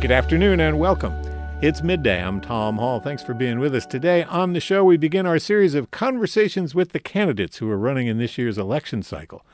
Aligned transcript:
Good 0.00 0.12
afternoon 0.12 0.60
and 0.60 0.78
welcome. 0.78 1.12
It's 1.60 1.82
midday. 1.82 2.22
I'm 2.22 2.40
Tom 2.40 2.76
Hall. 2.76 3.00
Thanks 3.00 3.24
for 3.24 3.34
being 3.34 3.58
with 3.58 3.74
us 3.74 3.84
today. 3.84 4.22
On 4.22 4.52
the 4.52 4.60
show, 4.60 4.84
we 4.84 4.96
begin 4.96 5.26
our 5.26 5.40
series 5.40 5.74
of 5.74 5.90
conversations 5.90 6.72
with 6.72 6.92
the 6.92 7.00
candidates 7.00 7.56
who 7.56 7.68
are 7.68 7.76
running 7.76 8.06
in 8.06 8.16
this 8.16 8.38
year's 8.38 8.58
election 8.58 9.02
cycle. 9.02 9.44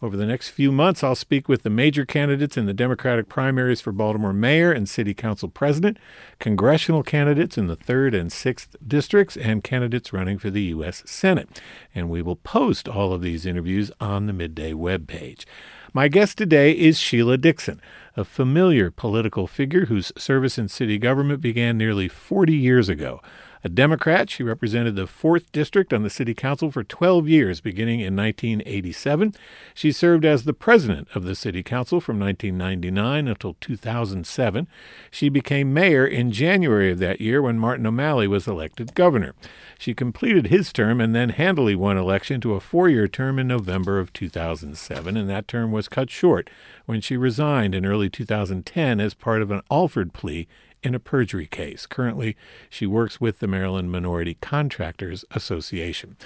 Over 0.00 0.16
the 0.16 0.24
next 0.24 0.48
few 0.48 0.72
months, 0.72 1.04
I'll 1.04 1.14
speak 1.14 1.46
with 1.46 1.62
the 1.62 1.68
major 1.68 2.06
candidates 2.06 2.56
in 2.56 2.64
the 2.64 2.72
Democratic 2.72 3.28
primaries 3.28 3.82
for 3.82 3.92
Baltimore 3.92 4.32
mayor 4.32 4.72
and 4.72 4.88
city 4.88 5.12
council 5.12 5.50
president, 5.50 5.98
congressional 6.38 7.02
candidates 7.02 7.58
in 7.58 7.66
the 7.66 7.76
3rd 7.76 8.18
and 8.18 8.30
6th 8.30 8.74
districts, 8.88 9.36
and 9.36 9.62
candidates 9.62 10.10
running 10.10 10.38
for 10.38 10.48
the 10.48 10.62
U.S. 10.62 11.02
Senate. 11.04 11.60
And 11.94 12.08
we 12.08 12.22
will 12.22 12.36
post 12.36 12.88
all 12.88 13.12
of 13.12 13.20
these 13.20 13.44
interviews 13.44 13.92
on 14.00 14.26
the 14.26 14.32
Midday 14.32 14.72
webpage. 14.72 15.44
My 15.92 16.08
guest 16.08 16.38
today 16.38 16.72
is 16.72 16.98
Sheila 16.98 17.36
Dixon, 17.36 17.78
a 18.16 18.24
familiar 18.24 18.90
political 18.90 19.46
figure 19.46 19.86
whose 19.86 20.12
service 20.16 20.58
in 20.58 20.68
city 20.68 20.98
government 20.98 21.40
began 21.40 21.78
nearly 21.78 22.08
40 22.08 22.54
years 22.54 22.88
ago. 22.88 23.20
A 23.64 23.68
Democrat, 23.68 24.28
she 24.28 24.42
represented 24.42 24.96
the 24.96 25.06
4th 25.06 25.52
District 25.52 25.92
on 25.92 26.02
the 26.02 26.10
City 26.10 26.34
Council 26.34 26.72
for 26.72 26.82
12 26.82 27.28
years, 27.28 27.60
beginning 27.60 28.00
in 28.00 28.16
1987. 28.16 29.34
She 29.72 29.92
served 29.92 30.24
as 30.24 30.42
the 30.42 30.52
president 30.52 31.06
of 31.14 31.22
the 31.22 31.36
City 31.36 31.62
Council 31.62 32.00
from 32.00 32.18
1999 32.18 33.28
until 33.28 33.54
2007. 33.60 34.66
She 35.12 35.28
became 35.28 35.72
mayor 35.72 36.04
in 36.04 36.32
January 36.32 36.90
of 36.90 36.98
that 36.98 37.20
year 37.20 37.40
when 37.40 37.56
Martin 37.56 37.86
O'Malley 37.86 38.26
was 38.26 38.48
elected 38.48 38.96
governor. 38.96 39.32
She 39.78 39.94
completed 39.94 40.48
his 40.48 40.72
term 40.72 41.00
and 41.00 41.14
then 41.14 41.28
handily 41.28 41.76
won 41.76 41.96
election 41.96 42.40
to 42.40 42.54
a 42.54 42.60
four 42.60 42.88
year 42.88 43.06
term 43.06 43.38
in 43.38 43.46
November 43.46 44.00
of 44.00 44.12
2007, 44.12 45.16
and 45.16 45.30
that 45.30 45.46
term 45.46 45.70
was 45.70 45.88
cut 45.88 46.10
short 46.10 46.50
when 46.86 47.00
she 47.00 47.16
resigned 47.16 47.76
in 47.76 47.86
early 47.86 48.10
2010 48.10 49.00
as 49.00 49.14
part 49.14 49.40
of 49.40 49.52
an 49.52 49.62
Alford 49.70 50.12
plea 50.12 50.48
in 50.82 50.94
a 50.94 51.00
perjury 51.00 51.46
case. 51.46 51.86
Currently, 51.86 52.36
she 52.68 52.86
works 52.86 53.20
with 53.20 53.38
the 53.38 53.46
Maryland 53.46 53.90
Minority 53.90 54.36
Contractors 54.40 55.24
Association. 55.30 56.16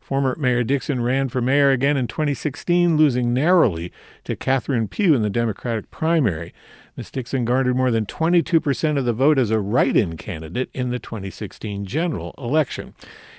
Former 0.00 0.36
Mayor 0.38 0.62
Dixon 0.64 1.02
ran 1.02 1.28
for 1.28 1.40
mayor 1.40 1.70
again 1.70 1.96
in 1.96 2.06
2016, 2.06 2.96
losing 2.96 3.32
narrowly 3.32 3.90
to 4.24 4.36
Catherine 4.36 4.86
Pugh 4.86 5.14
in 5.14 5.22
the 5.22 5.30
Democratic 5.30 5.90
primary. 5.90 6.52
Ms. 6.96 7.10
Dixon 7.10 7.44
garnered 7.44 7.76
more 7.76 7.90
than 7.90 8.06
22% 8.06 8.98
of 8.98 9.04
the 9.04 9.12
vote 9.12 9.38
as 9.38 9.50
a 9.50 9.58
write 9.58 9.96
in 9.96 10.16
candidate 10.16 10.70
in 10.72 10.90
the 10.90 10.98
2016 10.98 11.86
general 11.86 12.34
election. 12.38 12.94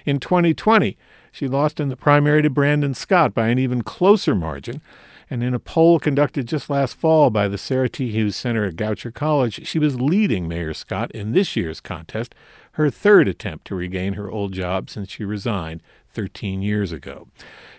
In 0.05 0.19
2020, 0.19 0.97
she 1.31 1.47
lost 1.47 1.79
in 1.79 1.89
the 1.89 1.95
primary 1.95 2.41
to 2.41 2.49
Brandon 2.49 2.93
Scott 2.93 3.33
by 3.33 3.47
an 3.47 3.59
even 3.59 3.81
closer 3.81 4.35
margin. 4.35 4.81
And 5.29 5.43
in 5.43 5.53
a 5.53 5.59
poll 5.59 5.99
conducted 5.99 6.47
just 6.47 6.69
last 6.69 6.95
fall 6.95 7.29
by 7.29 7.47
the 7.47 7.57
Sarah 7.57 7.89
T. 7.89 8.11
Hughes 8.11 8.35
Center 8.35 8.65
at 8.65 8.75
Goucher 8.75 9.13
College, 9.13 9.67
she 9.67 9.79
was 9.79 9.99
leading 9.99 10.47
Mayor 10.47 10.73
Scott 10.73 11.11
in 11.11 11.31
this 11.31 11.55
year's 11.55 11.81
contest, 11.81 12.35
her 12.75 12.89
third 12.89 13.27
attempt 13.27 13.65
to 13.65 13.75
regain 13.75 14.13
her 14.13 14.29
old 14.29 14.51
job 14.51 14.89
since 14.89 15.09
she 15.09 15.23
resigned 15.23 15.81
13 16.09 16.61
years 16.61 16.91
ago. 16.91 17.27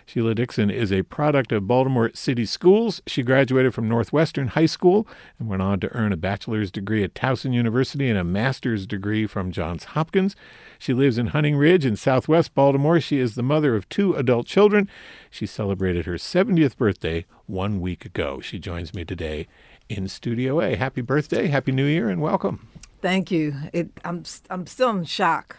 Sheila 0.07 0.33
Dixon 0.33 0.71
is 0.71 0.91
a 0.91 1.03
product 1.03 1.51
of 1.51 1.67
Baltimore 1.67 2.11
City 2.13 2.45
Schools. 2.45 3.01
She 3.05 3.21
graduated 3.21 3.73
from 3.73 3.89
Northwestern 3.89 4.49
High 4.49 4.65
School 4.65 5.07
and 5.37 5.49
went 5.49 5.61
on 5.61 5.79
to 5.81 5.93
earn 5.93 6.13
a 6.13 6.17
bachelor's 6.17 6.71
degree 6.71 7.03
at 7.03 7.13
Towson 7.13 7.53
University 7.53 8.09
and 8.09 8.17
a 8.17 8.23
master's 8.23 8.87
degree 8.87 9.27
from 9.27 9.51
Johns 9.51 9.83
Hopkins. 9.83 10.35
She 10.79 10.93
lives 10.93 11.17
in 11.17 11.27
Hunting 11.27 11.57
Ridge 11.57 11.85
in 11.85 11.95
southwest 11.95 12.55
Baltimore. 12.55 12.99
She 12.99 13.19
is 13.19 13.35
the 13.35 13.43
mother 13.43 13.75
of 13.75 13.89
two 13.89 14.15
adult 14.15 14.47
children. 14.47 14.89
She 15.29 15.45
celebrated 15.45 16.05
her 16.05 16.15
70th 16.15 16.77
birthday 16.77 17.25
one 17.45 17.81
week 17.81 18.05
ago. 18.05 18.39
She 18.39 18.59
joins 18.59 18.93
me 18.93 19.03
today 19.03 19.47
in 19.89 20.07
Studio 20.07 20.61
A. 20.61 20.75
Happy 20.75 21.01
birthday, 21.01 21.47
Happy 21.47 21.71
New 21.71 21.85
Year, 21.85 22.09
and 22.09 22.21
welcome. 22.21 22.67
Thank 23.01 23.31
you. 23.31 23.53
It, 23.73 23.89
I'm 24.03 24.23
I'm 24.49 24.65
still 24.67 24.89
in 24.89 25.03
shock 25.05 25.57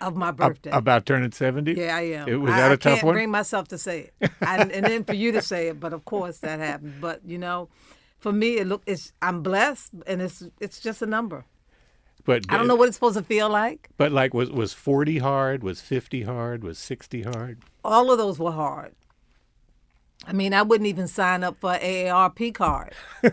of 0.00 0.16
my 0.16 0.30
birthday. 0.30 0.70
about 0.70 1.04
turning 1.04 1.32
70? 1.32 1.74
Yeah, 1.74 1.96
I 1.96 2.00
am. 2.00 2.28
It, 2.28 2.36
was 2.36 2.52
I, 2.52 2.56
that 2.56 2.70
a 2.70 2.72
I 2.72 2.76
tough 2.76 2.92
can't 2.94 3.04
one? 3.04 3.14
bring 3.14 3.30
myself 3.30 3.68
to 3.68 3.78
say 3.78 4.10
it, 4.20 4.30
I, 4.40 4.58
and 4.58 4.84
then 4.84 5.04
for 5.04 5.14
you 5.14 5.32
to 5.32 5.42
say 5.42 5.68
it. 5.68 5.80
But 5.80 5.92
of 5.92 6.04
course 6.04 6.38
that 6.38 6.58
happened. 6.60 6.94
But 7.00 7.20
you 7.26 7.38
know, 7.38 7.68
for 8.18 8.32
me, 8.32 8.58
it 8.58 8.66
look 8.66 8.82
it's 8.86 9.12
I'm 9.20 9.42
blessed, 9.42 9.92
and 10.06 10.22
it's 10.22 10.42
it's 10.60 10.80
just 10.80 11.02
a 11.02 11.06
number. 11.06 11.44
But 12.24 12.44
I 12.48 12.58
don't 12.58 12.66
know 12.66 12.74
what 12.74 12.88
it's 12.88 12.96
supposed 12.96 13.16
to 13.16 13.22
feel 13.22 13.48
like. 13.48 13.88
But 13.96 14.10
like, 14.10 14.34
was 14.34 14.50
was 14.50 14.72
40 14.72 15.18
hard? 15.18 15.62
Was 15.62 15.80
50 15.80 16.22
hard? 16.22 16.64
Was 16.64 16.76
60 16.78 17.22
hard? 17.22 17.58
All 17.84 18.10
of 18.10 18.18
those 18.18 18.38
were 18.38 18.50
hard. 18.50 18.94
I 20.26 20.32
mean, 20.32 20.52
I 20.52 20.62
wouldn't 20.62 20.88
even 20.88 21.06
sign 21.06 21.44
up 21.44 21.56
for 21.60 21.74
AARP 21.74 22.52
card. 22.52 22.94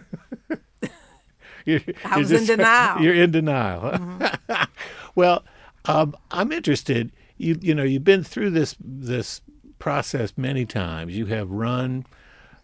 You're, 1.66 1.82
I 2.06 2.18
was 2.18 2.32
in 2.32 2.46
denial. 2.46 3.02
You're 3.02 3.16
in 3.16 3.32
denial. 3.32 3.92
Mm-hmm. 3.92 4.64
well, 5.16 5.44
um, 5.86 6.16
I'm 6.32 6.52
interested. 6.52 7.12
You 7.38 7.58
you 7.62 7.74
know 7.76 7.84
you've 7.84 8.04
been 8.04 8.24
through 8.24 8.52
this 8.52 8.76
this 8.80 9.42
process 9.80 10.34
many 10.38 10.66
times. 10.66 11.18
You 11.18 11.26
have 11.26 11.50
run, 11.52 12.06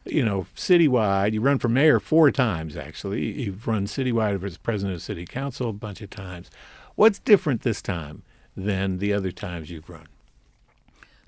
you 0.06 0.24
know, 0.24 0.46
citywide. 0.56 1.34
You 1.34 1.42
run 1.42 1.60
for 1.60 1.68
mayor 1.68 2.00
four 2.00 2.32
times 2.32 2.78
actually. 2.78 3.42
You've 3.42 3.68
run 3.68 3.86
citywide 3.88 4.42
as 4.44 4.58
president 4.58 4.96
of 4.96 5.02
city 5.02 5.26
council 5.26 5.70
a 5.70 5.74
bunch 5.74 6.02
of 6.02 6.10
times. 6.10 6.50
What's 6.96 7.20
different 7.20 7.62
this 7.62 7.82
time 7.82 8.24
than 8.56 9.00
the 9.00 9.14
other 9.14 9.32
times 9.32 9.70
you've 9.70 9.90
run? 9.90 10.08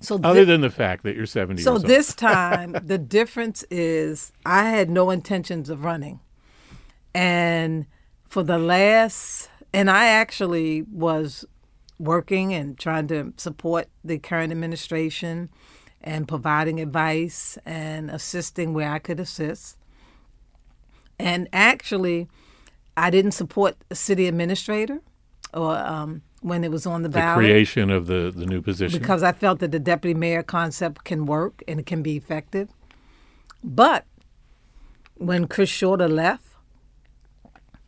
So 0.02 0.20
Other 0.24 0.46
than 0.46 0.62
the 0.62 0.70
fact 0.72 1.04
that 1.04 1.16
you're 1.16 1.28
70 1.28 1.62
so 1.62 1.74
years 1.74 1.84
old. 1.84 1.90
this 1.90 2.14
time 2.16 2.76
the 2.84 2.98
difference 2.98 3.64
is 3.70 4.32
I 4.46 4.70
had 4.70 4.90
no 4.90 5.12
intentions 5.12 5.70
of 5.70 5.84
running, 5.84 6.20
and 7.14 7.86
for 8.24 8.44
the 8.44 8.58
last 8.58 9.50
and 9.74 9.90
I 9.90 10.08
actually 10.08 10.84
was 10.84 11.46
working 12.00 12.54
and 12.54 12.78
trying 12.78 13.08
to 13.08 13.34
support 13.38 13.88
the 14.04 14.18
current 14.18 14.52
administration 14.52 15.50
and 16.02 16.28
providing 16.28 16.80
advice 16.80 17.58
and 17.66 18.10
assisting 18.10 18.74
where 18.74 18.92
I 18.92 19.00
could 19.00 19.20
assist. 19.20 19.78
And 21.20 21.48
actually, 21.54 22.28
I 22.98 23.12
didn't 23.12 23.34
support 23.34 23.76
a 23.92 23.96
city 23.96 24.28
administrator 24.28 25.02
or 25.54 25.78
um, 25.78 26.24
when 26.42 26.64
it 26.64 26.72
was 26.72 26.88
on 26.88 27.04
the, 27.04 27.10
the 27.10 27.14
ballot 27.20 27.46
creation 27.46 27.92
of 27.92 28.08
the, 28.08 28.34
the 28.36 28.46
new 28.48 28.62
position. 28.62 29.00
because 29.00 29.22
I 29.22 29.32
felt 29.32 29.60
that 29.60 29.72
the 29.72 29.80
deputy 29.80 30.16
mayor 30.16 30.42
concept 30.42 31.04
can 31.04 31.26
work 31.28 31.62
and 31.68 31.80
it 31.80 31.86
can 31.86 32.02
be 32.02 32.18
effective. 32.18 32.70
But 33.64 34.06
when 35.16 35.48
Chris 35.48 35.70
Shorter 35.70 36.08
left, 36.08 36.51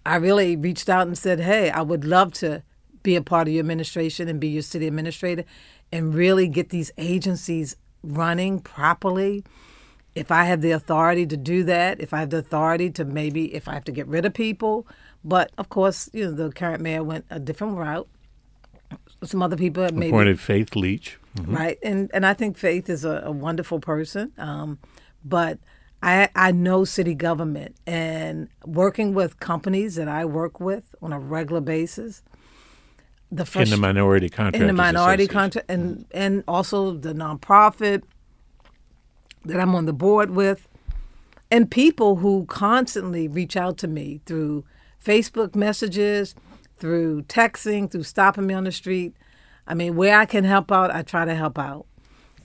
I 0.06 0.16
really 0.18 0.56
reached 0.56 0.90
out 0.90 1.08
and 1.08 1.18
said, 1.18 1.40
"Hey, 1.40 1.70
I 1.70 1.82
would 1.82 2.04
love 2.06 2.34
to 2.34 2.64
be 3.04 3.16
a 3.16 3.22
part 3.22 3.48
of 3.48 3.54
your 3.54 3.62
administration 3.62 4.28
and 4.28 4.40
be 4.40 4.48
your 4.48 4.62
city 4.62 4.88
administrator, 4.88 5.44
and 5.92 6.14
really 6.14 6.48
get 6.48 6.70
these 6.70 6.92
agencies 6.98 7.76
running 8.04 8.60
properly." 8.60 9.44
If 10.16 10.32
I 10.32 10.44
have 10.46 10.62
the 10.62 10.72
authority 10.72 11.26
to 11.26 11.38
do 11.38 11.64
that, 11.64 12.00
if 12.00 12.14
I 12.14 12.20
have 12.20 12.30
the 12.30 12.38
authority 12.38 12.92
to 12.92 13.04
maybe, 13.06 13.54
if 13.56 13.68
I 13.68 13.74
have 13.74 13.84
to 13.86 13.92
get 13.92 14.06
rid 14.08 14.26
of 14.26 14.34
people, 14.34 14.86
but 15.24 15.52
of 15.58 15.70
course, 15.70 16.08
you 16.14 16.26
know, 16.26 16.32
the 16.32 16.52
current 16.52 16.82
mayor 16.82 17.04
went 17.04 17.26
a 17.32 17.40
different 17.40 17.78
route. 17.78 18.08
Some 19.24 19.42
other 19.42 19.56
people 19.58 19.84
maybe 19.92 20.10
appointed 20.10 20.40
Faith 20.40 20.76
Leach. 20.76 21.18
right 21.48 21.80
and 21.82 22.12
and 22.14 22.28
i 22.28 22.34
think 22.34 22.58
faith 22.58 22.90
is 22.90 23.04
a, 23.04 23.24
a 23.26 23.32
wonderful 23.32 23.80
person 23.80 24.32
um, 24.38 24.78
but 25.26 25.58
I, 26.04 26.28
I 26.36 26.52
know 26.52 26.84
city 26.84 27.16
government 27.16 27.78
and 27.88 28.50
working 28.66 29.14
with 29.14 29.40
companies 29.40 29.96
that 29.96 30.10
I 30.10 30.26
work 30.26 30.60
with 30.60 30.94
on 31.02 31.14
a 31.14 31.20
regular 31.20 31.62
basis. 31.62 32.22
The 33.32 33.46
first, 33.46 33.64
in 33.64 33.70
the 33.70 33.78
minority 33.78 34.30
contractors 34.30 34.62
in 34.62 34.68
the 34.68 34.74
minority 34.74 35.28
contract 35.28 35.72
and 35.72 36.00
mm-hmm. 36.00 36.04
and 36.14 36.44
also 36.46 36.92
the 36.92 37.14
nonprofit 37.14 38.04
that 39.46 39.60
I'm 39.60 39.74
on 39.76 39.86
the 39.86 39.94
board 39.94 40.32
with, 40.32 40.68
and 41.50 41.72
people 41.72 42.18
who 42.18 42.46
constantly 42.48 43.30
reach 43.30 43.56
out 43.56 43.78
to 43.78 43.88
me 43.88 44.20
through 44.26 44.66
Facebook 45.04 45.56
messages, 45.56 46.36
through 46.76 47.24
texting, 47.24 47.90
through 47.90 48.04
stopping 48.04 48.46
me 48.46 48.54
on 48.54 48.66
the 48.66 48.74
street. 48.74 49.16
I 49.66 49.74
mean, 49.74 49.96
where 49.96 50.20
I 50.20 50.26
can 50.26 50.44
help 50.44 50.70
out, 50.70 50.92
I 50.92 51.02
try 51.02 51.24
to 51.24 51.34
help 51.34 51.58
out, 51.58 51.86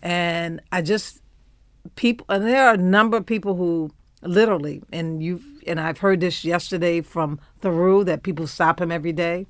and 0.00 0.62
I 0.70 0.80
just 0.80 1.22
people 1.96 2.26
and 2.28 2.46
there 2.46 2.66
are 2.68 2.74
a 2.74 2.78
number 2.78 3.16
of 3.16 3.26
people 3.26 3.54
who 3.56 3.90
literally 4.22 4.82
and 4.92 5.22
you 5.22 5.40
and 5.66 5.78
I've 5.80 5.98
heard 5.98 6.20
this 6.20 6.44
yesterday 6.44 7.00
from 7.00 7.38
Thiru 7.62 8.04
that 8.06 8.22
people 8.22 8.46
stop 8.46 8.80
him 8.80 8.90
every 8.90 9.12
day 9.12 9.46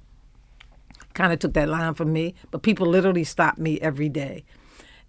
kind 1.15 1.33
of 1.33 1.39
took 1.41 1.53
that 1.55 1.69
line 1.69 1.95
from 1.95 2.13
me, 2.13 2.35
but 2.53 2.63
people 2.63 2.87
literally 2.87 3.25
stop 3.25 3.59
me 3.59 3.81
every 3.81 4.09
day. 4.09 4.45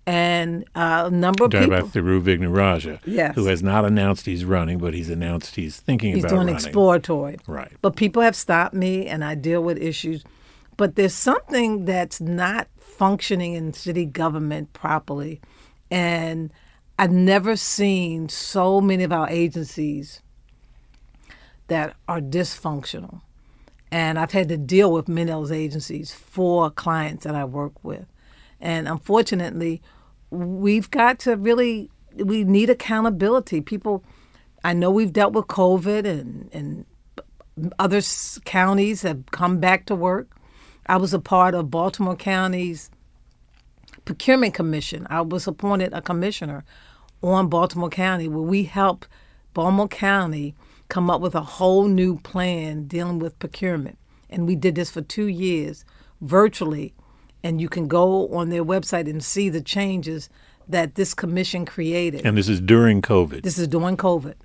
And 0.07 0.63
uh, 0.73 1.03
a 1.05 1.11
number 1.11 1.45
of 1.45 1.51
people. 1.51 1.65
about 1.67 1.91
Thiru 1.93 2.19
Vignarajah, 2.19 2.99
Yes. 3.05 3.35
who 3.35 3.45
has 3.45 3.61
not 3.61 3.85
announced 3.85 4.25
he's 4.25 4.43
running, 4.43 4.79
but 4.79 4.95
he's 4.95 5.09
announced 5.09 5.55
he's 5.55 5.77
thinking 5.79 6.15
He's 6.15 6.23
about 6.23 6.29
doing 6.29 6.39
running. 6.47 6.55
exploratory. 6.55 7.37
Right. 7.45 7.71
But 7.83 7.95
people 7.95 8.23
have 8.23 8.35
stopped 8.35 8.73
me 8.73 9.05
and 9.05 9.23
I 9.23 9.35
deal 9.35 9.61
with 9.61 9.77
issues. 9.77 10.23
But 10.77 10.95
there's 10.95 11.13
something 11.13 11.85
that's 11.85 12.19
not 12.19 12.69
functioning 12.79 13.53
in 13.53 13.73
city 13.73 14.05
government 14.05 14.73
properly. 14.73 15.41
And 15.91 16.51
I've 16.99 17.13
never 17.13 17.55
seen 17.55 18.27
so 18.27 18.81
many 18.81 19.05
of 19.05 19.13
our 19.13 19.29
agencies 19.29 20.21
that 21.67 21.95
are 22.09 22.19
dysfunctional. 22.19 23.21
And 23.89 24.19
I've 24.19 24.33
had 24.33 24.49
to 24.49 24.57
deal 24.57 24.91
with 24.91 25.07
many 25.07 25.31
of 25.31 25.37
those 25.37 25.51
agencies 25.53 26.11
for 26.11 26.69
clients 26.69 27.23
that 27.23 27.35
I 27.35 27.45
work 27.45 27.81
with. 27.85 28.05
And 28.59 28.85
unfortunately, 28.85 29.81
we've 30.29 30.91
got 30.91 31.19
to 31.19 31.37
really, 31.37 31.89
we 32.17 32.43
need 32.43 32.69
accountability. 32.69 33.61
People, 33.61 34.03
I 34.65 34.73
know 34.73 34.91
we've 34.91 35.13
dealt 35.13 35.31
with 35.31 35.47
COVID 35.47 36.03
and, 36.03 36.49
and 36.51 36.85
other 37.79 38.01
counties 38.43 39.03
have 39.03 39.25
come 39.27 39.61
back 39.61 39.85
to 39.85 39.95
work. 39.95 40.35
I 40.87 40.97
was 40.97 41.13
a 41.13 41.19
part 41.19 41.55
of 41.55 41.71
Baltimore 41.71 42.17
County's 42.17 42.91
procurement 44.03 44.53
commission. 44.53 45.07
I 45.09 45.21
was 45.21 45.47
appointed 45.47 45.93
a 45.93 46.01
commissioner 46.01 46.65
on 47.21 47.47
Baltimore 47.47 47.89
County 47.89 48.27
where 48.27 48.41
we 48.41 48.63
helped 48.63 49.07
Baltimore 49.53 49.87
County 49.87 50.55
come 50.87 51.09
up 51.09 51.21
with 51.21 51.35
a 51.35 51.41
whole 51.41 51.87
new 51.87 52.17
plan 52.19 52.87
dealing 52.87 53.19
with 53.19 53.37
procurement. 53.39 53.97
And 54.29 54.47
we 54.47 54.55
did 54.55 54.75
this 54.75 54.89
for 54.89 55.01
two 55.01 55.27
years 55.27 55.85
virtually. 56.21 56.93
And 57.43 57.61
you 57.61 57.69
can 57.69 57.87
go 57.87 58.27
on 58.33 58.49
their 58.49 58.65
website 58.65 59.09
and 59.09 59.23
see 59.23 59.49
the 59.49 59.61
changes 59.61 60.29
that 60.67 60.95
this 60.95 61.13
commission 61.13 61.65
created. 61.65 62.25
And 62.25 62.37
this 62.37 62.49
is 62.49 62.59
during 62.59 63.01
COVID. 63.01 63.43
This 63.43 63.57
is 63.57 63.67
during 63.67 63.97
COVID. 63.97 64.35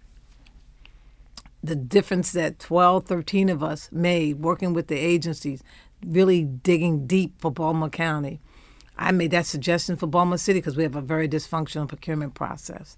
The 1.62 1.76
difference 1.76 2.32
that 2.32 2.58
12, 2.58 3.04
13 3.06 3.48
of 3.48 3.62
us 3.62 3.90
made 3.90 4.40
working 4.40 4.74
with 4.74 4.88
the 4.88 4.96
agencies, 4.96 5.62
really 6.06 6.44
digging 6.44 7.06
deep 7.06 7.40
for 7.40 7.50
Baltimore 7.50 7.88
County. 7.88 8.40
I 8.96 9.10
made 9.12 9.32
that 9.32 9.46
suggestion 9.46 9.96
for 9.96 10.06
Baltimore 10.06 10.38
City 10.38 10.60
because 10.60 10.76
we 10.76 10.84
have 10.84 10.96
a 10.96 11.00
very 11.00 11.28
dysfunctional 11.28 11.88
procurement 11.88 12.34
process. 12.34 12.96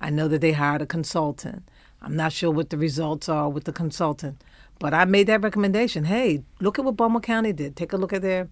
I 0.00 0.10
know 0.10 0.28
that 0.28 0.40
they 0.40 0.52
hired 0.52 0.82
a 0.82 0.86
consultant. 0.86 1.68
I'm 2.02 2.16
not 2.16 2.32
sure 2.32 2.50
what 2.50 2.70
the 2.70 2.78
results 2.78 3.28
are 3.28 3.48
with 3.48 3.64
the 3.64 3.72
consultant, 3.72 4.42
but 4.78 4.94
I 4.94 5.04
made 5.04 5.26
that 5.26 5.42
recommendation. 5.42 6.04
Hey, 6.04 6.42
look 6.60 6.78
at 6.78 6.84
what 6.84 6.96
Baltimore 6.96 7.20
County 7.20 7.52
did. 7.52 7.76
Take 7.76 7.92
a 7.92 7.96
look 7.96 8.12
at 8.12 8.22
their 8.22 8.48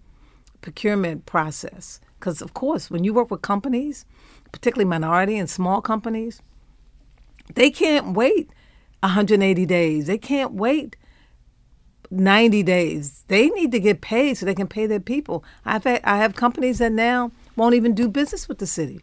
procurement 0.60 1.26
process. 1.26 2.00
Because, 2.18 2.42
of 2.42 2.52
course, 2.52 2.90
when 2.90 3.04
you 3.04 3.14
work 3.14 3.30
with 3.30 3.42
companies, 3.42 4.04
particularly 4.52 4.88
minority 4.88 5.38
and 5.38 5.48
small 5.48 5.80
companies, 5.80 6.42
they 7.54 7.70
can't 7.70 8.14
wait 8.14 8.50
180 9.00 9.66
days. 9.66 10.06
They 10.06 10.18
can't 10.18 10.52
wait 10.52 10.96
90 12.10 12.62
days. 12.62 13.24
They 13.28 13.48
need 13.50 13.72
to 13.72 13.80
get 13.80 14.00
paid 14.00 14.34
so 14.36 14.46
they 14.46 14.54
can 14.54 14.68
pay 14.68 14.86
their 14.86 15.00
people. 15.00 15.44
I've 15.64 15.84
had, 15.84 16.00
I 16.04 16.18
have 16.18 16.34
companies 16.34 16.78
that 16.78 16.92
now 16.92 17.30
won't 17.56 17.74
even 17.74 17.94
do 17.94 18.08
business 18.08 18.48
with 18.48 18.58
the 18.58 18.66
city 18.66 19.00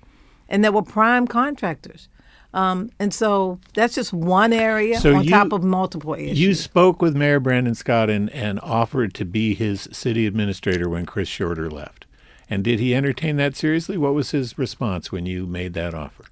and 0.50 0.64
that 0.64 0.74
were 0.74 0.82
prime 0.82 1.28
contractors. 1.28 2.10
Um, 2.54 2.90
and 3.00 3.14
so 3.14 3.60
that's 3.74 3.96
just 3.96 4.14
one 4.14 4.54
area 4.54 4.98
So 5.00 5.16
on 5.18 5.24
you- 5.26 5.30
top 5.30 5.52
of 5.52 5.62
multiple 5.64 6.14
issues. 6.14 6.40
You 6.40 6.54
spoke 6.54 7.02
with 7.02 7.16
Mayor 7.16 7.40
Brandon 7.42 7.76
Scott 7.76 8.10
and, 8.10 8.30
and 8.32 8.60
offered 8.62 9.14
to 9.16 9.26
be 9.26 9.54
his 9.54 9.90
city 9.92 10.26
administrator 10.26 10.88
when 10.90 11.06
Chris 11.06 11.28
Shorter 11.28 11.70
left. 11.70 12.06
And 12.50 12.64
did 12.64 12.80
he 12.80 12.96
entertain 12.96 13.36
that 13.38 13.56
seriously? 13.58 13.98
What 13.98 14.14
was 14.14 14.32
his 14.32 14.58
response 14.58 15.12
when 15.12 15.26
you 15.26 15.46
made 15.48 15.74
that 15.74 15.94
offer? 15.94 16.26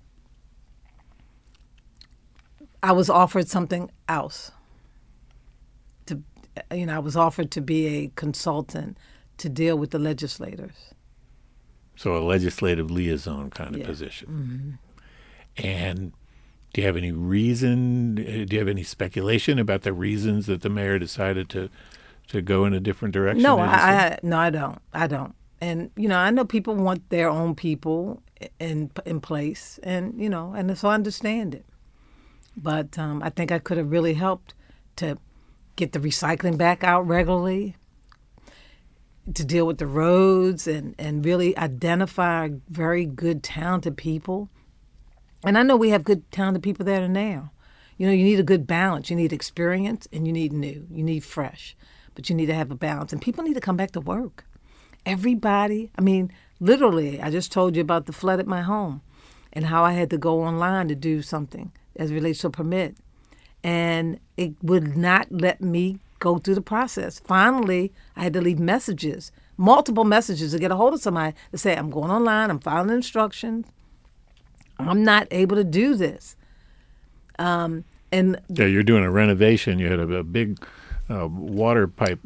I 2.81 2.91
was 2.91 3.09
offered 3.09 3.47
something 3.47 3.89
else. 4.07 4.51
You 6.71 6.85
know, 6.85 6.95
I 6.95 7.00
was 7.00 7.15
offered 7.15 7.51
to 7.51 7.61
be 7.61 7.88
a 7.88 8.11
consultant 8.15 8.97
to 9.38 9.50
deal 9.50 9.77
with 9.77 9.91
the 9.91 10.00
legislators. 10.00 10.94
So 11.95 12.15
a 12.15 12.19
legislative 12.23 12.89
liaison 12.91 13.50
kind 13.50 13.75
of 13.75 13.81
Yeah. 13.81 13.88
position. 13.88 14.79
And 15.57 16.13
do 16.73 16.81
you 16.81 16.88
have 16.88 16.97
any 16.97 17.11
reason? 17.11 18.17
uh, 18.19 18.45
Do 18.45 18.55
you 18.55 18.59
have 18.59 18.67
any 18.67 18.83
speculation 18.83 19.59
about 19.59 19.81
the 19.83 19.94
reasons 19.94 20.45
that 20.47 20.61
the 20.61 20.69
mayor 20.69 20.97
decided 21.00 21.50
to 21.50 21.69
to 22.29 22.41
go 22.41 22.65
in 22.65 22.73
a 22.73 22.79
different 22.79 23.13
direction? 23.13 23.44
No, 23.44 23.59
as 23.59 23.71
you 23.71 23.77
said? 23.79 23.81
I, 23.81 24.05
I 24.15 24.19
no, 24.23 24.38
I 24.39 24.50
don't. 24.50 24.79
I 24.94 25.07
don't. 25.07 25.35
And 25.61 25.91
you 25.95 26.07
know, 26.07 26.17
I 26.17 26.31
know 26.31 26.45
people 26.45 26.75
want 26.75 27.09
their 27.09 27.29
own 27.29 27.53
people 27.55 28.21
in 28.59 28.89
in 29.05 29.19
place, 29.21 29.79
and 29.83 30.19
you 30.19 30.29
know, 30.29 30.53
and 30.53 30.75
so 30.77 30.89
I 30.89 30.95
understand 30.95 31.53
it. 31.55 31.65
But 32.57 32.97
um, 32.97 33.21
I 33.23 33.29
think 33.29 33.51
I 33.51 33.59
could 33.59 33.77
have 33.77 33.91
really 33.91 34.13
helped 34.15 34.53
to 34.97 35.17
get 35.75 35.91
the 35.91 35.99
recycling 35.99 36.57
back 36.57 36.83
out 36.83 37.07
regularly, 37.07 37.75
to 39.33 39.45
deal 39.45 39.65
with 39.65 39.77
the 39.77 39.87
roads, 39.87 40.67
and 40.67 40.95
and 40.99 41.25
really 41.25 41.57
identify 41.57 42.49
very 42.69 43.05
good, 43.05 43.43
talented 43.43 43.97
people. 43.97 44.49
And 45.43 45.57
I 45.57 45.63
know 45.63 45.75
we 45.75 45.89
have 45.89 46.03
good, 46.03 46.29
talented 46.31 46.63
people 46.63 46.85
there 46.85 47.07
now. 47.07 47.51
You 47.97 48.07
know, 48.07 48.13
you 48.13 48.23
need 48.23 48.39
a 48.39 48.43
good 48.43 48.65
balance. 48.65 49.09
You 49.09 49.15
need 49.15 49.33
experience 49.33 50.07
and 50.11 50.25
you 50.25 50.33
need 50.33 50.51
new. 50.51 50.87
You 50.89 51.03
need 51.03 51.23
fresh, 51.23 51.75
but 52.15 52.29
you 52.29 52.35
need 52.35 52.47
to 52.47 52.53
have 52.53 52.71
a 52.71 52.75
balance. 52.75 53.13
And 53.13 53.21
people 53.21 53.43
need 53.43 53.53
to 53.53 53.61
come 53.61 53.77
back 53.77 53.91
to 53.91 54.01
work. 54.01 54.45
Everybody, 55.05 55.91
I 55.97 56.01
mean, 56.01 56.31
literally, 56.59 57.21
I 57.21 57.29
just 57.29 57.51
told 57.51 57.75
you 57.75 57.81
about 57.81 58.05
the 58.05 58.13
flood 58.13 58.39
at 58.39 58.47
my 58.47 58.61
home 58.61 59.01
and 59.51 59.65
how 59.65 59.83
I 59.83 59.93
had 59.93 60.09
to 60.11 60.17
go 60.17 60.43
online 60.43 60.87
to 60.87 60.95
do 60.95 61.21
something 61.21 61.71
as 61.95 62.11
relates 62.11 62.39
to 62.39 62.47
a 62.47 62.49
permit. 62.49 62.97
And 63.63 64.19
it 64.36 64.54
would 64.62 64.98
not 64.98 65.27
let 65.31 65.62
me 65.62 66.00
go 66.19 66.38
through 66.38 66.56
the 66.56 66.62
process. 66.62 67.19
Finally, 67.19 67.92
I 68.15 68.24
had 68.24 68.33
to 68.33 68.42
leave 68.42 68.60
messages, 68.60 69.31
multiple 69.57 70.04
messages 70.04 70.51
to 70.51 70.60
get 70.60 70.71
a 70.71 70.75
hold 70.75 70.94
of 70.94 71.01
somebody 71.01 71.36
to 71.51 71.57
say, 71.57 71.75
I'm 71.75 71.89
going 71.89 72.12
online, 72.12 72.50
I'm 72.50 72.60
following 72.60 72.89
instructions. 72.89 73.68
I'm 74.80 75.04
not 75.04 75.27
able 75.31 75.56
to 75.56 75.63
do 75.63 75.95
this. 75.95 76.36
Um, 77.39 77.83
and 78.12 78.39
Yeah, 78.50 78.65
you're 78.65 78.83
doing 78.83 79.04
a 79.04 79.12
renovation. 79.12 79.80
You 79.80 79.89
had 79.89 80.00
a, 80.00 80.13
a 80.15 80.24
big 80.24 80.60
uh, 81.09 81.27
water 81.27 81.88
pipe, 81.88 82.19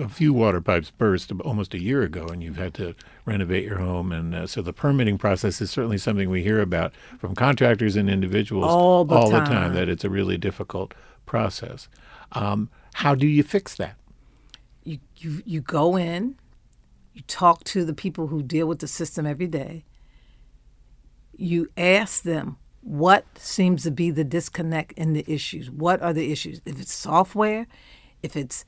a 0.00 0.08
few 0.08 0.32
water 0.32 0.60
pipes 0.60 0.90
burst 0.90 1.32
almost 1.44 1.74
a 1.74 1.80
year 1.80 2.02
ago, 2.02 2.26
and 2.26 2.42
you've 2.42 2.56
had 2.56 2.74
to 2.74 2.94
renovate 3.24 3.64
your 3.64 3.78
home. 3.78 4.12
And 4.12 4.34
uh, 4.34 4.46
so 4.46 4.62
the 4.62 4.72
permitting 4.72 5.18
process 5.18 5.60
is 5.60 5.70
certainly 5.70 5.98
something 5.98 6.30
we 6.30 6.42
hear 6.42 6.60
about 6.60 6.92
from 7.18 7.34
contractors 7.34 7.96
and 7.96 8.08
individuals 8.08 8.66
All 8.66 9.04
the 9.04 9.20
time. 9.20 9.46
time. 9.46 9.74
That 9.74 9.88
it's 9.88 10.04
a 10.04 10.10
really 10.10 10.38
difficult 10.38 10.94
process. 11.26 11.88
Um, 12.32 12.70
how 12.94 13.14
do 13.14 13.26
you 13.26 13.42
fix 13.42 13.74
that? 13.76 13.96
you, 14.84 14.98
you 15.16 15.42
you 15.44 15.60
go 15.60 15.96
in, 15.96 16.36
you 17.12 17.22
talk 17.22 17.64
to 17.64 17.84
the 17.84 17.94
people 17.94 18.28
who 18.28 18.42
deal 18.42 18.66
with 18.66 18.78
the 18.78 18.88
system 18.88 19.26
every 19.26 19.46
day. 19.46 19.84
You 21.36 21.68
ask 21.76 22.22
them 22.22 22.58
what 22.82 23.24
seems 23.38 23.82
to 23.84 23.90
be 23.90 24.10
the 24.10 24.24
disconnect 24.24 24.92
in 24.92 25.14
the 25.14 25.24
issues. 25.26 25.70
What 25.70 26.02
are 26.02 26.12
the 26.12 26.30
issues? 26.30 26.60
If 26.64 26.80
it's 26.80 26.92
software, 26.92 27.66
if 28.24 28.36
it's 28.36 28.64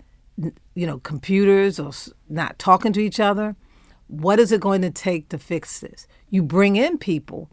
you 0.74 0.86
know 0.86 0.98
computers 0.98 1.80
or 1.80 1.92
not 2.28 2.58
talking 2.58 2.92
to 2.92 3.00
each 3.00 3.20
other, 3.20 3.56
what 4.06 4.38
is 4.38 4.52
it 4.52 4.60
going 4.60 4.82
to 4.82 4.90
take 4.90 5.28
to 5.30 5.38
fix 5.38 5.80
this? 5.80 6.06
You 6.30 6.42
bring 6.42 6.76
in 6.76 6.98
people 6.98 7.50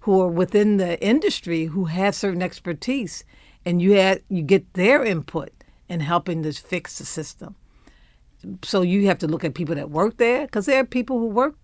who 0.00 0.20
are 0.20 0.28
within 0.28 0.78
the 0.78 1.00
industry 1.04 1.66
who 1.66 1.84
have 1.84 2.14
certain 2.14 2.42
expertise, 2.42 3.24
and 3.64 3.82
you 3.82 3.92
had 3.92 4.22
you 4.28 4.42
get 4.42 4.72
their 4.74 5.04
input 5.04 5.50
in 5.88 6.00
helping 6.00 6.42
to 6.42 6.52
fix 6.52 6.98
the 6.98 7.04
system 7.04 7.54
so 8.62 8.82
you 8.82 9.06
have 9.06 9.18
to 9.18 9.26
look 9.26 9.44
at 9.44 9.54
people 9.54 9.74
that 9.74 9.90
work 9.90 10.16
there 10.16 10.46
because 10.46 10.66
there 10.66 10.80
are 10.80 10.84
people 10.84 11.18
who 11.18 11.26
work 11.26 11.54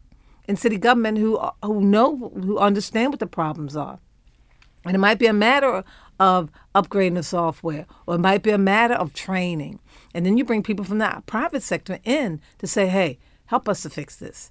in 0.46 0.56
city 0.56 0.78
government 0.78 1.18
who 1.18 1.36
uh, 1.36 1.50
who 1.62 1.80
know 1.80 2.16
who 2.34 2.58
understand 2.58 3.12
what 3.12 3.20
the 3.20 3.26
problems 3.26 3.76
are 3.76 3.98
and 4.84 4.94
it 4.94 4.98
might 4.98 5.18
be 5.18 5.26
a 5.26 5.32
matter 5.32 5.84
of 6.18 6.50
upgrading 6.74 7.14
the 7.14 7.22
software 7.22 7.86
or 8.06 8.16
it 8.16 8.20
might 8.20 8.42
be 8.42 8.50
a 8.50 8.58
matter 8.58 8.94
of 8.94 9.12
training 9.12 9.78
and 10.14 10.26
then 10.26 10.36
you 10.36 10.44
bring 10.44 10.62
people 10.62 10.84
from 10.84 10.98
the 10.98 11.22
private 11.26 11.62
sector 11.62 11.98
in 12.04 12.40
to 12.58 12.66
say 12.66 12.86
hey 12.88 13.18
help 13.46 13.68
us 13.68 13.82
to 13.82 13.90
fix 13.90 14.16
this 14.16 14.50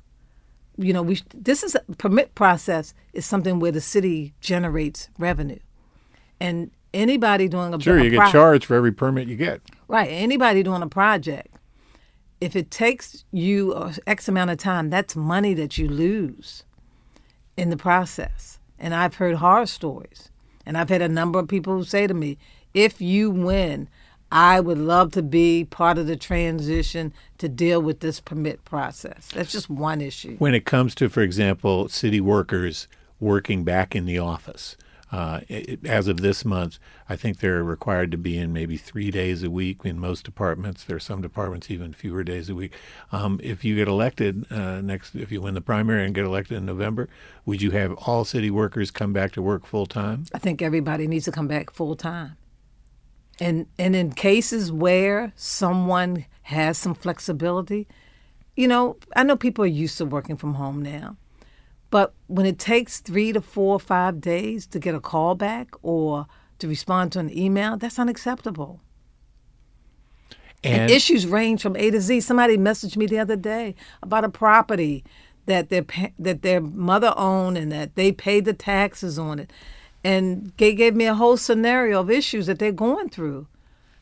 you 0.78 0.94
know 0.94 1.02
we 1.02 1.20
this 1.34 1.64
is 1.64 1.76
a 1.76 1.82
permit 1.98 2.34
process 2.36 2.94
is 3.14 3.26
something 3.26 3.60
where 3.60 3.72
the 3.72 3.82
city 3.82 4.34
generates 4.40 5.10
revenue 5.20 5.60
and 6.40 6.72
anybody 6.94 7.48
doing 7.48 7.74
a 7.74 7.78
project 7.78 7.84
Sure, 7.84 8.00
a 8.00 8.04
you 8.04 8.10
get 8.12 8.20
pro- 8.20 8.32
charged 8.32 8.66
for 8.66 8.76
every 8.76 8.92
permit 8.92 9.28
you 9.28 9.36
get. 9.36 9.62
Right. 9.88 10.10
Anybody 10.10 10.64
doing 10.64 10.82
a 10.82 10.88
project, 10.88 11.56
if 12.42 12.56
it 12.56 12.70
takes 12.72 13.26
you 13.32 13.74
uh, 13.74 13.94
X 14.06 14.28
amount 14.28 14.52
of 14.52 14.58
time, 14.58 14.90
that's 14.90 15.16
money 15.16 15.54
that 15.54 15.78
you 15.78 15.88
lose 15.88 16.64
in 17.56 17.70
the 17.70 17.78
process. 17.78 18.60
And 18.80 18.94
I've 18.94 19.16
heard 19.16 19.36
horror 19.36 19.66
stories. 19.66 20.30
And 20.68 20.78
I've 20.78 20.90
had 20.90 21.02
a 21.02 21.08
number 21.08 21.40
of 21.40 21.48
people 21.48 21.78
who 21.78 21.86
say 21.86 22.08
to 22.08 22.14
me, 22.14 22.38
if 22.74 23.00
you 23.00 23.32
win, 23.32 23.88
I 24.34 24.60
would 24.60 24.78
love 24.78 25.14
to 25.14 25.24
be 25.24 25.64
part 25.64 25.98
of 25.98 26.08
the 26.08 26.18
transition 26.18 27.14
to 27.38 27.48
deal 27.48 27.82
with 27.82 28.02
this 28.02 28.20
permit 28.20 28.66
process. 28.66 29.30
That's 29.34 29.54
just 29.54 29.70
one 29.70 30.02
issue. 30.02 30.36
When 30.40 30.54
it 30.54 30.66
comes 30.66 30.94
to, 30.96 31.08
for 31.08 31.22
example, 31.22 31.88
city 31.88 32.20
workers 32.20 32.90
working 33.22 33.64
back 33.64 33.96
in 33.96 34.06
the 34.06 34.20
office, 34.20 34.76
uh, 35.12 35.42
it, 35.48 35.86
as 35.86 36.08
of 36.08 36.22
this 36.22 36.44
month, 36.44 36.80
I 37.08 37.16
think 37.16 37.40
they're 37.40 37.64
required 37.64 38.12
to 38.12 38.18
be 38.18 38.38
in 38.38 38.52
maybe 38.52 38.78
three 38.78 39.10
days 39.12 39.44
a 39.44 39.50
week 39.50 39.80
in 39.84 40.00
most 40.00 40.26
departments. 40.26 40.84
There 40.84 40.98
are 40.98 41.00
some 41.00 41.22
departments 41.22 41.72
even 41.72 41.94
fewer 41.94 42.24
days 42.24 42.50
a 42.50 42.56
week. 42.56 42.74
Um, 43.12 43.40
if 43.42 43.64
you 43.64 43.76
get 43.76 43.88
elected 43.88 44.46
uh, 44.52 44.82
next, 44.82 45.16
if 45.16 45.32
you 45.32 45.42
win 45.42 45.54
the 45.54 45.62
primary 45.62 46.06
and 46.06 46.14
get 46.14 46.26
elected 46.26 46.58
in 46.58 46.66
November, 46.66 47.08
would 47.46 47.62
you 47.62 47.72
have 47.72 47.94
all 47.94 48.26
city 48.26 48.52
workers 48.52 48.92
come 48.92 49.14
back 49.14 49.32
to 49.34 49.42
work 49.42 49.66
full 49.66 49.86
time? 49.86 50.26
I 50.34 50.40
think 50.40 50.62
everybody 50.62 51.08
needs 51.08 51.26
to 51.26 51.32
come 51.32 51.48
back 51.48 51.72
full 51.72 51.96
time. 51.96 52.38
And 53.40 53.68
and 53.78 53.96
in 53.96 54.12
cases 54.14 54.72
where 54.72 55.32
someone 55.36 56.26
has 56.44 56.78
some 56.78 56.96
flexibility, 56.96 57.88
you 58.56 58.68
know, 58.68 58.98
I 59.16 59.24
know 59.24 59.38
people 59.38 59.64
are 59.64 59.68
used 59.68 59.98
to 60.00 60.06
working 60.06 60.36
from 60.38 60.56
home 60.56 60.82
now. 60.82 61.16
But 61.90 62.14
when 62.28 62.46
it 62.46 62.60
takes 62.60 63.00
three 63.00 63.32
to 63.34 63.42
four 63.42 63.76
or 63.76 63.80
five 63.80 64.20
days 64.20 64.66
to 64.68 64.80
get 64.80 64.96
a 64.96 65.00
call 65.00 65.36
back 65.36 65.70
or 65.82 66.28
to 66.60 66.68
respond 66.68 67.12
to 67.14 67.20
an 67.20 67.36
email, 67.36 67.78
that's 67.78 68.00
unacceptable. 68.00 68.82
And, 70.64 70.84
and, 70.84 70.92
issues 70.92 71.28
range 71.28 71.62
from 71.62 71.76
A 71.76 71.92
to 71.92 72.02
Z. 72.02 72.22
Somebody 72.22 72.58
messaged 72.58 72.98
me 72.98 73.06
the 73.06 73.20
other 73.20 73.36
day 73.36 73.76
about 74.02 74.26
a 74.26 74.30
property 74.30 75.04
that 75.46 75.70
their 75.70 75.86
that 76.20 76.42
their 76.42 76.60
mother 76.60 77.14
owned 77.16 77.58
and 77.58 77.72
that 77.72 77.96
they 77.96 78.12
paid 78.12 78.46
the 78.46 78.54
taxes 78.54 79.18
on 79.18 79.40
it, 79.40 79.52
and 80.04 80.52
they 80.58 80.74
gave 80.74 80.96
me 80.96 81.06
a 81.06 81.14
whole 81.14 81.38
scenario 81.38 82.02
of 82.02 82.10
issues 82.10 82.48
that 82.48 82.60
they're 82.60 82.72
going 82.72 83.10
through. 83.10 83.48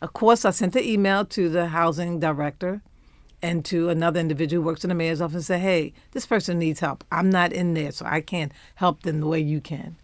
Of 0.02 0.14
course, 0.14 0.46
I 0.46 0.52
sent 0.52 0.76
an 0.76 0.84
email 0.84 1.26
to 1.26 1.50
the 1.50 1.68
housing 1.68 2.20
director 2.20 2.82
and 3.46 3.64
to 3.64 3.90
another 3.90 4.20
individual 4.20 4.64
who 4.64 4.68
works 4.68 4.84
in 4.84 4.90
the 4.90 4.96
mayor's 4.96 5.22
office 5.22 5.36
and 5.36 5.44
said, 5.46 5.62
"Hey, 5.62 5.94
this 6.12 6.26
person 6.26 6.58
needs 6.58 6.80
help. 6.80 7.04
I'm 7.12 7.30
not 7.30 7.54
in 7.54 7.76
there, 7.76 7.92
so 7.92 8.06
I 8.06 8.22
can't 8.22 8.52
help 8.76 9.04
them 9.04 9.20
the 9.20 9.28
way 9.28 9.40
you 9.40 9.62
can." 9.62 9.98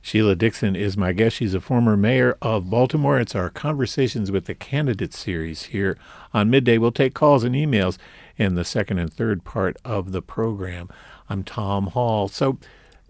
Sheila 0.00 0.36
Dixon 0.36 0.76
is 0.76 0.96
my 0.96 1.12
guest. 1.12 1.36
She's 1.36 1.54
a 1.54 1.60
former 1.60 1.96
mayor 1.96 2.36
of 2.40 2.70
Baltimore. 2.70 3.18
It's 3.18 3.34
our 3.34 3.50
Conversations 3.50 4.30
with 4.30 4.46
the 4.46 4.54
Candidates 4.54 5.18
series 5.18 5.64
here 5.64 5.96
on 6.32 6.50
Midday. 6.50 6.78
We'll 6.78 6.92
take 6.92 7.14
calls 7.14 7.44
and 7.44 7.54
emails 7.54 7.98
in 8.36 8.54
the 8.54 8.64
second 8.64 8.98
and 8.98 9.12
third 9.12 9.44
part 9.44 9.76
of 9.84 10.12
the 10.12 10.22
program. 10.22 10.88
I'm 11.28 11.42
Tom 11.42 11.88
Hall. 11.88 12.28
So, 12.28 12.58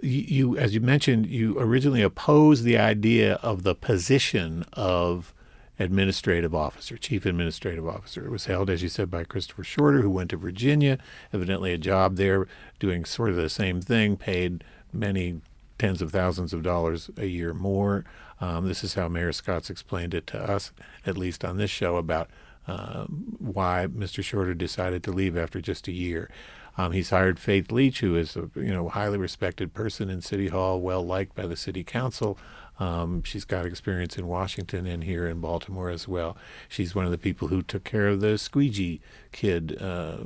you, 0.02 0.56
as 0.56 0.74
you 0.74 0.80
mentioned, 0.80 1.26
you 1.26 1.58
originally 1.58 2.02
opposed 2.02 2.64
the 2.64 2.78
idea 2.78 3.34
of 3.36 3.62
the 3.62 3.74
position 3.74 4.64
of 4.72 5.32
administrative 5.78 6.54
officer, 6.54 6.96
chief 6.96 7.26
administrative 7.26 7.86
officer. 7.86 8.24
It 8.24 8.30
was 8.30 8.46
held, 8.46 8.70
as 8.70 8.82
you 8.82 8.88
said, 8.88 9.10
by 9.10 9.24
Christopher 9.24 9.64
Shorter, 9.64 10.02
who 10.02 10.10
went 10.10 10.30
to 10.30 10.36
Virginia, 10.36 10.98
evidently 11.32 11.72
a 11.72 11.78
job 11.78 12.16
there 12.16 12.46
doing 12.78 13.04
sort 13.04 13.30
of 13.30 13.36
the 13.36 13.48
same 13.48 13.80
thing, 13.80 14.16
paid 14.16 14.64
many 14.92 15.40
tens 15.78 16.02
of 16.02 16.12
thousands 16.12 16.52
of 16.52 16.62
dollars 16.62 17.10
a 17.16 17.26
year 17.26 17.54
more. 17.54 18.04
Um, 18.40 18.66
this 18.68 18.84
is 18.84 18.94
how 18.94 19.08
Mayor 19.08 19.32
Scott's 19.32 19.70
explained 19.70 20.14
it 20.14 20.26
to 20.28 20.38
us, 20.38 20.72
at 21.06 21.16
least 21.16 21.44
on 21.44 21.56
this 21.56 21.70
show, 21.70 21.96
about 21.96 22.28
uh, 22.66 23.04
why 23.04 23.86
Mr. 23.88 24.22
Shorter 24.22 24.54
decided 24.54 25.02
to 25.04 25.12
leave 25.12 25.36
after 25.36 25.60
just 25.60 25.88
a 25.88 25.92
year. 25.92 26.30
Um, 26.78 26.92
he's 26.92 27.10
hired 27.10 27.38
Faith 27.38 27.70
Leach, 27.70 28.00
who 28.00 28.16
is 28.16 28.36
a 28.36 28.48
you 28.56 28.72
know 28.72 28.88
highly 28.88 29.18
respected 29.18 29.74
person 29.74 30.08
in 30.08 30.22
City 30.22 30.48
Hall, 30.48 30.80
well 30.80 31.04
liked 31.04 31.34
by 31.34 31.46
the 31.46 31.56
City 31.56 31.84
Council. 31.84 32.38
Um, 32.80 33.22
she's 33.22 33.44
got 33.44 33.66
experience 33.66 34.16
in 34.18 34.26
Washington 34.26 34.86
and 34.86 35.04
here 35.04 35.26
in 35.26 35.40
Baltimore 35.40 35.90
as 35.90 36.08
well. 36.08 36.36
She's 36.68 36.94
one 36.94 37.04
of 37.04 37.10
the 37.10 37.18
people 37.18 37.48
who 37.48 37.62
took 37.62 37.84
care 37.84 38.08
of 38.08 38.20
the 38.20 38.38
squeegee 38.38 39.00
kid, 39.30 39.76
uh, 39.80 40.18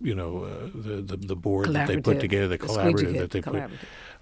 you 0.00 0.14
know, 0.14 0.44
uh, 0.44 0.70
the, 0.74 1.02
the, 1.02 1.16
the 1.16 1.36
board 1.36 1.72
that 1.72 1.88
they 1.88 2.00
put 2.00 2.20
together, 2.20 2.48
the, 2.48 2.58
the 2.58 2.66
collaborative 2.66 3.18
that 3.18 3.30
they 3.30 3.40
put 3.40 3.70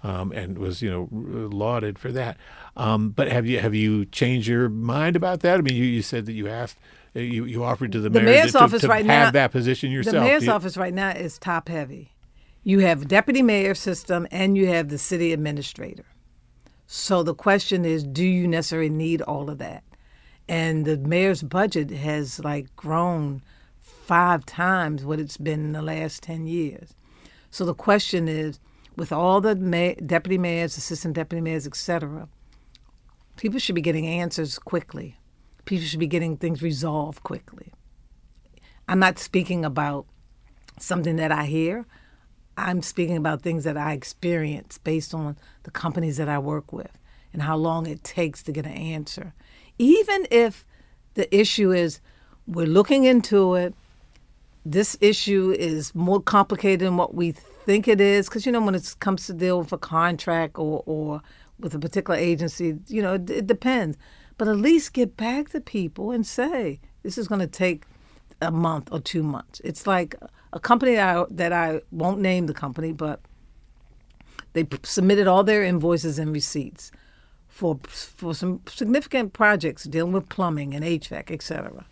um, 0.03 0.31
and 0.31 0.57
was 0.57 0.81
you 0.81 0.89
know 0.89 1.07
lauded 1.11 1.99
for 1.99 2.11
that. 2.11 2.37
Um, 2.75 3.09
but 3.09 3.31
have 3.31 3.45
you 3.45 3.59
have 3.59 3.75
you 3.75 4.05
changed 4.05 4.47
your 4.47 4.69
mind 4.69 5.15
about 5.15 5.41
that? 5.41 5.59
I 5.59 5.61
mean, 5.61 5.75
you, 5.75 5.83
you 5.83 6.01
said 6.01 6.25
that 6.25 6.33
you 6.33 6.47
asked. 6.47 6.77
Uh, 7.13 7.19
you, 7.19 7.43
you 7.43 7.61
offered 7.61 7.91
to 7.91 7.99
the, 7.99 8.09
the 8.09 8.21
mayor 8.21 8.35
mayor's 8.35 8.53
to, 8.53 8.59
office 8.61 8.81
to 8.81 8.87
right 8.87 9.05
have 9.05 9.27
now, 9.27 9.31
that 9.31 9.51
position 9.51 9.91
yourself. 9.91 10.13
The 10.13 10.21
mayor's 10.21 10.47
office 10.47 10.77
right 10.77 10.93
now 10.93 11.09
is 11.09 11.37
top 11.37 11.67
heavy. 11.67 12.13
You 12.63 12.79
have 12.79 13.07
deputy 13.07 13.41
mayor 13.41 13.75
system 13.75 14.27
and 14.31 14.55
you 14.55 14.67
have 14.67 14.87
the 14.87 14.97
city 14.97 15.33
administrator. 15.33 16.05
So 16.93 17.23
the 17.23 17.33
question 17.33 17.85
is, 17.85 18.03
do 18.03 18.25
you 18.25 18.49
necessarily 18.49 18.89
need 18.89 19.21
all 19.21 19.49
of 19.49 19.59
that? 19.59 19.85
And 20.49 20.83
the 20.83 20.97
mayor's 20.97 21.41
budget 21.41 21.89
has 21.89 22.41
like 22.43 22.75
grown 22.75 23.43
five 23.79 24.45
times 24.45 25.05
what 25.05 25.17
it's 25.17 25.37
been 25.37 25.61
in 25.61 25.71
the 25.71 25.81
last 25.81 26.21
10 26.23 26.47
years. 26.47 26.93
So 27.49 27.63
the 27.63 27.73
question 27.73 28.27
is, 28.27 28.59
with 28.97 29.13
all 29.13 29.39
the 29.39 29.55
deputy 30.05 30.37
mayors, 30.37 30.75
assistant 30.75 31.13
deputy 31.13 31.39
mayors, 31.39 31.65
etc., 31.65 32.27
people 33.37 33.57
should 33.57 33.75
be 33.75 33.79
getting 33.79 34.05
answers 34.05 34.59
quickly. 34.59 35.15
People 35.63 35.85
should 35.85 35.97
be 36.01 36.07
getting 36.07 36.35
things 36.35 36.61
resolved 36.61 37.23
quickly. 37.23 37.71
I'm 38.89 38.99
not 38.99 39.17
speaking 39.17 39.63
about 39.63 40.07
something 40.77 41.15
that 41.15 41.31
I 41.31 41.45
hear. 41.45 41.85
I'm 42.61 42.81
speaking 42.81 43.17
about 43.17 43.41
things 43.41 43.63
that 43.63 43.77
I 43.77 43.93
experience 43.93 44.77
based 44.77 45.13
on 45.13 45.37
the 45.63 45.71
companies 45.71 46.17
that 46.17 46.29
I 46.29 46.39
work 46.39 46.71
with 46.71 46.97
and 47.33 47.41
how 47.41 47.55
long 47.55 47.85
it 47.85 48.03
takes 48.03 48.43
to 48.43 48.51
get 48.51 48.65
an 48.65 48.73
answer. 48.73 49.33
Even 49.77 50.27
if 50.31 50.65
the 51.13 51.33
issue 51.35 51.71
is 51.71 51.99
we're 52.47 52.67
looking 52.67 53.03
into 53.03 53.55
it, 53.55 53.73
this 54.65 54.97
issue 55.01 55.55
is 55.57 55.95
more 55.95 56.21
complicated 56.21 56.81
than 56.81 56.97
what 56.97 57.13
we 57.15 57.31
think 57.31 57.87
it 57.87 58.01
is 58.01 58.27
because 58.27 58.45
you 58.45 58.51
know 58.51 58.61
when 58.61 58.75
it 58.75 58.95
comes 58.99 59.25
to 59.27 59.33
deal 59.33 59.59
with 59.59 59.71
a 59.71 59.77
contract 59.77 60.57
or 60.57 60.83
or 60.85 61.21
with 61.59 61.73
a 61.75 61.79
particular 61.79 62.19
agency, 62.19 62.77
you 62.87 63.01
know 63.01 63.15
it, 63.15 63.29
it 63.29 63.47
depends. 63.47 63.97
But 64.37 64.47
at 64.47 64.57
least 64.57 64.93
get 64.93 65.17
back 65.17 65.49
to 65.49 65.61
people 65.61 66.11
and 66.11 66.25
say 66.25 66.79
this 67.03 67.17
is 67.17 67.27
going 67.27 67.41
to 67.41 67.47
take 67.47 67.83
a 68.41 68.51
month 68.51 68.89
or 68.91 68.99
two 68.99 69.23
months. 69.23 69.61
It's 69.63 69.85
like 69.85 70.15
a 70.53 70.59
company 70.59 70.95
that 70.95 71.17
I, 71.17 71.25
that 71.29 71.53
I 71.53 71.81
won't 71.91 72.19
name 72.19 72.47
the 72.47 72.53
company, 72.53 72.91
but 72.91 73.21
they 74.53 74.67
submitted 74.83 75.27
all 75.27 75.43
their 75.43 75.63
invoices 75.63 76.19
and 76.19 76.31
receipts 76.33 76.91
for 77.47 77.79
for 77.87 78.33
some 78.33 78.61
significant 78.67 79.33
projects 79.33 79.83
dealing 79.83 80.13
with 80.13 80.29
plumbing 80.29 80.73
and 80.73 80.83
HVAC, 80.83 81.31
etc. 81.31 81.85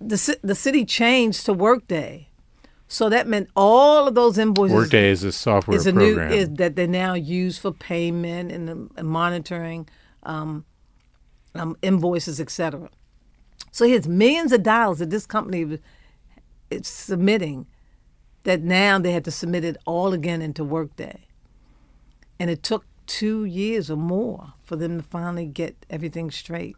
The 0.00 0.38
the 0.42 0.54
city 0.54 0.84
changed 0.84 1.44
to 1.46 1.52
Workday 1.52 2.30
so 2.92 3.08
that 3.08 3.28
meant 3.28 3.48
all 3.54 4.08
of 4.08 4.16
those 4.16 4.36
invoices. 4.36 4.74
Workday 4.74 5.10
is 5.10 5.22
a 5.22 5.30
software 5.30 5.76
is 5.76 5.86
a 5.86 5.92
program 5.92 6.28
new, 6.28 6.34
is, 6.34 6.50
that 6.54 6.74
they 6.74 6.88
now 6.88 7.14
use 7.14 7.56
for 7.56 7.70
payment 7.70 8.50
and, 8.50 8.90
and 8.96 9.08
monitoring 9.08 9.88
um, 10.24 10.64
um, 11.54 11.76
invoices, 11.82 12.40
etc. 12.40 12.90
So 13.70 13.84
he 13.84 13.92
has 13.92 14.08
millions 14.08 14.50
of 14.50 14.64
dollars 14.64 14.98
that 14.98 15.10
this 15.10 15.24
company 15.24 15.78
submitting. 16.82 17.66
That 18.44 18.62
now 18.62 18.98
they 18.98 19.12
had 19.12 19.26
to 19.26 19.30
submit 19.30 19.64
it 19.64 19.76
all 19.84 20.14
again 20.14 20.40
into 20.40 20.64
Workday, 20.64 21.26
and 22.38 22.48
it 22.48 22.62
took 22.62 22.86
two 23.06 23.44
years 23.44 23.90
or 23.90 23.96
more 23.96 24.54
for 24.62 24.76
them 24.76 24.96
to 24.96 25.02
finally 25.02 25.44
get 25.44 25.84
everything 25.90 26.30
straight. 26.30 26.74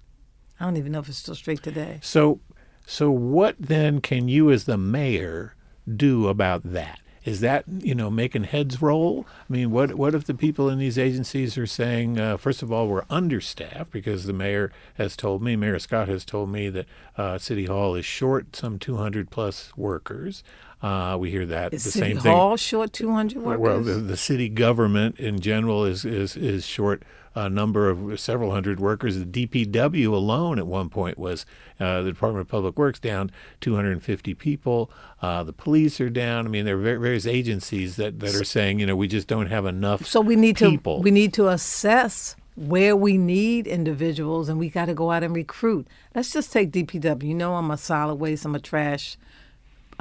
I 0.59 0.65
don't 0.65 0.77
even 0.77 0.91
know 0.91 0.99
if 0.99 1.09
it's 1.09 1.19
still 1.19 1.37
straight 1.37 1.63
today. 1.63 2.01
So, 2.03 2.41
so 2.85 3.13
what 3.13 3.55
then 3.61 4.01
can 4.01 4.27
you, 4.27 4.51
as 4.51 4.65
the 4.65 4.77
mayor? 4.77 5.55
do 5.87 6.29
about 6.29 6.63
that? 6.65 7.01
Is 7.25 7.41
that 7.41 7.65
you 7.69 7.95
know 7.95 8.11
making 8.11 8.45
heads 8.45 8.83
roll? 8.83 9.27
I 9.29 9.53
mean, 9.53 9.71
what 9.71 9.95
what 9.95 10.15
if 10.15 10.25
the 10.25 10.35
people 10.35 10.69
in 10.69 10.79
these 10.79 10.99
agencies 10.99 11.57
are 11.57 11.67
saying, 11.67 12.19
uh, 12.19 12.37
first 12.37 12.63
of 12.63 12.73
all, 12.73 12.89
we're 12.89 13.05
understaffed 13.09 13.93
because 13.93 14.25
the 14.25 14.33
mayor 14.33 14.73
has 14.95 15.17
told 15.17 15.43
me, 15.43 15.55
Mayor 15.57 15.79
Scott 15.79 16.09
has 16.09 16.25
told 16.25 16.51
me 16.51 16.69
that 16.71 16.87
uh, 17.17 17.39
City 17.39 17.67
Hall 17.67 17.95
is 17.95 18.05
short 18.05 18.57
some 18.57 18.79
200 18.79 19.31
plus 19.31 19.77
workers. 19.77 20.43
Uh, 20.83 21.17
we 21.17 21.31
hear 21.31 21.47
that 21.47 21.73
is 21.73 21.85
the 21.85 21.93
City 21.93 22.15
same 22.15 22.17
Hall 22.17 22.51
thing. 22.51 22.57
short 22.57 22.93
200 22.93 23.41
workers. 23.41 23.61
Well, 23.61 23.81
the, 23.83 23.95
the 23.95 24.17
city 24.17 24.49
government 24.49 25.19
in 25.21 25.39
general 25.39 25.85
is 25.85 26.05
is 26.05 26.37
is 26.37 26.67
short 26.67 27.05
a 27.35 27.49
number 27.49 27.89
of 27.89 28.21
several 28.21 28.51
hundred 28.51 28.81
workers. 28.81 29.19
The 29.19 29.47
DPW 29.47 30.09
alone 30.09 30.59
at 30.59 30.67
one 30.67 30.89
point 30.89 31.19
was 31.19 31.47
uh, 31.81 32.03
the 32.03 32.11
Department 32.11 32.43
of 32.43 32.49
Public 32.49 32.77
Works 32.77 32.99
down 32.99 33.31
250 33.61 34.35
people. 34.35 34.91
Uh, 35.21 35.43
the 35.43 35.53
police 35.53 36.01
are 36.01 36.11
down. 36.11 36.47
I 36.47 36.49
mean, 36.51 36.65
there 36.65 36.77
are 36.77 36.99
various 36.99 37.27
agencies 37.27 37.97
that, 37.97 38.21
that 38.21 38.35
are 38.35 38.45
saying, 38.45 38.81
you 38.81 38.87
know, 38.87 38.97
we 38.97 39.09
just 39.09 39.29
don't 39.29 39.47
have 39.47 39.65
enough. 39.65 40.05
So 40.07 40.21
we 40.21 40.37
need 40.37 40.57
people. 40.57 40.97
to 40.99 41.03
we 41.03 41.11
need 41.11 41.33
to 41.35 41.49
assess 41.49 42.37
where 42.55 42.95
we 42.95 43.17
need 43.17 43.67
individuals, 43.67 44.49
and 44.49 44.59
we 44.59 44.69
got 44.69 44.87
to 44.87 44.95
go 44.95 45.11
out 45.11 45.23
and 45.23 45.35
recruit. 45.35 45.87
Let's 46.15 46.33
just 46.33 46.53
take 46.53 46.71
DPW. 46.71 47.23
You 47.23 47.35
know, 47.35 47.55
I'm 47.55 47.71
a 47.71 47.79
solid 47.79 48.17
waste. 48.17 48.45
I'm 48.45 48.55
a 48.55 48.61
trash 48.61 49.17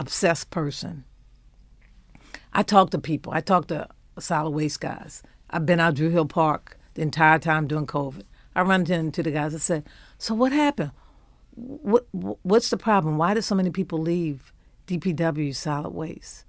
obsessed 0.01 0.50
person. 0.50 1.05
I 2.53 2.63
talk 2.63 2.89
to 2.89 3.00
people. 3.00 3.31
I 3.34 3.39
talk 3.39 3.67
to 3.67 3.88
solid 4.20 4.50
waste 4.50 4.81
guys. 4.81 5.24
I've 5.50 5.65
been 5.65 5.79
out 5.79 5.96
Druid 5.96 6.12
Hill 6.12 6.25
Park 6.25 6.77
the 6.96 7.01
entire 7.01 7.39
time 7.39 7.67
during 7.67 7.88
COVID. 7.88 8.24
I 8.55 8.63
run 8.63 8.89
into 8.91 9.24
the 9.24 9.31
guys. 9.31 9.55
I 9.55 9.60
said, 9.60 9.86
"So 10.17 10.34
what 10.34 10.51
happened? 10.51 10.91
What 11.55 12.08
what's 12.12 12.70
the 12.70 12.77
problem? 12.77 13.17
Why 13.17 13.34
did 13.34 13.43
so 13.43 13.55
many 13.55 13.70
people 13.70 14.00
leave 14.00 14.51
DPW 14.88 15.53
solid 15.55 15.93
waste?" 15.93 16.46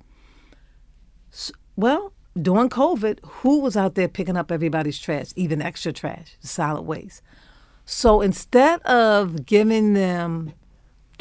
So, 1.30 1.52
well, 1.76 2.12
during 2.40 2.68
COVID, 2.68 3.21
who 3.25 3.61
was 3.61 3.76
out 3.76 3.94
there 3.94 4.09
picking 4.09 4.37
up 4.37 4.50
everybody's 4.50 4.99
trash, 4.99 5.32
even 5.37 5.62
extra 5.62 5.92
trash, 5.92 6.37
solid 6.40 6.82
waste? 6.82 7.23
So 7.85 8.21
instead 8.21 8.80
of 8.82 9.44
giving 9.44 9.94
them 9.94 10.52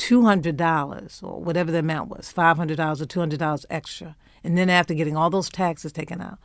two 0.08 0.24
hundred 0.24 0.58
dollars 0.58 1.22
or 1.24 1.36
whatever 1.48 1.72
the 1.72 1.80
amount 1.88 2.10
was, 2.10 2.32
five 2.32 2.58
hundred 2.58 2.78
dollars 2.78 3.02
or 3.02 3.06
two 3.06 3.20
hundred 3.20 3.40
dollars 3.40 3.66
extra, 3.70 4.16
and 4.44 4.58
then 4.58 4.70
after 4.70 4.94
getting 4.96 5.16
all 5.16 5.30
those 5.30 5.50
taxes 5.50 5.92
taken 5.92 6.20
out, 6.22 6.40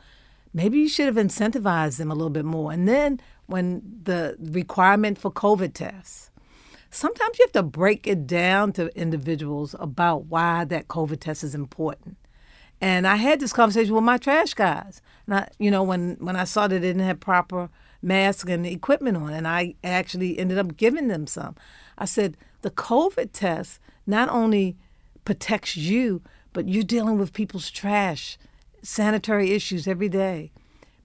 maybe 0.53 0.77
you 0.77 0.89
should 0.89 1.07
have 1.11 1.25
incentivized 1.25 1.97
them 1.97 2.11
a 2.11 2.15
little 2.19 2.35
bit 2.39 2.45
more. 2.45 2.71
And 2.71 2.87
then 2.87 3.19
when 3.47 3.81
the 4.03 4.35
requirement 4.39 5.17
for 5.17 5.31
COVID 5.31 5.73
tests, 5.73 6.29
sometimes 6.91 7.39
you 7.39 7.45
have 7.45 7.51
to 7.53 7.63
break 7.63 8.05
it 8.05 8.27
down 8.27 8.73
to 8.73 8.95
individuals 8.95 9.75
about 9.79 10.25
why 10.25 10.65
that 10.65 10.87
COVID 10.87 11.19
test 11.19 11.43
is 11.43 11.55
important. 11.55 12.17
And 12.79 13.07
I 13.07 13.15
had 13.15 13.39
this 13.39 13.53
conversation 13.53 13.95
with 13.95 14.03
my 14.03 14.17
trash 14.17 14.53
guys. 14.53 15.01
And 15.25 15.35
I, 15.35 15.49
you 15.57 15.71
know, 15.71 15.81
when, 15.81 16.17
when 16.19 16.35
I 16.35 16.43
saw 16.43 16.67
that 16.67 16.79
they 16.79 16.87
didn't 16.87 17.09
have 17.09 17.19
proper 17.19 17.69
masks 18.01 18.49
and 18.49 18.67
equipment 18.67 19.17
on, 19.17 19.33
and 19.33 19.47
I 19.47 19.73
actually 19.83 20.37
ended 20.37 20.59
up 20.59 20.77
giving 20.77 21.07
them 21.07 21.25
some. 21.25 21.55
I 21.97 22.05
said, 22.05 22.37
the 22.67 22.71
COVID 22.71 23.29
test 23.31 23.79
not 24.05 24.27
only 24.27 24.75
protects 25.23 25.77
you, 25.77 26.21
but 26.51 26.67
you're 26.67 26.83
dealing 26.83 27.17
with 27.17 27.31
people's 27.31 27.71
trash, 27.71 28.37
sanitary 28.83 29.51
issues 29.51 29.87
every 29.87 30.09
day. 30.09 30.51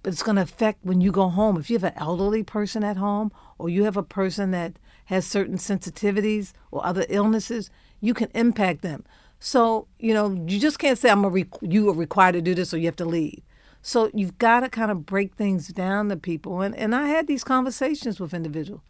But 0.03 0.13
it's 0.13 0.25
going 0.25 0.35
to 0.35 0.43
affect 0.43 0.85
when 0.85 1.01
you 1.01 1.13
go 1.13 1.29
home. 1.29 1.57
If 1.57 1.71
you 1.71 1.77
have 1.77 1.85
an 1.85 1.93
elderly 1.97 2.43
person 2.43 2.83
at 2.83 2.97
home, 2.97 3.31
or 3.59 3.69
you 3.69 3.85
have 3.85 3.97
a 3.97 4.03
person 4.03 4.51
that 4.51 4.73
has 5.05 5.25
certain 5.25 5.57
sensitivities 5.57 6.53
or 6.73 6.85
other 6.85 7.07
illnesses, 7.09 7.71
you 8.01 8.13
can 8.13 8.29
impact 8.35 8.83
them. 8.83 9.05
So 9.39 9.87
you 10.01 10.15
know, 10.15 10.33
you 10.49 10.59
just 10.59 10.81
can't 10.81 10.99
say 10.99 11.11
I'm 11.11 11.25
a 11.25 11.29
re- 11.29 11.47
you 11.61 11.89
are 11.91 11.95
required 11.95 12.33
to 12.33 12.43
do 12.43 12.57
this 12.57 12.75
or 12.75 12.79
you 12.79 12.87
have 12.87 12.97
to 12.97 13.05
leave. 13.05 13.41
So 13.83 14.11
you've 14.13 14.39
got 14.39 14.61
to 14.61 14.69
kind 14.69 14.91
of 14.91 15.07
break 15.07 15.35
things 15.37 15.69
down 15.69 16.09
to 16.09 16.17
people. 16.17 16.61
And 16.61 16.75
and 16.75 16.93
I 16.93 17.07
had 17.07 17.29
these 17.29 17.45
conversations 17.45 18.19
with 18.19 18.35
individuals. 18.35 18.83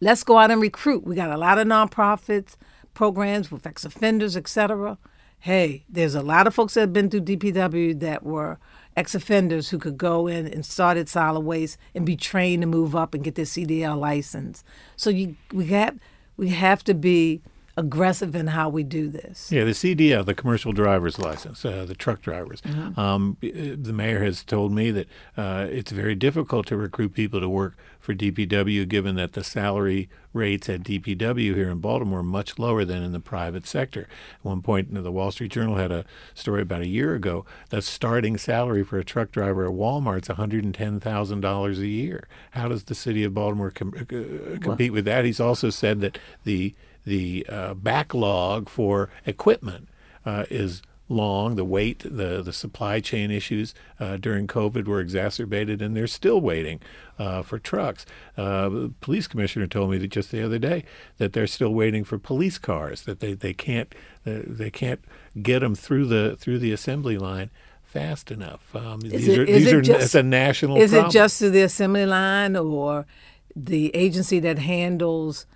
Let's 0.00 0.24
go 0.24 0.38
out 0.38 0.50
and 0.50 0.60
recruit. 0.60 1.04
We 1.04 1.14
got 1.14 1.30
a 1.30 1.38
lot 1.38 1.58
of 1.58 1.66
nonprofits, 1.66 2.56
programs 2.92 3.50
with 3.50 3.66
ex 3.66 3.84
offenders, 3.84 4.36
etc. 4.36 4.98
Hey, 5.38 5.84
there's 5.88 6.14
a 6.14 6.22
lot 6.22 6.46
of 6.46 6.54
folks 6.54 6.74
that 6.74 6.80
have 6.80 6.92
been 6.92 7.08
through 7.08 7.22
DPW 7.22 7.98
that 8.00 8.22
were 8.22 8.58
ex 8.96 9.14
offenders 9.14 9.70
who 9.70 9.78
could 9.78 9.96
go 9.96 10.26
in 10.26 10.46
and 10.46 10.66
start 10.66 10.96
at 10.96 11.08
solid 11.08 11.40
waste 11.40 11.78
and 11.94 12.04
be 12.04 12.16
trained 12.16 12.62
to 12.62 12.66
move 12.66 12.94
up 12.94 13.14
and 13.14 13.24
get 13.24 13.36
their 13.36 13.44
CDL 13.44 13.98
license. 13.98 14.64
So 14.96 15.10
you 15.10 15.36
we 15.52 15.66
have 15.66 15.98
we 16.36 16.50
have 16.50 16.84
to 16.84 16.94
be 16.94 17.40
aggressive 17.76 18.34
in 18.34 18.48
how 18.48 18.68
we 18.68 18.82
do 18.82 19.08
this. 19.08 19.52
Yeah, 19.52 19.64
the 19.64 19.72
CDL, 19.72 20.24
the 20.24 20.34
commercial 20.34 20.72
driver's 20.72 21.18
license, 21.18 21.64
uh, 21.64 21.84
the 21.84 21.94
truck 21.94 22.22
drivers. 22.22 22.62
Mm-hmm. 22.62 22.98
Um, 22.98 23.36
the 23.40 23.92
mayor 23.92 24.24
has 24.24 24.42
told 24.42 24.72
me 24.72 24.90
that 24.90 25.08
uh, 25.36 25.66
it's 25.70 25.92
very 25.92 26.14
difficult 26.14 26.66
to 26.68 26.76
recruit 26.76 27.12
people 27.12 27.40
to 27.40 27.48
work 27.48 27.76
for 27.98 28.14
DPW, 28.14 28.88
given 28.88 29.16
that 29.16 29.34
the 29.34 29.44
salary 29.44 30.08
rates 30.32 30.68
at 30.68 30.82
DPW 30.82 31.54
here 31.54 31.70
in 31.70 31.78
Baltimore 31.78 32.20
are 32.20 32.22
much 32.22 32.58
lower 32.58 32.84
than 32.84 33.02
in 33.02 33.12
the 33.12 33.20
private 33.20 33.66
sector. 33.66 34.02
At 34.38 34.44
one 34.44 34.62
point, 34.62 34.94
the 34.94 35.12
Wall 35.12 35.30
Street 35.30 35.50
Journal 35.52 35.76
had 35.76 35.92
a 35.92 36.04
story 36.34 36.62
about 36.62 36.82
a 36.82 36.86
year 36.86 37.14
ago. 37.14 37.44
The 37.70 37.82
starting 37.82 38.38
salary 38.38 38.84
for 38.84 38.98
a 38.98 39.04
truck 39.04 39.32
driver 39.32 39.66
at 39.66 39.72
Walmart's 39.72 40.28
$110,000 40.28 41.78
a 41.78 41.86
year. 41.86 42.28
How 42.52 42.68
does 42.68 42.84
the 42.84 42.94
city 42.94 43.24
of 43.24 43.34
Baltimore 43.34 43.70
com- 43.70 43.94
uh, 43.98 44.58
compete 44.60 44.92
with 44.92 45.04
that? 45.04 45.24
He's 45.24 45.40
also 45.40 45.68
said 45.70 46.00
that 46.00 46.18
the 46.44 46.74
the 47.06 47.46
uh, 47.48 47.74
backlog 47.74 48.68
for 48.68 49.08
equipment 49.24 49.88
uh, 50.26 50.44
is 50.50 50.82
long. 51.08 51.54
The 51.54 51.64
wait, 51.64 52.00
the 52.00 52.42
the 52.42 52.52
supply 52.52 53.00
chain 53.00 53.30
issues 53.30 53.74
uh, 53.98 54.16
during 54.16 54.46
COVID 54.46 54.86
were 54.86 55.00
exacerbated, 55.00 55.80
and 55.80 55.96
they're 55.96 56.06
still 56.08 56.40
waiting 56.40 56.80
uh, 57.18 57.42
for 57.42 57.58
trucks. 57.58 58.04
Uh, 58.36 58.68
the 58.68 58.92
police 59.00 59.28
commissioner 59.28 59.66
told 59.66 59.90
me 59.90 59.98
that 59.98 60.08
just 60.08 60.30
the 60.30 60.42
other 60.42 60.58
day 60.58 60.84
that 61.18 61.32
they're 61.32 61.46
still 61.46 61.72
waiting 61.72 62.04
for 62.04 62.18
police 62.18 62.58
cars. 62.58 63.02
That 63.02 63.20
they, 63.20 63.34
they 63.34 63.54
can't 63.54 63.94
they 64.24 64.70
can't 64.70 65.00
get 65.40 65.60
them 65.60 65.74
through 65.74 66.06
the 66.06 66.36
through 66.36 66.58
the 66.58 66.72
assembly 66.72 67.16
line 67.16 67.50
fast 67.84 68.30
enough. 68.32 68.74
Um, 68.74 69.00
these 69.00 69.28
it, 69.28 69.38
are 69.38 69.46
these 69.46 69.72
are 69.72 69.80
just, 69.80 70.04
it's 70.06 70.14
a 70.16 70.22
national. 70.22 70.76
Is 70.78 70.90
problem. 70.90 71.08
it 71.08 71.12
just 71.12 71.38
to 71.38 71.50
the 71.50 71.62
assembly 71.62 72.04
line 72.04 72.56
or 72.56 73.06
the 73.54 73.94
agency 73.94 74.40
that 74.40 74.58
handles 74.58 75.46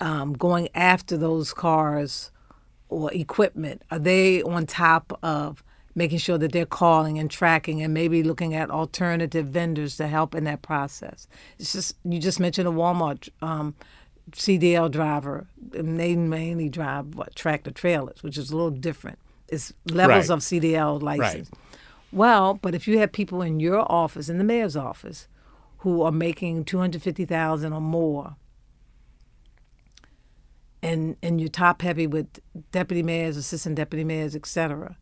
um, 0.00 0.32
going 0.34 0.68
after 0.74 1.16
those 1.16 1.52
cars 1.52 2.30
or 2.88 3.12
equipment? 3.12 3.82
Are 3.90 3.98
they 3.98 4.42
on 4.42 4.66
top 4.66 5.18
of 5.22 5.62
making 5.94 6.18
sure 6.18 6.38
that 6.38 6.52
they're 6.52 6.64
calling 6.66 7.18
and 7.18 7.30
tracking 7.30 7.82
and 7.82 7.92
maybe 7.92 8.22
looking 8.22 8.54
at 8.54 8.70
alternative 8.70 9.46
vendors 9.46 9.96
to 9.96 10.06
help 10.06 10.34
in 10.34 10.44
that 10.44 10.62
process? 10.62 11.26
It's 11.58 11.72
just 11.72 11.96
you 12.04 12.18
just 12.18 12.40
mentioned 12.40 12.68
a 12.68 12.72
Walmart 12.72 13.28
um, 13.42 13.74
CDL 14.32 14.90
driver, 14.90 15.46
and 15.74 15.98
they 15.98 16.14
mainly 16.16 16.68
drive 16.68 17.14
what 17.14 17.34
tractor 17.34 17.70
trailers, 17.70 18.22
which 18.22 18.36
is 18.38 18.50
a 18.50 18.56
little 18.56 18.70
different. 18.70 19.18
It's 19.48 19.72
levels 19.86 20.28
Right. 20.28 20.34
of 20.34 20.40
CDL 20.40 21.00
license. 21.02 21.50
Right. 21.50 21.58
Well, 22.12 22.54
but 22.54 22.74
if 22.74 22.86
you 22.88 22.98
have 22.98 23.12
people 23.12 23.42
in 23.42 23.60
your 23.60 23.90
office, 23.90 24.28
in 24.28 24.38
the 24.38 24.44
mayor's 24.44 24.76
office, 24.76 25.28
who 25.78 26.02
are 26.02 26.12
making 26.12 26.64
two 26.64 26.78
hundred 26.78 27.02
fifty 27.02 27.24
thousand 27.24 27.72
or 27.72 27.80
more, 27.80 28.36
and 30.82 31.16
and 31.22 31.40
you're 31.40 31.48
top 31.48 31.82
heavy 31.82 32.06
with 32.06 32.26
deputy 32.72 33.02
mayors, 33.02 33.36
assistant 33.36 33.76
deputy 33.76 34.04
mayors, 34.04 34.36
et 34.36 34.46
cetera, 34.46 34.96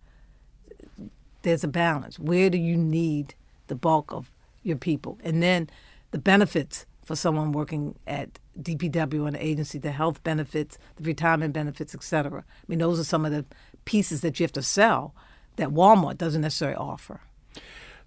there's 1.43 1.65
a 1.65 1.69
balance. 1.69 2.19
Where 2.19 2.51
do 2.51 2.59
you 2.59 2.77
need 2.77 3.35
the 3.69 3.75
bulk 3.75 4.13
of 4.13 4.31
your 4.63 4.77
people? 4.77 5.19
And 5.23 5.43
then 5.43 5.71
the 6.11 6.19
benefits 6.19 6.87
for 7.05 7.15
someone 7.15 7.53
working 7.53 7.97
at 8.07 8.41
DPW 8.61 9.29
an 9.29 9.37
agency, 9.37 9.79
the 9.79 9.93
health 9.93 10.23
benefits, 10.25 10.77
the 10.97 11.05
retirement 11.05 11.53
benefits, 11.53 11.95
et 11.95 12.03
cetera. 12.03 12.41
I 12.41 12.65
mean, 12.67 12.81
those 12.81 12.99
are 12.99 13.05
some 13.05 13.25
of 13.25 13.33
the 13.33 13.45
pieces 13.85 14.23
that 14.23 14.41
you 14.41 14.45
have 14.45 14.53
to 14.53 14.63
sell 14.63 15.15
that 15.55 15.69
Walmart 15.69 16.19
doesn't 16.19 16.43
necessarily 16.43 16.77
offer. 16.77 17.21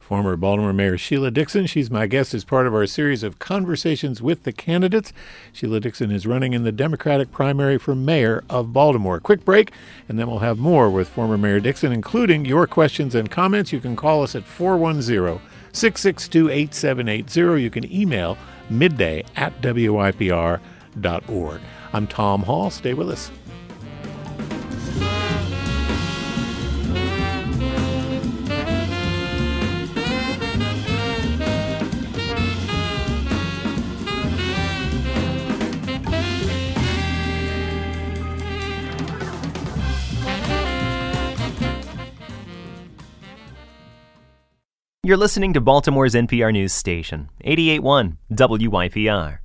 Former 0.10 0.36
Baltimore 0.36 0.74
Mayor 0.74 0.98
Sheila 0.98 1.30
Dixon. 1.30 1.68
She's 1.68 1.92
my 1.92 2.08
guest 2.08 2.34
as 2.34 2.44
part 2.44 2.66
of 2.66 2.74
our 2.74 2.88
series 2.88 3.22
of 3.22 3.38
conversations 3.38 4.24
with 4.24 4.42
the 4.42 4.52
candidates. 4.52 5.14
Sheila 5.54 5.80
Dixon 5.80 6.10
is 6.10 6.26
running 6.26 6.54
in 6.54 6.64
the 6.64 6.72
Democratic 6.72 7.32
primary 7.32 7.78
for 7.78 7.94
mayor 7.94 8.44
of 8.50 8.74
Baltimore. 8.74 9.20
Quick 9.20 9.46
break, 9.46 9.72
and 10.08 10.18
then 10.18 10.26
we'll 10.26 10.40
have 10.40 10.58
more 10.58 10.90
with 10.90 11.08
former 11.08 11.38
Mayor 11.38 11.60
Dixon, 11.60 11.92
including 11.92 12.44
your 12.44 12.66
questions 12.66 13.14
and 13.14 13.30
comments. 13.30 13.72
You 13.72 13.80
can 13.80 13.96
call 13.96 14.24
us 14.24 14.34
at 14.34 14.46
410 14.46 15.40
662 15.74 16.50
8780. 16.50 17.62
You 17.62 17.70
can 17.70 17.94
email 17.94 18.36
midday 18.68 19.24
at 19.36 19.62
WYPR.org. 19.62 20.62
I'm 21.94 22.08
Tom 22.08 22.42
Hall. 22.42 22.72
Stay 22.72 22.96
with 22.96 23.12
us. 23.12 23.30
You're 45.10 45.18
listening 45.18 45.54
to 45.54 45.60
Baltimore's 45.60 46.14
NPR 46.14 46.54
News 46.54 46.72
Station, 46.72 47.32
881 47.42 48.20
WYPR. 48.32 49.40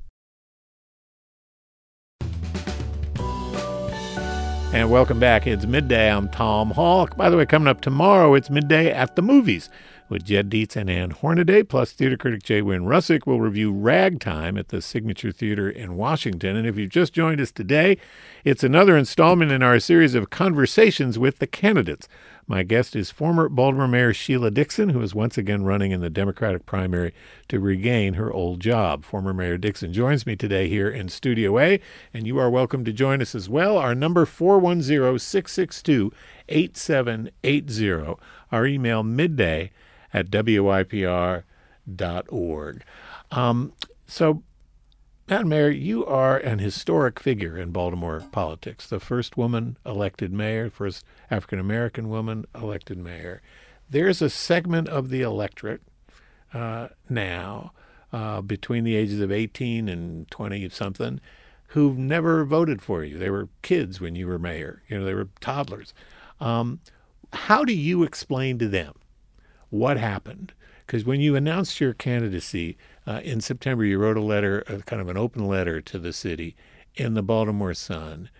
And 4.75 4.91
welcome 4.91 5.19
back. 5.19 5.47
It's 5.47 5.65
midday. 5.65 6.11
I'm 6.11 6.29
Tom 6.29 6.73
Hall. 6.73 7.09
By 7.17 7.31
the 7.31 7.39
way, 7.39 7.47
coming 7.47 7.69
up 7.69 7.81
tomorrow, 7.81 8.35
it's 8.35 8.51
midday 8.51 8.91
at 8.91 9.17
the 9.17 9.23
movies 9.23 9.71
with 10.11 10.25
Jed 10.25 10.51
Dietz 10.51 10.77
and 10.77 10.91
Ann 10.91 11.13
Hornaday. 11.13 11.63
Plus, 11.63 11.93
theater 11.93 12.19
critic 12.19 12.43
Jay 12.43 12.61
Wynn 12.61 12.85
Rousuck 12.85 13.27
will 13.27 13.41
review 13.41 13.73
Ragtime 13.73 14.59
at 14.59 14.69
the 14.69 14.83
Signature 14.83 15.33
Theater 15.33 15.71
in 15.71 15.97
Washington. 15.97 16.57
And 16.57 16.67
if 16.67 16.77
you've 16.77 16.91
just 16.91 17.15
joined 17.15 17.41
us 17.41 17.51
today, 17.51 17.97
it's 18.45 18.63
another 18.63 18.99
installment 18.99 19.51
in 19.51 19.63
our 19.63 19.81
series 19.81 20.15
of 20.15 20.29
conversations 20.29 21.19
with 21.19 21.39
the 21.39 21.47
candidates. 21.47 22.07
My 22.47 22.63
guest 22.63 22.95
is 22.95 23.11
former 23.11 23.49
Baltimore 23.49 23.89
Mayor 23.89 24.13
Sheila 24.13 24.51
Dixon, 24.51 24.91
who 24.91 25.01
is 25.01 25.15
once 25.15 25.39
again 25.39 25.65
running 25.65 25.93
in 25.93 26.03
the 26.03 26.11
Democratic 26.11 26.67
primary 26.67 27.15
to 27.49 27.59
regain 27.59 28.15
her 28.15 28.31
old 28.31 28.61
job. 28.61 29.03
Former 29.03 29.33
Mayor 29.33 29.57
Dixon 29.57 29.95
joins 29.95 30.27
me 30.27 30.37
today 30.37 30.69
here 30.69 30.91
in 30.91 31.09
Studio 31.09 31.59
A, 31.59 31.81
and 32.13 32.27
you 32.27 32.39
are 32.39 32.51
welcome 32.51 32.85
to 32.85 32.93
join 32.93 33.23
us 33.23 33.35
as 33.35 33.49
well. 33.49 33.79
Our 33.79 33.95
number 33.95 34.27
410 34.27 35.19
662 35.19 36.13
8780. 36.51 38.21
Our 38.53 38.67
email 38.67 39.03
midday 39.03 39.71
at 40.13 40.31
WYPR.org. 40.31 41.45
Um, 43.31 43.73
so, 44.07 44.43
Madam 45.27 45.49
Mayor, 45.49 45.71
you 45.71 46.05
are 46.05 46.37
an 46.37 46.59
historic 46.59 47.19
figure 47.19 47.57
in 47.57 47.71
Baltimore 47.71 48.23
politics. 48.31 48.87
The 48.87 49.01
first 49.01 49.39
woman 49.39 49.79
elected 49.87 50.35
mayor, 50.35 50.69
first 50.69 51.03
African 51.31 51.59
American 51.59 52.11
woman 52.11 52.45
elected 52.55 52.99
mayor. 52.99 53.41
There's 53.89 54.21
a 54.21 54.29
segment 54.29 54.87
of 54.87 55.09
the 55.09 55.23
electorate 55.23 55.81
uh, 56.53 56.89
now 57.09 57.73
uh, 58.13 58.43
between 58.43 58.85
the 58.85 58.97
ages 58.97 59.21
of 59.21 59.33
18 59.33 59.89
and 59.89 60.31
20 60.31 60.69
something 60.69 61.23
who've 61.69 61.97
never 61.97 62.45
voted 62.45 62.83
for 62.83 63.03
you. 63.03 63.17
They 63.17 63.31
were 63.31 63.49
kids 63.63 64.03
when 64.03 64.15
you 64.15 64.27
were 64.27 64.39
mayor. 64.39 64.83
You 64.89 64.99
know, 64.99 65.05
they 65.07 65.15
were 65.15 65.31
toddlers. 65.41 65.95
Um, 66.39 66.81
how 67.33 67.65
do 67.65 67.73
you 67.73 68.03
explain 68.03 68.59
to 68.59 68.69
them 68.69 68.93
what 69.71 69.97
happened? 69.97 70.53
Because 70.87 71.05
when 71.05 71.21
you 71.21 71.37
announced 71.37 71.81
your 71.81 71.95
candidacy 71.95 72.77
uh, 73.07 73.21
in 73.25 73.41
September, 73.41 73.85
you 73.85 73.99
wrote 73.99 74.17
a 74.17 74.23
letter, 74.23 74.61
a 74.67 74.79
kind 74.79 75.01
of 75.01 75.09
an 75.09 75.17
open 75.17 75.47
letter 75.47 75.81
to 75.81 75.99
the 75.99 76.13
city 76.13 76.57
in 76.95 77.15
the 77.15 77.23
Baltimore 77.23 77.75
Sun, 77.75 78.31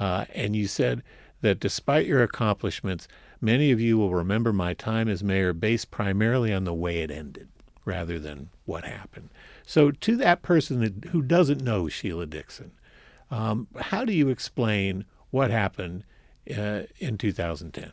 uh, 0.00 0.26
and 0.34 0.56
you 0.56 0.66
said 0.66 1.02
that 1.40 1.60
despite 1.60 2.06
your 2.06 2.22
accomplishments, 2.22 3.08
many 3.40 3.70
of 3.70 3.80
you 3.80 3.98
will 3.98 4.14
remember 4.14 4.52
my 4.52 4.74
time 4.74 5.08
as 5.08 5.22
mayor 5.22 5.52
based 5.52 5.90
primarily 5.90 6.52
on 6.52 6.64
the 6.64 6.74
way 6.74 7.02
it 7.02 7.10
ended 7.10 7.48
rather 7.84 8.18
than 8.18 8.50
what 8.64 8.84
happened. 8.84 9.28
So, 9.66 9.90
to 9.90 10.16
that 10.16 10.42
person 10.42 10.80
that, 10.80 11.10
who 11.10 11.22
doesn't 11.22 11.62
know 11.62 11.88
Sheila 11.88 12.26
Dixon, 12.26 12.72
um, 13.30 13.68
how 13.76 14.04
do 14.04 14.12
you 14.12 14.28
explain 14.28 15.04
what 15.30 15.50
happened 15.50 16.04
uh, 16.56 16.82
in 16.98 17.18
2010? 17.18 17.92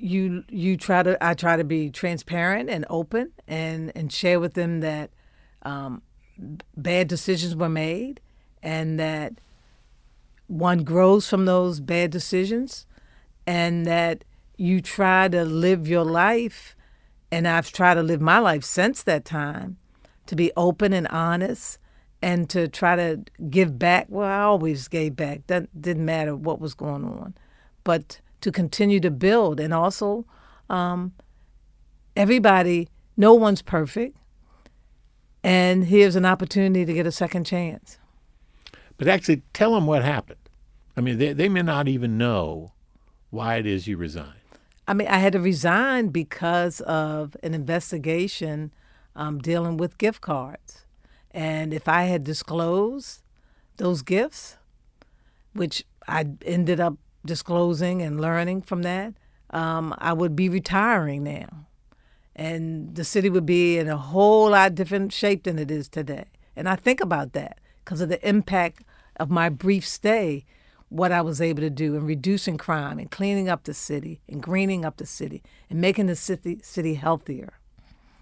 You 0.00 0.44
you 0.48 0.76
try 0.76 1.02
to 1.02 1.22
I 1.24 1.34
try 1.34 1.56
to 1.56 1.64
be 1.64 1.90
transparent 1.90 2.70
and 2.70 2.84
open 2.88 3.32
and 3.46 3.92
and 3.94 4.12
share 4.12 4.38
with 4.38 4.54
them 4.54 4.80
that 4.80 5.10
um, 5.62 6.02
bad 6.76 7.08
decisions 7.08 7.56
were 7.56 7.68
made 7.68 8.20
and 8.62 8.98
that 9.00 9.34
one 10.46 10.84
grows 10.84 11.28
from 11.28 11.44
those 11.44 11.80
bad 11.80 12.10
decisions 12.10 12.86
and 13.46 13.86
that 13.86 14.24
you 14.56 14.80
try 14.80 15.28
to 15.28 15.44
live 15.44 15.88
your 15.88 16.04
life 16.04 16.76
and 17.30 17.46
I've 17.46 17.70
tried 17.72 17.94
to 17.94 18.02
live 18.02 18.20
my 18.20 18.38
life 18.38 18.64
since 18.64 19.02
that 19.02 19.24
time 19.24 19.76
to 20.26 20.36
be 20.36 20.50
open 20.56 20.92
and 20.92 21.06
honest 21.08 21.78
and 22.20 22.48
to 22.50 22.68
try 22.68 22.96
to 22.96 23.22
give 23.48 23.78
back. 23.78 24.06
Well, 24.08 24.26
I 24.26 24.42
always 24.42 24.88
gave 24.88 25.16
back. 25.16 25.46
That 25.46 25.80
didn't 25.80 26.04
matter 26.04 26.34
what 26.34 26.60
was 26.60 26.74
going 26.74 27.04
on. 27.04 27.34
But 27.84 28.20
to 28.40 28.52
continue 28.52 29.00
to 29.00 29.10
build 29.10 29.60
and 29.60 29.74
also 29.74 30.24
um, 30.70 31.12
everybody, 32.16 32.88
no 33.16 33.34
one's 33.34 33.62
perfect. 33.62 34.16
And 35.42 35.84
here's 35.84 36.16
an 36.16 36.26
opportunity 36.26 36.84
to 36.84 36.92
get 36.92 37.06
a 37.06 37.12
second 37.12 37.44
chance. 37.44 37.98
But 38.96 39.08
actually, 39.08 39.42
tell 39.52 39.74
them 39.74 39.86
what 39.86 40.04
happened. 40.04 40.40
I 40.96 41.00
mean, 41.00 41.18
they, 41.18 41.32
they 41.32 41.48
may 41.48 41.62
not 41.62 41.86
even 41.86 42.18
know 42.18 42.72
why 43.30 43.56
it 43.56 43.66
is 43.66 43.86
you 43.86 43.96
resigned. 43.96 44.34
I 44.88 44.94
mean, 44.94 45.06
I 45.06 45.18
had 45.18 45.34
to 45.34 45.40
resign 45.40 46.08
because 46.08 46.80
of 46.80 47.36
an 47.42 47.54
investigation 47.54 48.72
um, 49.14 49.38
dealing 49.38 49.76
with 49.76 49.98
gift 49.98 50.20
cards. 50.20 50.86
And 51.30 51.72
if 51.72 51.88
I 51.88 52.04
had 52.04 52.24
disclosed 52.24 53.22
those 53.76 54.02
gifts, 54.02 54.56
which 55.52 55.84
I 56.08 56.26
ended 56.44 56.80
up 56.80 56.96
disclosing 57.24 58.02
and 58.02 58.20
learning 58.20 58.62
from 58.62 58.82
that, 58.82 59.14
um, 59.50 59.94
I 59.98 60.12
would 60.12 60.36
be 60.36 60.48
retiring 60.48 61.24
now. 61.24 61.66
And 62.36 62.94
the 62.94 63.04
city 63.04 63.28
would 63.30 63.46
be 63.46 63.78
in 63.78 63.88
a 63.88 63.96
whole 63.96 64.50
lot 64.50 64.74
different 64.74 65.12
shape 65.12 65.44
than 65.44 65.58
it 65.58 65.70
is 65.70 65.88
today. 65.88 66.26
And 66.54 66.68
I 66.68 66.76
think 66.76 67.00
about 67.00 67.32
that 67.32 67.58
because 67.84 68.00
of 68.00 68.08
the 68.08 68.28
impact 68.28 68.82
of 69.16 69.30
my 69.30 69.48
brief 69.48 69.86
stay 69.86 70.44
what 70.88 71.12
I 71.12 71.20
was 71.20 71.40
able 71.40 71.60
to 71.60 71.70
do 71.70 71.94
in 71.96 72.06
reducing 72.06 72.56
crime 72.56 72.98
and 72.98 73.10
cleaning 73.10 73.48
up 73.48 73.64
the 73.64 73.74
city 73.74 74.20
and 74.28 74.42
greening 74.42 74.84
up 74.84 74.96
the 74.96 75.06
city 75.06 75.42
and 75.68 75.80
making 75.80 76.06
the 76.06 76.16
city 76.16 76.60
city 76.62 76.94
healthier. 76.94 77.54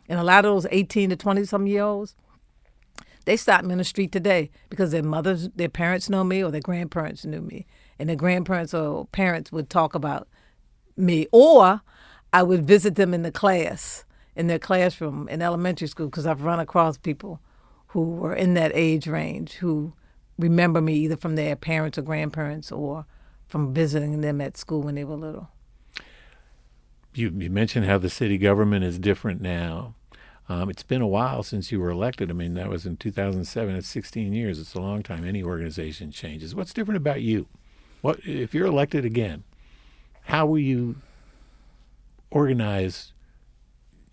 And 0.09 0.19
a 0.19 0.25
lot 0.25 0.45
of 0.45 0.53
those 0.53 0.67
18 0.71 1.11
to 1.11 1.17
20 1.17 1.45
some 1.45 1.67
year 1.67 1.83
olds, 1.83 2.17
they 3.25 3.37
stop 3.37 3.65
me 3.65 3.73
in 3.73 3.79
the 3.79 3.85
street 3.85 4.13
today 4.13 4.51
because 4.71 4.93
their 4.93 5.03
mothers, 5.03 5.49
their 5.57 5.69
parents 5.69 6.09
know 6.09 6.25
me 6.25 6.43
or 6.43 6.51
their 6.51 6.61
grandparents 6.61 7.25
knew 7.25 7.41
me. 7.41 7.67
And 7.99 8.09
their 8.09 8.17
grandparents 8.17 8.75
or 8.75 9.07
parents 9.07 9.53
would 9.53 9.71
talk 9.71 9.95
about 9.95 10.29
me. 10.97 11.27
Or 11.33 11.81
I 12.33 12.43
would 12.43 12.67
visit 12.67 12.97
them 12.97 13.15
in 13.15 13.23
the 13.23 13.33
class, 13.33 14.05
in 14.35 14.47
their 14.47 14.59
classroom 14.59 15.29
in 15.29 15.43
elementary 15.43 15.89
school, 15.89 16.07
because 16.07 16.27
I've 16.27 16.43
run 16.43 16.61
across 16.61 16.99
people 16.99 17.41
who 17.89 18.03
were 18.03 18.35
in 18.35 18.55
that 18.55 18.73
age 18.75 19.07
range 19.07 19.55
who 19.55 19.93
remember 20.39 20.81
me 20.81 20.95
either 20.95 21.17
from 21.17 21.37
their 21.37 21.57
parents 21.57 21.97
or 21.97 22.03
grandparents 22.03 22.71
or 22.71 23.07
from 23.49 23.73
visiting 23.73 24.21
them 24.21 24.41
at 24.41 24.57
school 24.57 24.83
when 24.83 24.97
they 24.97 25.05
were 25.05 25.15
little. 25.15 25.49
You, 27.15 27.31
you 27.35 27.49
mentioned 27.49 27.87
how 27.87 27.99
the 27.99 28.11
city 28.11 28.37
government 28.37 28.85
is 28.85 28.99
different 28.99 29.41
now. 29.41 29.95
Um, 30.49 30.69
it's 30.69 30.83
been 30.83 31.01
a 31.01 31.07
while 31.07 31.43
since 31.43 31.73
you 31.73 31.81
were 31.81 31.91
elected. 31.91 32.31
I 32.31 32.35
mean, 32.35 32.55
that 32.55 32.69
was 32.69 32.87
in 32.87 32.97
2007. 32.97 33.75
It's 33.75 33.89
16 33.89 34.33
years. 34.33 34.61
It's 34.61 34.75
a 34.75 34.81
long 34.81 35.03
time. 35.03 35.25
Any 35.25 35.43
organization 35.43 36.13
changes. 36.13 36.55
What's 36.55 36.73
different 36.73 36.99
about 36.99 37.23
you? 37.23 37.49
What 38.01 38.21
if 38.25 38.55
you're 38.55 38.67
elected 38.67 39.05
again? 39.05 39.45
How 40.23 40.47
will 40.47 40.59
you 40.59 40.97
organize 42.31 43.13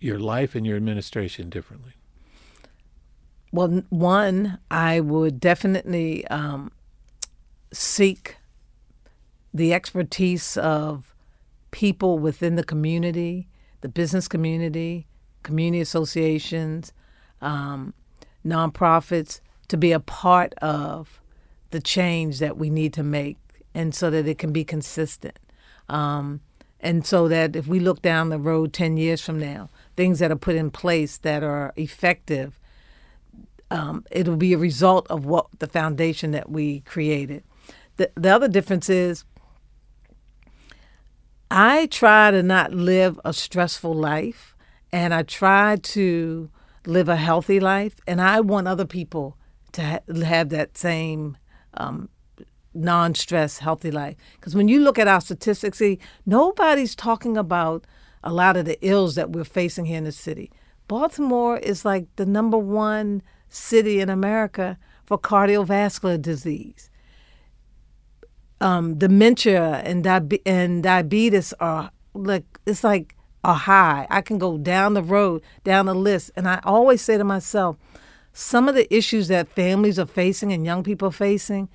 your 0.00 0.18
life 0.18 0.54
and 0.54 0.66
your 0.66 0.76
administration 0.76 1.50
differently? 1.50 1.92
Well, 3.52 3.84
one, 3.88 4.58
I 4.70 5.00
would 5.00 5.38
definitely 5.38 6.26
um, 6.26 6.72
seek 7.72 8.36
the 9.52 9.72
expertise 9.72 10.56
of 10.56 11.14
people 11.70 12.18
within 12.18 12.56
the 12.56 12.64
community, 12.64 13.48
the 13.80 13.88
business 13.88 14.26
community, 14.26 15.06
community 15.44 15.80
associations, 15.80 16.92
um, 17.40 17.94
nonprofits, 18.44 19.40
to 19.68 19.76
be 19.76 19.92
a 19.92 20.00
part 20.00 20.54
of 20.54 21.20
the 21.70 21.80
change 21.80 22.40
that 22.40 22.56
we 22.56 22.70
need 22.70 22.92
to 22.94 23.02
make, 23.02 23.38
and 23.74 23.94
so 23.94 24.10
that 24.10 24.26
it 24.26 24.38
can 24.38 24.52
be 24.52 24.64
consistent. 24.64 25.38
Um, 25.88 26.40
and 26.80 27.06
so 27.06 27.28
that 27.28 27.56
if 27.56 27.66
we 27.66 27.80
look 27.80 28.02
down 28.02 28.28
the 28.28 28.38
road 28.38 28.72
10 28.72 28.96
years 28.96 29.20
from 29.20 29.38
now, 29.38 29.70
things 29.96 30.18
that 30.18 30.30
are 30.30 30.36
put 30.36 30.54
in 30.54 30.70
place 30.70 31.16
that 31.18 31.42
are 31.42 31.72
effective 31.76 32.58
um, 33.74 34.04
it'll 34.10 34.36
be 34.36 34.52
a 34.52 34.58
result 34.58 35.06
of 35.10 35.24
what 35.24 35.46
the 35.58 35.66
foundation 35.66 36.30
that 36.30 36.50
we 36.50 36.80
created. 36.80 37.42
The, 37.96 38.10
the 38.14 38.30
other 38.30 38.48
difference 38.48 38.88
is 38.88 39.24
I 41.50 41.86
try 41.86 42.30
to 42.30 42.42
not 42.42 42.72
live 42.72 43.20
a 43.24 43.32
stressful 43.32 43.92
life 43.92 44.54
and 44.92 45.12
I 45.12 45.22
try 45.22 45.76
to 45.76 46.50
live 46.86 47.08
a 47.08 47.16
healthy 47.16 47.58
life. 47.58 47.96
And 48.06 48.20
I 48.20 48.40
want 48.40 48.68
other 48.68 48.84
people 48.84 49.36
to 49.72 49.82
ha- 49.82 50.24
have 50.24 50.50
that 50.50 50.78
same 50.78 51.36
um, 51.74 52.08
non 52.74 53.14
stress, 53.14 53.58
healthy 53.58 53.90
life. 53.90 54.16
Because 54.34 54.54
when 54.54 54.68
you 54.68 54.80
look 54.80 54.98
at 54.98 55.08
our 55.08 55.20
statistics, 55.20 55.78
see, 55.78 55.98
nobody's 56.26 56.94
talking 56.94 57.36
about 57.36 57.84
a 58.22 58.32
lot 58.32 58.56
of 58.56 58.64
the 58.64 58.78
ills 58.86 59.14
that 59.14 59.30
we're 59.30 59.44
facing 59.44 59.84
here 59.84 59.98
in 59.98 60.04
the 60.04 60.12
city. 60.12 60.50
Baltimore 60.88 61.58
is 61.58 61.84
like 61.84 62.06
the 62.16 62.26
number 62.26 62.58
one 62.58 63.22
city 63.48 64.00
in 64.00 64.08
America 64.10 64.78
for 65.04 65.18
cardiovascular 65.18 66.20
disease. 66.20 66.90
Um, 68.60 68.96
dementia 68.96 69.82
and, 69.84 70.02
di- 70.02 70.40
and 70.46 70.82
diabetes 70.82 71.52
are 71.60 71.90
like 72.14 72.44
it's 72.66 72.84
like 72.84 73.14
a 73.42 73.54
high. 73.54 74.06
I 74.10 74.22
can 74.22 74.38
go 74.38 74.56
down 74.56 74.94
the 74.94 75.02
road, 75.02 75.42
down 75.64 75.86
the 75.86 75.94
list, 75.94 76.30
and 76.36 76.48
I 76.48 76.60
always 76.64 77.02
say 77.02 77.18
to 77.18 77.24
myself, 77.24 77.76
some 78.32 78.68
of 78.68 78.74
the 78.74 78.92
issues 78.94 79.28
that 79.28 79.48
families 79.48 79.98
are 79.98 80.06
facing 80.06 80.52
and 80.52 80.64
young 80.64 80.82
people 80.82 81.08
are 81.08 81.12
facing, 81.12 81.68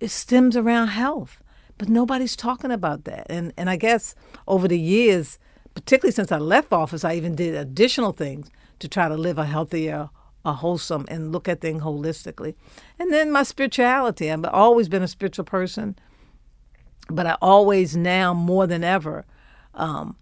it 0.00 0.08
stems 0.08 0.56
around 0.56 0.88
health, 0.88 1.42
but 1.78 1.88
nobody's 1.88 2.36
talking 2.36 2.70
about 2.70 3.04
that. 3.04 3.26
And 3.30 3.52
and 3.56 3.70
I 3.70 3.76
guess 3.76 4.14
over 4.48 4.66
the 4.66 4.78
years, 4.78 5.38
particularly 5.74 6.12
since 6.12 6.32
I 6.32 6.38
left 6.38 6.72
office, 6.72 7.04
I 7.04 7.14
even 7.14 7.34
did 7.34 7.54
additional 7.54 8.12
things 8.12 8.50
to 8.80 8.88
try 8.88 9.08
to 9.08 9.16
live 9.16 9.38
a 9.38 9.44
healthier 9.44 10.10
a 10.44 10.54
wholesome 10.54 11.04
and 11.08 11.32
look 11.32 11.48
at 11.48 11.60
things 11.60 11.82
holistically. 11.82 12.54
And 12.98 13.12
then 13.12 13.30
my 13.30 13.42
spirituality. 13.42 14.30
I've 14.30 14.44
always 14.44 14.88
been 14.88 15.02
a 15.02 15.08
spiritual 15.08 15.44
person, 15.44 15.96
but 17.08 17.26
I 17.26 17.36
always 17.42 17.96
now 17.96 18.32
more 18.32 18.66
than 18.66 18.82
ever 18.82 19.26
um, 19.74 20.16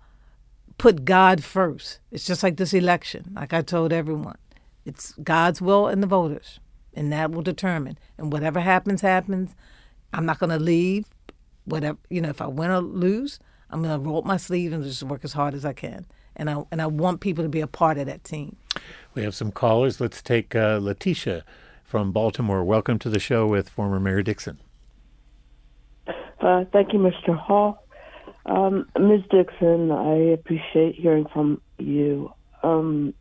put 0.77 1.05
God 1.05 1.45
first. 1.45 2.01
It's 2.11 2.27
just 2.27 2.43
like 2.43 2.57
this 2.57 2.75
election, 2.75 3.33
like 3.35 3.53
I 3.53 3.63
told 3.63 3.93
everyone. 3.93 4.39
It's 4.85 5.13
God's 5.23 5.61
will 5.61 5.87
and 5.87 6.03
the 6.03 6.07
voters, 6.07 6.61
and 6.99 7.13
that 7.13 7.31
will 7.31 7.43
determine. 7.43 7.97
And 8.19 8.33
whatever 8.33 8.59
happens, 8.59 9.03
happens. 9.03 9.55
I'm 10.13 10.27
not 10.27 10.41
going 10.41 10.51
to 10.51 10.59
leave. 10.59 11.07
Whatever 11.65 11.99
you 12.11 12.21
know, 12.21 12.29
if 12.29 12.43
I 12.43 12.49
win 12.49 12.71
or 12.71 12.81
lose, 12.81 13.39
I'm 13.71 13.83
going 13.83 13.95
to 13.99 14.05
roll 14.05 14.19
up 14.19 14.25
my 14.25 14.37
sleeves 14.37 14.75
and 14.75 14.83
just 14.83 15.03
work 15.05 15.21
as 15.23 15.33
hard 15.33 15.55
as 15.55 15.65
I 15.65 15.73
can. 15.73 16.07
And 16.35 16.51
I 16.51 16.65
and 16.73 16.83
I 16.83 16.87
want 16.87 17.21
people 17.21 17.45
to 17.45 17.49
be 17.49 17.61
a 17.61 17.67
part 17.69 17.99
of 17.99 18.07
that 18.07 18.25
team. 18.25 18.57
We 19.15 19.23
have 19.23 19.35
some 19.35 19.53
callers. 19.53 20.01
Let's 20.01 20.21
take 20.21 20.57
uh, 20.57 20.79
Letitia 20.83 21.45
from 21.85 22.11
Baltimore. 22.11 22.65
Welcome 22.65 22.99
to 23.01 23.09
the 23.09 23.21
show 23.21 23.47
with 23.47 23.69
former 23.69 24.01
Mayor 24.01 24.23
Dixon. 24.23 24.59
Uh, 26.41 26.65
thank 26.73 26.93
you, 26.93 26.99
Mr. 26.99 27.37
Hall. 27.37 27.85
Um, 28.47 28.89
Ms. 28.99 29.23
Dixon, 29.31 29.93
I 29.93 30.15
appreciate 30.33 30.95
hearing 30.95 31.27
from 31.33 31.61
you 31.79 32.33
um, 32.63 33.13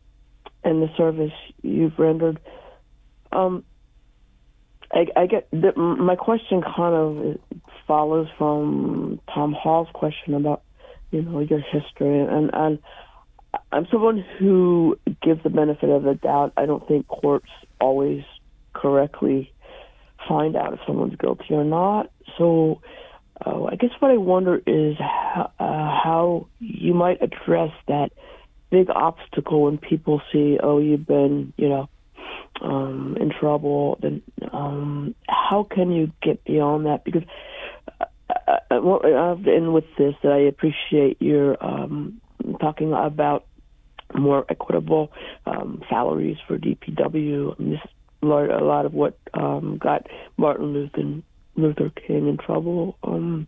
and 0.63 0.81
the 0.81 0.89
service 0.95 1.33
you've 1.63 1.97
rendered. 1.99 2.39
Um, 3.31 3.63
I, 4.91 5.07
I, 5.15 5.25
get 5.27 5.49
the, 5.51 5.73
my 5.75 6.15
question 6.15 6.61
kind 6.61 6.95
of 6.95 7.37
follows 7.87 8.27
from 8.37 9.19
Tom 9.33 9.53
Hall's 9.53 9.89
question 9.93 10.33
about 10.33 10.63
you 11.11 11.21
know 11.21 11.39
your 11.39 11.59
history, 11.59 12.19
and 12.19 12.49
and 12.53 12.79
I'm 13.71 13.87
someone 13.91 14.23
who 14.39 14.97
gives 15.21 15.43
the 15.43 15.49
benefit 15.49 15.89
of 15.89 16.03
the 16.03 16.15
doubt. 16.15 16.53
I 16.57 16.65
don't 16.65 16.87
think 16.87 17.07
courts 17.07 17.49
always 17.79 18.23
correctly 18.73 19.51
find 20.27 20.55
out 20.55 20.73
if 20.73 20.79
someone's 20.85 21.15
guilty 21.15 21.51
or 21.51 21.63
not. 21.63 22.11
So 22.37 22.81
uh, 23.45 23.65
I 23.65 23.75
guess 23.75 23.91
what 23.99 24.11
I 24.11 24.17
wonder 24.17 24.61
is 24.65 24.97
how, 24.97 25.51
uh, 25.59 26.01
how 26.03 26.47
you 26.59 26.93
might 26.93 27.21
address 27.21 27.71
that 27.87 28.11
big 28.69 28.89
obstacle 28.89 29.63
when 29.63 29.77
people 29.77 30.21
see, 30.31 30.57
oh, 30.61 30.79
you've 30.79 31.07
been, 31.07 31.53
you 31.57 31.69
know, 31.69 31.89
um, 32.61 33.17
in 33.19 33.31
trouble. 33.31 33.97
Then 34.01 34.21
um, 34.51 35.15
how 35.27 35.63
can 35.63 35.91
you 35.91 36.11
get 36.21 36.43
beyond 36.43 36.85
that? 36.85 37.03
Because 37.03 37.23
uh, 37.99 38.05
uh, 38.71 38.75
uh 38.75 39.35
and 39.45 39.73
with 39.73 39.85
this, 39.97 40.15
that 40.23 40.31
I 40.31 40.39
appreciate 40.39 41.21
your 41.21 41.63
um, 41.63 42.21
talking 42.59 42.93
about 42.93 43.45
more 44.13 44.45
equitable 44.49 45.11
um, 45.45 45.81
salaries 45.89 46.37
for 46.47 46.57
DPW. 46.57 47.55
I 47.57 47.61
mean, 47.61 47.71
this 47.71 47.81
a 48.21 48.25
lot 48.25 48.85
of 48.85 48.93
what 48.93 49.17
um, 49.33 49.77
got 49.77 50.07
Martin 50.37 50.73
Luther 50.73 51.21
Luther 51.55 51.89
King 51.89 52.27
in 52.27 52.37
trouble. 52.37 52.97
Um, 53.03 53.47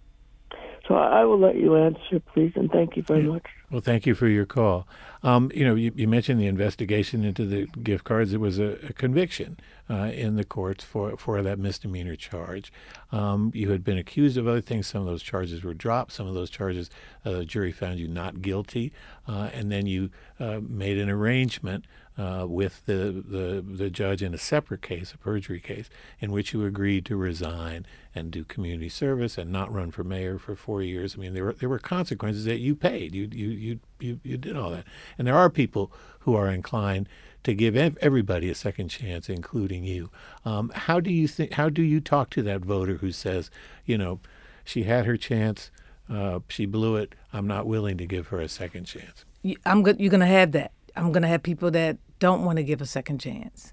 so 0.90 0.96
I 0.96 1.24
will 1.24 1.38
let 1.38 1.56
you 1.56 1.76
answer, 1.78 2.20
please, 2.34 2.52
and 2.56 2.70
thank 2.72 2.98
you 2.98 3.04
very 3.04 3.22
much. 3.22 3.46
Well, 3.70 3.80
thank 3.80 4.08
you 4.08 4.16
for 4.16 4.28
your 4.28 4.48
call. 4.48 4.88
Um, 5.22 5.52
you 5.54 5.64
know, 5.64 5.76
you, 5.76 5.92
you, 5.96 6.08
mentioned 6.08 6.42
the 6.42 6.48
investigation 6.48 7.24
into 7.24 7.46
the 7.46 7.68
gift 7.84 8.06
cards. 8.06 8.34
It 8.34 8.40
was 8.40 8.58
a, 8.58 8.80
a 8.88 8.94
conviction 8.94 9.60
uh, 9.90 10.12
in 10.14 10.36
the 10.36 10.44
courts 10.44 10.84
for, 10.84 11.18
for 11.18 11.42
that 11.42 11.58
misdemeanor 11.58 12.16
charge. 12.16 12.72
Um, 13.12 13.52
you 13.56 13.72
had 13.72 13.84
been 13.84 13.98
accused 13.98 14.38
of 14.38 14.48
other 14.48 14.62
things. 14.62 14.88
Some 14.88 15.02
of 15.02 15.08
those 15.08 15.24
charges 15.24 15.64
were 15.64 15.74
dropped. 15.74 16.12
Some 16.12 16.28
of 16.28 16.36
those 16.36 16.50
charges, 16.50 16.90
uh, 17.26 17.32
the 17.32 17.46
jury 17.46 17.72
found 17.72 18.00
you 18.00 18.08
not 18.08 18.42
guilty. 18.42 18.94
Uh, 19.28 19.50
and 19.54 19.72
then 19.72 19.88
you 19.88 20.12
uh, 20.40 20.60
made 20.62 20.98
an 20.98 21.10
arrangement 21.10 21.86
uh, 22.18 22.46
with 22.46 22.86
the, 22.86 23.24
the, 23.26 23.64
the 23.66 23.90
judge 23.90 24.22
in 24.22 24.34
a 24.34 24.38
separate 24.38 24.82
case, 24.82 25.14
a 25.14 25.18
perjury 25.18 25.62
case, 25.62 25.90
in 26.20 26.32
which 26.32 26.54
you 26.54 26.66
agreed 26.66 27.06
to 27.06 27.16
resign 27.16 27.86
and 28.14 28.30
do 28.30 28.44
community 28.44 28.90
service 28.90 29.38
and 29.38 29.52
not 29.52 29.74
run 29.74 29.90
for 29.90 30.04
mayor 30.04 30.38
for 30.38 30.56
four 30.56 30.82
years. 30.82 31.16
I 31.16 31.20
mean, 31.20 31.34
there 31.34 31.46
were 31.46 31.54
there 31.54 31.70
were 31.70 31.80
consequences 31.80 32.44
that 32.46 32.60
you 32.60 32.76
paid. 32.76 33.16
You 33.16 33.30
you 33.32 33.48
you 33.50 33.80
you, 34.00 34.20
you 34.24 34.38
did 34.38 34.58
all 34.58 34.72
that, 34.72 34.86
and 35.18 35.28
there 35.28 35.36
are 35.36 35.50
people 35.50 35.92
who 36.22 36.36
are 36.36 36.50
inclined 36.50 37.08
to 37.44 37.54
give 37.54 37.76
everybody 37.76 38.50
a 38.50 38.56
second 38.56 38.90
chance, 38.90 39.30
including 39.30 39.84
you. 39.84 40.10
Um, 40.46 40.72
how 40.76 41.00
do 41.00 41.12
you 41.12 41.28
think? 41.28 41.54
How 41.54 41.70
do 41.70 41.82
you 41.82 42.00
talk 42.00 42.30
to 42.32 42.42
that 42.44 42.62
voter 42.62 42.96
who 42.96 43.12
says, 43.12 43.50
you 43.86 43.98
know, 43.98 44.20
she 44.66 44.84
had 44.84 45.06
her 45.06 45.18
chance, 45.18 45.72
uh, 46.10 46.40
she 46.48 46.66
blew 46.66 46.96
it. 46.96 47.16
I'm 47.32 47.48
not 47.48 47.66
willing 47.66 47.98
to 47.98 48.06
give 48.06 48.28
her 48.28 48.40
a 48.40 48.50
second 48.50 48.86
chance. 48.86 49.26
I'm 49.66 49.84
good. 49.84 50.00
You're 50.00 50.10
going 50.10 50.20
to 50.20 50.26
have 50.26 50.52
that. 50.52 50.72
I'm 50.96 51.12
going 51.12 51.22
to 51.22 51.30
have 51.30 51.44
people 51.44 51.72
that 51.72 51.98
don't 52.20 52.44
want 52.44 52.58
to 52.58 52.64
give 52.64 52.82
a 52.82 52.86
second 52.86 53.20
chance. 53.20 53.72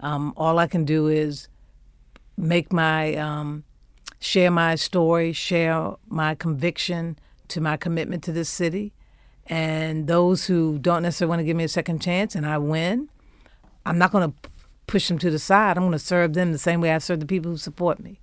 Um, 0.00 0.32
all 0.36 0.58
I 0.58 0.66
can 0.66 0.84
do 0.84 1.06
is 1.08 1.48
make 2.36 2.72
my 2.72 3.14
um, 3.16 3.64
share 4.18 4.50
my 4.50 4.74
story, 4.74 5.32
share 5.32 5.94
my 6.08 6.34
conviction 6.34 7.18
to 7.48 7.60
my 7.60 7.76
commitment 7.76 8.22
to 8.24 8.32
this 8.32 8.48
city. 8.48 8.92
And 9.46 10.06
those 10.06 10.46
who 10.46 10.78
don't 10.78 11.02
necessarily 11.02 11.30
want 11.30 11.40
to 11.40 11.44
give 11.44 11.56
me 11.56 11.64
a 11.64 11.68
second 11.68 12.00
chance 12.00 12.34
and 12.34 12.46
I 12.46 12.58
win, 12.58 13.08
I'm 13.84 13.98
not 13.98 14.12
going 14.12 14.30
to 14.30 14.50
push 14.86 15.08
them 15.08 15.18
to 15.18 15.30
the 15.30 15.38
side. 15.38 15.76
I'm 15.76 15.82
going 15.82 15.92
to 15.92 15.98
serve 15.98 16.34
them 16.34 16.52
the 16.52 16.58
same 16.58 16.80
way 16.80 16.92
I 16.92 16.98
serve 16.98 17.20
the 17.20 17.26
people 17.26 17.50
who 17.50 17.56
support 17.56 17.98
me. 17.98 18.20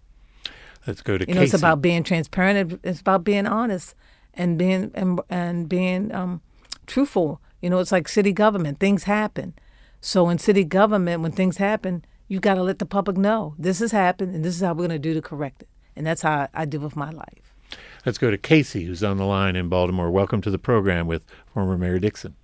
Let's 0.88 1.02
go 1.02 1.18
to 1.18 1.28
you 1.28 1.36
know, 1.36 1.42
it's 1.42 1.54
about 1.54 1.82
being 1.82 2.04
transparent. 2.04 2.80
It's 2.84 3.02
about 3.02 3.24
being 3.24 3.46
honest 3.46 3.96
and 4.34 4.58
being 4.58 4.92
and, 4.94 5.20
and 5.30 5.68
being 5.68 6.14
um, 6.14 6.42
truthful. 6.88 7.42
You 7.62 7.70
know, 7.70 7.80
it's 7.80 7.92
like 7.92 8.08
city 8.08 8.32
government. 8.32 8.80
Things 8.80 9.04
happen. 9.04 9.54
So 10.02 10.30
in 10.30 10.40
city 10.40 10.64
government, 10.64 11.22
when 11.22 11.34
things 11.34 11.58
happen, 11.58 12.06
you 12.30 12.40
got 12.40 12.56
to 12.56 12.64
let 12.64 12.80
the 12.80 12.86
public 12.86 13.18
know 13.18 13.56
this 13.60 13.80
has 13.80 13.92
happened 13.92 14.34
and 14.34 14.46
this 14.46 14.56
is 14.56 14.62
how 14.62 14.74
we're 14.74 14.88
going 14.88 14.90
to 14.92 15.00
do 15.00 15.14
to 15.14 15.22
correct 15.22 15.64
it. 15.64 15.70
And 15.96 16.06
that's 16.06 16.22
how 16.22 16.48
I 16.54 16.66
deal 16.66 16.82
with 16.82 16.96
my 16.96 17.10
life. 17.10 17.49
Let's 18.06 18.18
go 18.18 18.32
to 18.32 18.38
Casey, 18.38 18.86
who's 18.86 19.04
on 19.04 19.18
the 19.18 19.26
line 19.26 19.58
in 19.58 19.68
Baltimore. 19.68 20.10
Welcome 20.10 20.42
to 20.42 20.50
the 20.50 20.58
program 20.58 21.06
with 21.06 21.26
former 21.54 21.78
Mayor 21.78 22.00
Dixon. 22.00 22.36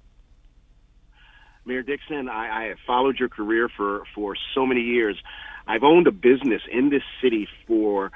Mayor 1.63 1.81
Dixon, 1.81 2.27
I, 2.27 2.63
I 2.63 2.67
have 2.67 2.77
followed 2.85 3.17
your 3.17 3.29
career 3.29 3.69
for, 3.69 4.03
for 4.13 4.35
so 4.53 4.65
many 4.65 4.81
years. 4.81 5.17
I've 5.65 5.83
owned 5.83 6.07
a 6.07 6.11
business 6.11 6.61
in 6.69 6.89
this 6.89 7.03
city 7.21 7.47
for 7.65 8.11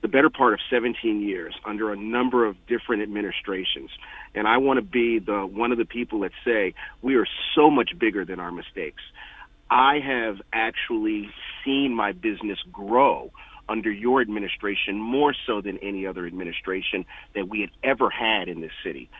the 0.00 0.08
better 0.08 0.30
part 0.30 0.54
of 0.54 0.60
17 0.70 1.20
years 1.20 1.54
under 1.66 1.92
a 1.92 1.96
number 1.96 2.46
of 2.46 2.56
different 2.66 3.02
administrations. 3.02 3.90
And 4.34 4.48
I 4.48 4.56
want 4.56 4.78
to 4.78 4.82
be 4.82 5.18
the 5.18 5.46
one 5.46 5.72
of 5.72 5.78
the 5.78 5.84
people 5.84 6.20
that 6.20 6.32
say 6.42 6.72
we 7.02 7.16
are 7.16 7.26
so 7.54 7.70
much 7.70 7.90
bigger 7.98 8.24
than 8.24 8.40
our 8.40 8.50
mistakes. 8.50 9.02
I 9.70 9.98
have 9.98 10.40
actually 10.54 11.28
seen 11.64 11.94
my 11.94 12.12
business 12.12 12.58
grow 12.72 13.30
under 13.68 13.90
your 13.90 14.20
administration 14.20 14.96
more 14.98 15.34
so 15.46 15.60
than 15.60 15.78
any 15.78 16.06
other 16.06 16.26
administration 16.26 17.04
that 17.34 17.48
we 17.48 17.60
had 17.60 17.70
ever 17.82 18.10
had 18.10 18.48
in 18.48 18.60
this 18.60 18.72
city. 18.82 19.10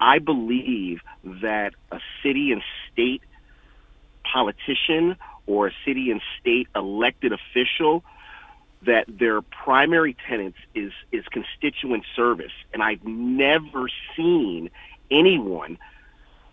I 0.00 0.18
believe 0.18 1.00
that 1.24 1.74
a 1.92 2.00
city 2.22 2.52
and 2.52 2.62
state 2.92 3.22
politician 4.24 5.16
or 5.46 5.68
a 5.68 5.72
city 5.84 6.10
and 6.10 6.20
state 6.40 6.68
elected 6.74 7.32
official 7.32 8.04
that 8.82 9.06
their 9.08 9.40
primary 9.40 10.16
tenants 10.28 10.58
is 10.74 10.92
is 11.10 11.24
constituent 11.30 12.04
service, 12.14 12.52
and 12.72 12.82
I've 12.82 13.04
never 13.04 13.88
seen 14.16 14.70
anyone 15.10 15.78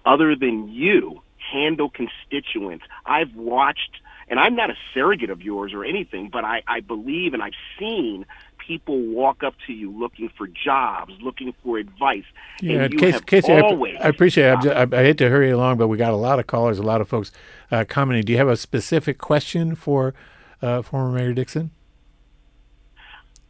other 0.06 0.36
than 0.36 0.70
you 0.70 1.22
handle 1.52 1.90
constituents. 1.90 2.86
I've 3.06 3.36
watched, 3.36 4.00
and 4.32 4.40
I'm 4.40 4.56
not 4.56 4.70
a 4.70 4.76
surrogate 4.94 5.30
of 5.30 5.42
yours 5.42 5.74
or 5.74 5.84
anything, 5.84 6.30
but 6.32 6.46
I, 6.46 6.64
I 6.66 6.80
believe 6.80 7.34
and 7.34 7.44
I've 7.44 7.52
seen 7.78 8.26
people 8.58 8.98
walk 8.98 9.44
up 9.44 9.54
to 9.68 9.74
you 9.74 9.92
looking 9.92 10.30
for 10.38 10.48
jobs, 10.48 11.12
looking 11.22 11.54
for 11.62 11.78
advice. 11.78 12.24
Yeah, 12.62 12.88
Casey, 12.88 13.20
Casey 13.26 13.52
I, 13.52 13.60
I, 13.60 14.08
appreciate 14.08 14.64
it. 14.64 14.68
I, 14.68 14.84
I, 14.84 15.04
hate 15.04 15.18
to 15.18 15.30
hurry 15.30 15.52
along, 15.52 15.78
but 15.78 15.90
we 15.90 15.98
got 15.98 16.14
a 16.14 16.16
lot 16.16 16.40
of 16.40 16.48
callers, 16.48 16.80
a 16.80 16.84
lot 16.84 17.02
of 17.02 17.10
folks 17.10 17.34
uh, 17.72 17.84
commenting. 17.88 18.24
Do 18.24 18.32
you 18.32 18.38
have 18.38 18.48
a 18.48 18.56
specific 18.56 19.18
question 19.18 19.76
for 19.76 20.14
uh, 20.62 20.82
former 20.82 21.12
Mayor 21.12 21.34
Dixon? 21.34 21.72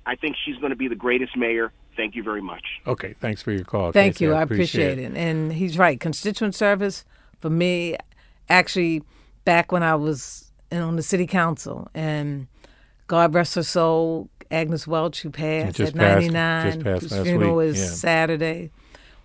I 0.08 0.16
think 0.16 0.36
she's 0.44 0.58
going 0.58 0.72
to 0.72 0.76
be 0.76 0.88
the 0.88 0.96
greatest 0.96 1.38
mayor. 1.38 1.72
Thank 1.96 2.16
you 2.16 2.24
very 2.24 2.42
much. 2.42 2.64
Okay, 2.88 3.14
thanks 3.20 3.44
for 3.44 3.52
your 3.52 3.66
call. 3.66 3.92
Thank 3.92 4.16
Casey. 4.16 4.26
you. 4.26 4.34
I 4.34 4.42
appreciate, 4.42 4.94
appreciate 4.94 5.12
it. 5.12 5.18
And 5.18 5.54
he's 5.54 5.78
right. 5.78 6.00
Constituent 6.00 6.56
service 6.56 7.06
for 7.38 7.52
me, 7.52 7.98
actually, 8.50 9.04
back 9.46 9.72
when 9.72 9.84
I 9.84 9.94
was 9.94 10.51
on 10.72 10.96
the 10.96 11.04
city 11.04 11.28
council, 11.28 11.90
and 11.94 12.48
God 13.08 13.34
rest 13.34 13.56
her 13.56 13.64
soul, 13.64 14.30
Agnes 14.50 14.88
Welch, 14.88 15.22
who 15.22 15.30
passed 15.30 15.80
at 15.80 15.96
99, 15.96 16.82
passed, 16.84 17.02
whose 17.04 17.22
funeral 17.22 17.58
week. 17.58 17.70
is 17.70 17.80
yeah. 17.80 17.88
Saturday, 17.88 18.72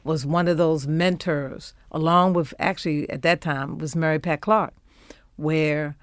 was 0.05 0.25
one 0.25 0.49
of 0.49 0.57
those 0.57 0.87
mentors, 0.87 1.75
along 1.91 2.33
with 2.33 2.55
actually 2.59 3.09
at 3.11 3.23
that 3.23 3.41
time 3.41 3.79
was 3.79 3.97
Mary 3.97 4.19
Pat 4.19 4.41
Clarke, 4.41 4.75
where 5.37 5.97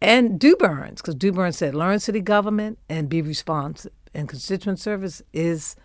and 0.00 0.38
Du 0.38 0.54
Burns, 0.56 1.00
because 1.00 1.14
Du 1.14 1.32
Burns 1.32 1.56
said, 1.56 1.74
learn 1.74 1.98
city 1.98 2.20
government 2.20 2.78
and 2.88 3.08
be 3.08 3.22
responsive 3.22 3.92
and 4.16 4.28
constituent 4.28 4.78
service 4.78 5.22
is, 5.32 5.76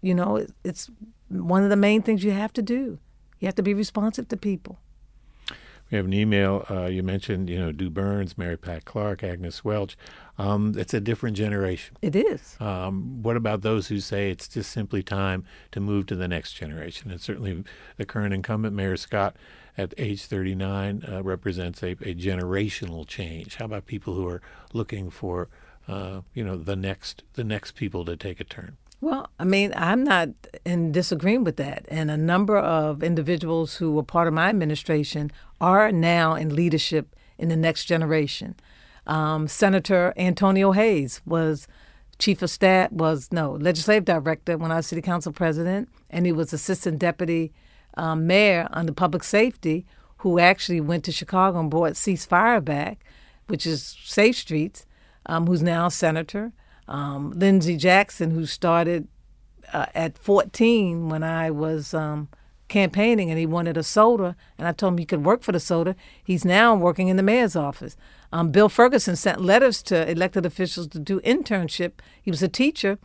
you 0.00 0.14
know, 0.14 0.46
it's 0.64 0.90
one 1.28 1.62
of 1.62 1.70
the 1.70 1.76
main 1.76 2.02
things 2.02 2.24
you 2.24 2.32
have 2.32 2.52
to 2.52 2.62
do. 2.62 2.98
You 3.38 3.46
have 3.46 3.54
to 3.54 3.62
be 3.62 3.74
responsive 3.74 4.28
to 4.28 4.36
people. 4.36 4.78
We 5.92 5.98
have 5.98 6.06
an 6.06 6.14
email. 6.14 6.64
Uh, 6.70 6.86
you 6.86 7.02
mentioned, 7.02 7.50
you 7.50 7.58
know, 7.58 7.70
Du 7.70 7.90
Burns, 7.90 8.38
Mary 8.38 8.56
Pat 8.56 8.86
Clarke, 8.86 9.22
Agnes 9.22 9.62
Welch. 9.62 9.94
Um, 10.38 10.72
it's 10.76 10.94
a 10.94 11.00
different 11.00 11.36
generation. 11.36 11.98
It 12.00 12.16
is. 12.16 12.56
Um, 12.58 13.22
what 13.22 13.36
about 13.36 13.60
those 13.60 13.88
who 13.88 14.00
say 14.00 14.30
it's 14.30 14.48
just 14.48 14.72
simply 14.72 15.02
time 15.02 15.44
to 15.70 15.80
move 15.80 16.06
to 16.06 16.16
the 16.16 16.26
next 16.26 16.54
generation? 16.54 17.10
And 17.10 17.20
certainly 17.20 17.62
the 17.98 18.06
current 18.06 18.32
incumbent, 18.32 18.74
Mayor 18.74 18.96
Scott, 18.96 19.36
at 19.76 19.92
age 19.98 20.24
39, 20.24 21.04
uh, 21.06 21.22
represents 21.22 21.82
a, 21.82 21.90
a 21.90 22.14
generational 22.14 23.06
change. 23.06 23.56
How 23.56 23.66
about 23.66 23.84
people 23.84 24.14
who 24.14 24.26
are 24.26 24.40
looking 24.72 25.10
for 25.10 25.50
uh, 25.88 26.20
you 26.32 26.44
know 26.44 26.56
the 26.56 26.76
next 26.76 27.22
the 27.34 27.44
next 27.44 27.72
people 27.72 28.04
to 28.04 28.16
take 28.16 28.40
a 28.40 28.44
turn. 28.44 28.76
Well, 29.02 29.28
I 29.36 29.42
mean, 29.42 29.72
I'm 29.74 30.04
not 30.04 30.28
in 30.64 30.92
disagreeing 30.92 31.42
with 31.42 31.56
that. 31.56 31.86
And 31.88 32.08
a 32.08 32.16
number 32.16 32.56
of 32.56 33.02
individuals 33.02 33.74
who 33.78 33.90
were 33.90 34.04
part 34.04 34.28
of 34.28 34.34
my 34.34 34.48
administration 34.48 35.32
are 35.60 35.90
now 35.90 36.36
in 36.36 36.54
leadership 36.54 37.16
in 37.36 37.48
the 37.48 37.56
next 37.56 37.86
generation. 37.86 38.54
Um, 39.08 39.48
Senator 39.48 40.14
Antonio 40.16 40.70
Hayes 40.70 41.20
was 41.26 41.66
chief 42.20 42.42
of 42.42 42.50
staff, 42.50 42.92
was 42.92 43.30
no 43.32 43.50
legislative 43.50 44.04
director 44.04 44.56
when 44.56 44.70
I 44.70 44.76
was 44.76 44.86
city 44.86 45.02
council 45.02 45.32
president, 45.32 45.88
and 46.08 46.24
he 46.24 46.30
was 46.30 46.52
assistant 46.52 47.00
deputy 47.00 47.52
um, 47.94 48.28
mayor 48.28 48.68
under 48.70 48.92
public 48.92 49.24
safety, 49.24 49.84
who 50.18 50.38
actually 50.38 50.80
went 50.80 51.02
to 51.06 51.10
Chicago 51.10 51.58
and 51.58 51.68
brought 51.68 51.94
ceasefire 51.94 52.64
back, 52.64 53.04
which 53.48 53.66
is 53.66 53.96
Safe 54.04 54.36
Streets 54.36 54.86
um, 55.26 55.48
who's 55.48 55.60
now 55.60 55.88
senator, 55.88 56.52
um, 56.92 57.32
Lindsey 57.34 57.76
Jackson, 57.76 58.30
who 58.32 58.44
started 58.44 59.08
uh, 59.72 59.86
at 59.94 60.18
14 60.18 61.08
when 61.08 61.22
I 61.22 61.50
was 61.50 61.94
um, 61.94 62.28
campaigning 62.68 63.30
and 63.30 63.38
he 63.38 63.46
wanted 63.46 63.78
a 63.78 63.82
soda, 63.82 64.36
and 64.58 64.68
I 64.68 64.72
told 64.72 64.92
him 64.92 64.98
he 64.98 65.06
could 65.06 65.24
work 65.24 65.42
for 65.42 65.52
the 65.52 65.58
soda. 65.58 65.96
He's 66.22 66.44
now 66.44 66.74
working 66.74 67.08
in 67.08 67.16
the 67.16 67.22
mayor's 67.22 67.56
office. 67.56 67.96
Um, 68.30 68.50
Bill 68.50 68.68
Ferguson 68.68 69.16
sent 69.16 69.40
letters 69.40 69.82
to 69.84 70.08
elected 70.08 70.44
officials 70.44 70.86
to 70.88 70.98
do 70.98 71.20
internship. 71.20 71.92
He 72.20 72.30
was 72.30 72.42
a 72.42 72.48
teacher. 72.48 72.98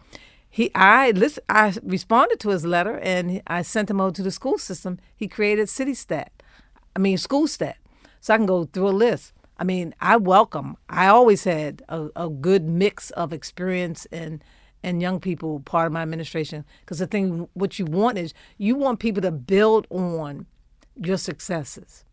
He, 0.49 0.69
I 0.75 1.11
listen, 1.11 1.43
I 1.47 1.73
responded 1.81 2.41
to 2.41 2.49
his 2.49 2.65
letter 2.65 2.99
and 2.99 3.41
I 3.47 3.61
sent 3.61 3.89
him 3.89 4.01
over 4.01 4.11
to 4.11 4.23
the 4.23 4.31
school 4.31 4.57
system. 4.57 4.99
He 5.15 5.29
created 5.29 5.67
CityStat, 5.67 6.27
I 6.95 6.99
mean 6.99 7.17
SchoolStat, 7.17 7.75
so 8.19 8.33
I 8.33 8.37
can 8.37 8.45
go 8.45 8.65
through 8.65 8.89
a 8.89 8.91
list. 8.91 9.31
I 9.59 9.63
mean, 9.63 9.93
I 9.99 10.17
welcome. 10.17 10.77
I 10.89 11.07
always 11.07 11.43
had 11.43 11.83
a, 11.89 12.09
a 12.15 12.29
good 12.29 12.63
mix 12.63 13.11
of 13.11 13.33
experience 13.33 14.05
and 14.11 14.43
and 14.83 15.01
young 15.01 15.19
people 15.19 15.59
part 15.61 15.87
of 15.87 15.91
my 15.91 16.03
administration 16.03 16.63
because 16.81 16.99
the 16.99 17.07
thing 17.07 17.49
what 17.53 17.79
you 17.79 17.85
want 17.85 18.17
is 18.17 18.33
you 18.57 18.75
want 18.75 18.99
people 18.99 19.21
to 19.23 19.31
build 19.31 19.87
on 19.89 20.45
your 20.95 21.17
successes. 21.17 22.05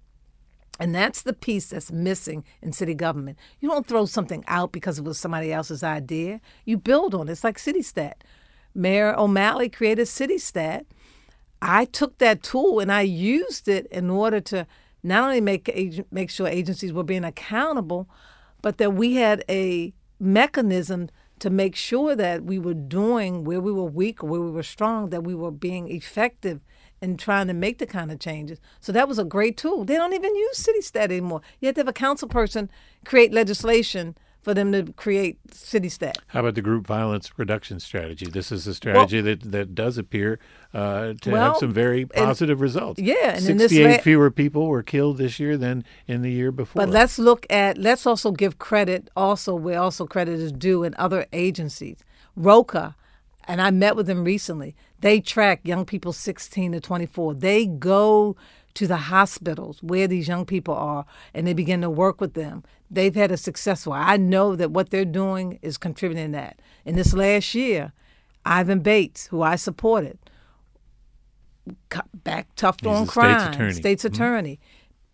And 0.80 0.94
that's 0.94 1.22
the 1.22 1.32
piece 1.32 1.66
that's 1.66 1.92
missing 1.92 2.42
in 2.60 2.72
city 2.72 2.94
government. 2.94 3.38
You 3.60 3.68
don't 3.68 3.86
throw 3.86 4.06
something 4.06 4.42
out 4.48 4.72
because 4.72 4.98
it 4.98 5.04
was 5.04 5.18
somebody 5.18 5.52
else's 5.52 5.84
idea. 5.84 6.40
You 6.64 6.78
build 6.78 7.14
on 7.14 7.28
it. 7.28 7.32
It's 7.32 7.44
like 7.44 7.58
CityStat. 7.58 8.14
Mayor 8.74 9.14
O'Malley 9.16 9.68
created 9.68 10.06
CityStat. 10.06 10.86
I 11.62 11.84
took 11.84 12.18
that 12.18 12.42
tool 12.42 12.80
and 12.80 12.90
I 12.90 13.02
used 13.02 13.68
it 13.68 13.86
in 13.86 14.10
order 14.10 14.40
to 14.40 14.66
not 15.04 15.24
only 15.24 15.40
make 15.40 16.06
make 16.10 16.30
sure 16.30 16.48
agencies 16.48 16.92
were 16.92 17.04
being 17.04 17.24
accountable, 17.24 18.08
but 18.62 18.78
that 18.78 18.94
we 18.94 19.14
had 19.14 19.44
a 19.48 19.92
mechanism 20.18 21.10
to 21.40 21.50
make 21.50 21.76
sure 21.76 22.16
that 22.16 22.44
we 22.44 22.58
were 22.58 22.74
doing 22.74 23.44
where 23.44 23.60
we 23.60 23.70
were 23.70 23.84
weak 23.84 24.24
or 24.24 24.26
where 24.28 24.40
we 24.40 24.50
were 24.50 24.62
strong, 24.62 25.10
that 25.10 25.22
we 25.22 25.34
were 25.34 25.50
being 25.50 25.90
effective 25.90 26.60
in 27.02 27.16
trying 27.16 27.48
to 27.48 27.52
make 27.52 27.78
the 27.78 27.86
kind 27.86 28.10
of 28.10 28.18
changes. 28.18 28.58
So 28.80 28.92
that 28.92 29.08
was 29.08 29.18
a 29.18 29.24
great 29.24 29.56
tool. 29.56 29.84
They 29.84 29.96
don't 29.96 30.14
even 30.14 30.34
use 30.34 30.64
CityStat 30.64 31.04
anymore. 31.04 31.42
You 31.60 31.66
have 31.66 31.74
to 31.74 31.80
have 31.80 31.88
a 31.88 31.92
council 31.92 32.28
person 32.28 32.70
create 33.04 33.32
legislation 33.32 34.16
for 34.44 34.52
them 34.52 34.72
to 34.72 34.92
create 34.92 35.38
CityStat. 35.48 36.16
How 36.28 36.40
about 36.40 36.54
the 36.54 36.60
group 36.60 36.86
violence 36.86 37.32
reduction 37.38 37.80
strategy? 37.80 38.26
This 38.26 38.52
is 38.52 38.66
a 38.66 38.74
strategy 38.74 39.16
well, 39.16 39.24
that, 39.24 39.52
that 39.52 39.74
does 39.74 39.96
appear 39.96 40.38
uh, 40.74 41.14
to 41.22 41.30
well, 41.30 41.52
have 41.52 41.56
some 41.56 41.72
very 41.72 42.04
positive 42.04 42.58
and, 42.58 42.60
results. 42.60 43.00
Yeah, 43.00 43.36
and 43.36 43.42
68 43.42 43.84
la- 43.90 44.02
fewer 44.02 44.30
people 44.30 44.66
were 44.66 44.82
killed 44.82 45.16
this 45.16 45.40
year 45.40 45.56
than 45.56 45.82
in 46.06 46.20
the 46.20 46.30
year 46.30 46.52
before. 46.52 46.82
But 46.84 46.90
let's 46.90 47.18
look 47.18 47.46
at, 47.48 47.78
let's 47.78 48.06
also 48.06 48.32
give 48.32 48.58
credit, 48.58 49.08
also, 49.16 49.54
where 49.54 49.80
also 49.80 50.06
credit 50.06 50.38
is 50.38 50.52
due 50.52 50.84
in 50.84 50.94
other 50.98 51.24
agencies. 51.32 52.04
ROCA, 52.36 52.96
and 53.48 53.62
I 53.62 53.70
met 53.70 53.96
with 53.96 54.06
them 54.06 54.24
recently, 54.24 54.76
they 55.00 55.20
track 55.20 55.60
young 55.64 55.86
people 55.86 56.12
16 56.12 56.72
to 56.72 56.80
24. 56.80 57.34
They 57.34 57.66
go 57.66 58.36
to 58.74 58.86
the 58.86 58.96
hospitals 58.96 59.82
where 59.82 60.08
these 60.08 60.28
young 60.28 60.44
people 60.44 60.74
are 60.74 61.06
and 61.32 61.46
they 61.46 61.52
begin 61.52 61.80
to 61.80 61.90
work 61.90 62.20
with 62.20 62.34
them. 62.34 62.64
They've 62.90 63.14
had 63.14 63.30
a 63.30 63.36
successful. 63.36 63.92
I 63.92 64.16
know 64.16 64.56
that 64.56 64.70
what 64.70 64.90
they're 64.90 65.04
doing 65.04 65.58
is 65.62 65.78
contributing 65.78 66.32
to 66.32 66.38
that. 66.38 66.60
In 66.84 66.96
this 66.96 67.14
last 67.14 67.54
year, 67.54 67.92
Ivan 68.44 68.80
Bates, 68.80 69.26
who 69.26 69.42
I 69.42 69.56
supported, 69.56 70.18
back 72.12 72.48
tough 72.56 72.84
on 72.86 73.06
crime, 73.06 73.40
state's 73.40 73.54
attorney. 73.54 73.72
State's 73.72 74.04
mm-hmm. 74.04 74.52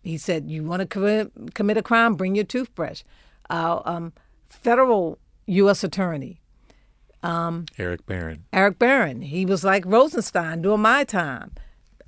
He 0.03 0.17
said, 0.17 0.49
"You 0.49 0.63
want 0.63 0.81
to 0.81 0.87
commit, 0.87 1.31
commit 1.53 1.77
a 1.77 1.83
crime? 1.83 2.15
Bring 2.15 2.35
your 2.35 2.43
toothbrush." 2.43 3.03
Uh, 3.49 3.81
um, 3.85 4.13
federal 4.47 5.19
U.S. 5.45 5.83
attorney, 5.83 6.41
um, 7.23 7.65
Erek 7.77 8.05
Barron. 8.05 8.45
Erek 8.51 8.79
Barron. 8.79 9.21
He 9.21 9.45
was 9.45 9.63
like 9.63 9.85
Rosenstein 9.85 10.61
doing 10.61 10.81
my 10.81 11.03
time. 11.03 11.51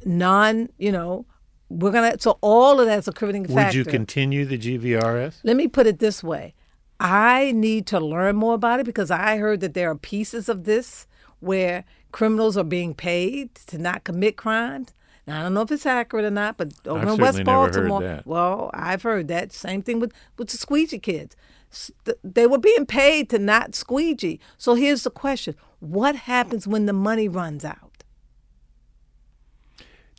Non, 0.05 0.69
you 0.77 0.91
know, 0.91 1.25
we're 1.69 1.91
gonna. 1.91 2.19
So 2.19 2.37
all 2.41 2.79
of 2.79 2.85
that's 2.85 3.07
a 3.07 3.11
contributing 3.11 3.45
factor. 3.53 3.79
Would 3.79 3.85
you 3.87 3.91
continue 3.91 4.45
the 4.45 4.57
GVRS? 4.57 5.39
Let 5.43 5.55
me 5.55 5.67
put 5.67 5.87
it 5.87 5.99
this 5.99 6.23
way: 6.23 6.53
I 6.99 7.51
need 7.53 7.87
to 7.87 7.99
learn 7.99 8.35
more 8.35 8.53
about 8.53 8.79
it 8.79 8.85
because 8.85 9.11
I 9.11 9.37
heard 9.37 9.59
that 9.61 9.73
there 9.73 9.89
are 9.89 9.95
pieces 9.95 10.49
of 10.49 10.63
this 10.65 11.07
where 11.39 11.83
criminals 12.11 12.57
are 12.57 12.63
being 12.63 12.93
paid 12.93 13.55
to 13.55 13.77
not 13.77 14.03
commit 14.03 14.37
crimes. 14.37 14.93
Now 15.25 15.39
I 15.39 15.43
don't 15.43 15.53
know 15.53 15.61
if 15.61 15.71
it's 15.71 15.85
accurate 15.85 16.25
or 16.25 16.31
not, 16.31 16.57
but 16.57 16.73
over 16.85 16.99
I've 16.99 17.13
in 17.13 17.21
West 17.21 17.43
Baltimore, 17.43 18.21
well, 18.25 18.69
I've 18.73 19.03
heard 19.03 19.27
that 19.29 19.53
same 19.53 19.81
thing 19.81 19.99
with 19.99 20.13
with 20.37 20.49
the 20.49 20.57
squeegee 20.57 20.99
kids. 20.99 21.35
They 22.23 22.45
were 22.45 22.59
being 22.59 22.85
paid 22.85 23.29
to 23.31 23.39
not 23.39 23.73
squeegee. 23.73 24.39
So 24.57 24.75
here's 24.75 25.03
the 25.03 25.09
question: 25.09 25.55
What 25.79 26.15
happens 26.15 26.67
when 26.67 26.85
the 26.85 26.93
money 26.93 27.27
runs 27.27 27.65
out? 27.65 27.92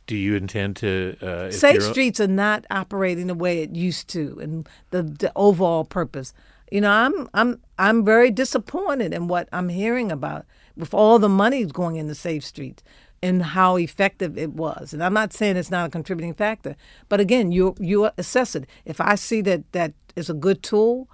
Do 0.07 0.15
you 0.15 0.35
intend 0.35 0.75
to 0.77 1.17
uh, 1.21 1.51
safe 1.51 1.81
streets 1.81 2.19
are 2.19 2.27
not 2.27 2.65
operating 2.69 3.27
the 3.27 3.33
way 3.33 3.61
it 3.61 3.71
used 3.75 4.07
to 4.09 4.37
and 4.41 4.69
the, 4.91 5.03
the 5.03 5.31
overall 5.35 5.83
purpose. 5.83 6.33
You 6.71 6.81
know 6.81 6.91
i'm 6.91 7.29
i'm 7.33 7.61
i'm 7.77 8.03
very 8.03 8.31
disappointed 8.31 9.13
in 9.13 9.27
what 9.27 9.47
i'm 9.51 9.69
hearing 9.69 10.11
about 10.11 10.45
with 10.75 10.93
all 10.93 11.19
the 11.19 11.29
money 11.29 11.65
going 11.65 11.95
into 11.95 12.15
safe 12.15 12.43
streets 12.43 12.83
and 13.23 13.41
how 13.41 13.77
effective 13.77 14.37
it 14.37 14.53
was. 14.53 14.93
And 14.93 15.03
i'm 15.03 15.13
not 15.13 15.31
saying 15.31 15.57
it's 15.57 15.71
not 15.71 15.87
a 15.87 15.91
contributing 15.91 16.33
factor 16.33 16.75
but 17.07 17.19
again 17.19 17.51
you 17.51 17.75
you 17.79 18.09
assess 18.17 18.55
it. 18.55 18.67
If 18.83 18.99
i 18.99 19.15
see 19.15 19.41
that 19.41 19.71
that 19.73 19.93
is 20.15 20.29
a 20.29 20.33
good 20.33 20.63
tool 20.63 21.07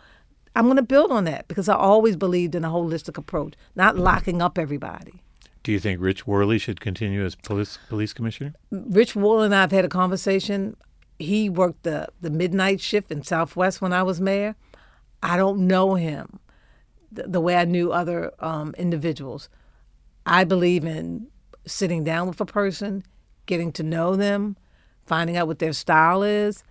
i'm 0.56 0.66
going 0.66 0.78
to 0.78 0.84
build 0.84 1.12
on 1.12 1.26
that 1.26 1.48
because 1.48 1.68
i 1.68 1.76
always 1.76 2.16
believed 2.16 2.56
in 2.56 2.64
a 2.64 2.70
holistic 2.70 3.18
approach 3.18 3.54
not 3.76 3.98
locking 3.98 4.42
up 4.42 4.58
everybody 4.58 5.22
do 5.64 5.72
you 5.72 5.80
think 5.80 6.02
Rich 6.02 6.26
Worley 6.26 6.58
should 6.58 6.80
continue 6.80 7.24
as 7.24 7.36
police 7.36 7.78
police 7.90 8.14
commissioner? 8.14 8.54
Rich 8.72 9.16
Worley 9.16 9.46
and 9.46 9.56
I 9.56 9.62
have 9.62 9.72
had 9.72 9.86
a 9.86 9.90
conversation. 9.90 10.76
He 11.20 11.50
worked 11.50 11.84
the 11.84 12.08
the 12.20 12.30
midnight 12.30 12.82
shift 12.82 13.12
in 13.12 13.24
Southwest 13.24 13.82
when 13.82 13.94
I 13.94 14.04
was 14.04 14.20
mayor. 14.20 14.56
I 15.22 15.38
don't 15.38 15.68
know 15.68 15.96
him 15.96 16.40
the, 17.12 17.24
the 17.24 17.42
way 17.42 17.56
I 17.56 17.66
knew 17.66 17.92
other 17.92 18.32
um, 18.40 18.74
individuals. 18.78 19.50
I 20.26 20.44
believe 20.44 20.86
in 20.86 21.28
sitting 21.66 22.04
down 22.04 22.28
with 22.28 22.42
a 22.42 22.46
person, 22.46 23.04
getting 23.46 23.72
to 23.74 23.84
know 23.84 24.16
them, 24.16 24.58
finding 25.06 25.38
out 25.38 25.48
what 25.48 25.60
their 25.60 25.74
style 25.74 26.24
is. 26.24 26.64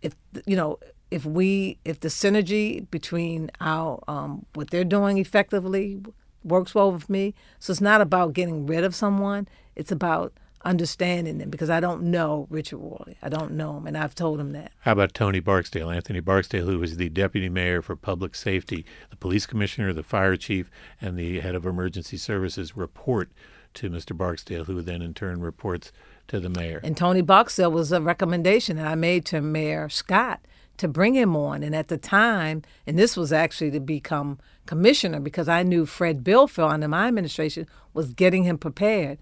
If 0.00 0.14
you 0.46 0.56
know, 0.56 0.78
if 1.10 1.24
we, 1.24 1.78
if 1.84 2.00
the 2.00 2.08
synergy 2.08 2.88
between 2.90 3.50
our 3.60 4.02
um, 4.06 4.46
what 4.54 4.70
they're 4.70 4.84
doing 4.84 5.18
effectively 5.18 6.00
works 6.44 6.74
well 6.74 6.92
with 6.92 7.08
me. 7.08 7.34
So 7.58 7.70
it's 7.72 7.80
not 7.80 8.00
about 8.00 8.32
getting 8.32 8.66
rid 8.66 8.84
of 8.84 8.94
someone, 8.94 9.48
it's 9.74 9.92
about 9.92 10.32
understanding 10.64 11.38
them 11.38 11.50
because 11.50 11.70
I 11.70 11.80
don't 11.80 12.04
know 12.04 12.46
Richard 12.50 12.78
Worley. 12.78 13.16
I 13.22 13.28
don't 13.28 13.52
know 13.52 13.76
him, 13.76 13.86
and 13.86 13.96
I've 13.96 14.14
told 14.14 14.40
him 14.40 14.52
that. 14.52 14.72
How 14.80 14.92
about 14.92 15.14
Tony 15.14 15.40
Barksdale? 15.40 15.90
Anthony 15.90 16.20
Barksdale, 16.20 16.66
who 16.66 16.78
was 16.78 16.96
the 16.96 17.08
deputy 17.08 17.48
mayor 17.48 17.82
for 17.82 17.96
public 17.96 18.34
safety, 18.34 18.84
the 19.10 19.16
police 19.16 19.46
commissioner, 19.46 19.92
the 19.92 20.02
fire 20.02 20.36
chief, 20.36 20.70
and 21.00 21.18
the 21.18 21.40
head 21.40 21.54
of 21.54 21.66
emergency 21.66 22.16
services 22.16 22.76
report 22.76 23.30
to 23.74 23.90
Mr. 23.90 24.16
Barksdale, 24.16 24.64
who 24.64 24.82
then 24.82 25.02
in 25.02 25.14
turn 25.14 25.40
reports 25.40 25.92
to 26.28 26.38
the 26.38 26.48
mayor. 26.48 26.80
And 26.84 26.96
Tony 26.96 27.22
Barksdale 27.22 27.72
was 27.72 27.90
a 27.90 28.00
recommendation 28.00 28.76
that 28.76 28.86
I 28.86 28.94
made 28.94 29.24
to 29.26 29.40
Mayor 29.40 29.88
Scott 29.88 30.40
to 30.82 30.88
bring 30.88 31.14
him 31.14 31.36
on. 31.36 31.62
And 31.62 31.76
at 31.76 31.86
the 31.86 31.96
time, 31.96 32.62
and 32.88 32.98
this 32.98 33.16
was 33.16 33.32
actually 33.32 33.70
to 33.70 33.78
become 33.78 34.38
commissioner 34.66 35.20
because 35.20 35.48
I 35.48 35.62
knew 35.62 35.86
Fred 35.86 36.24
Bealefeld 36.24 36.72
under 36.72 36.88
my 36.88 37.06
administration 37.06 37.68
was 37.94 38.12
getting 38.12 38.42
him 38.42 38.58
prepared. 38.58 39.18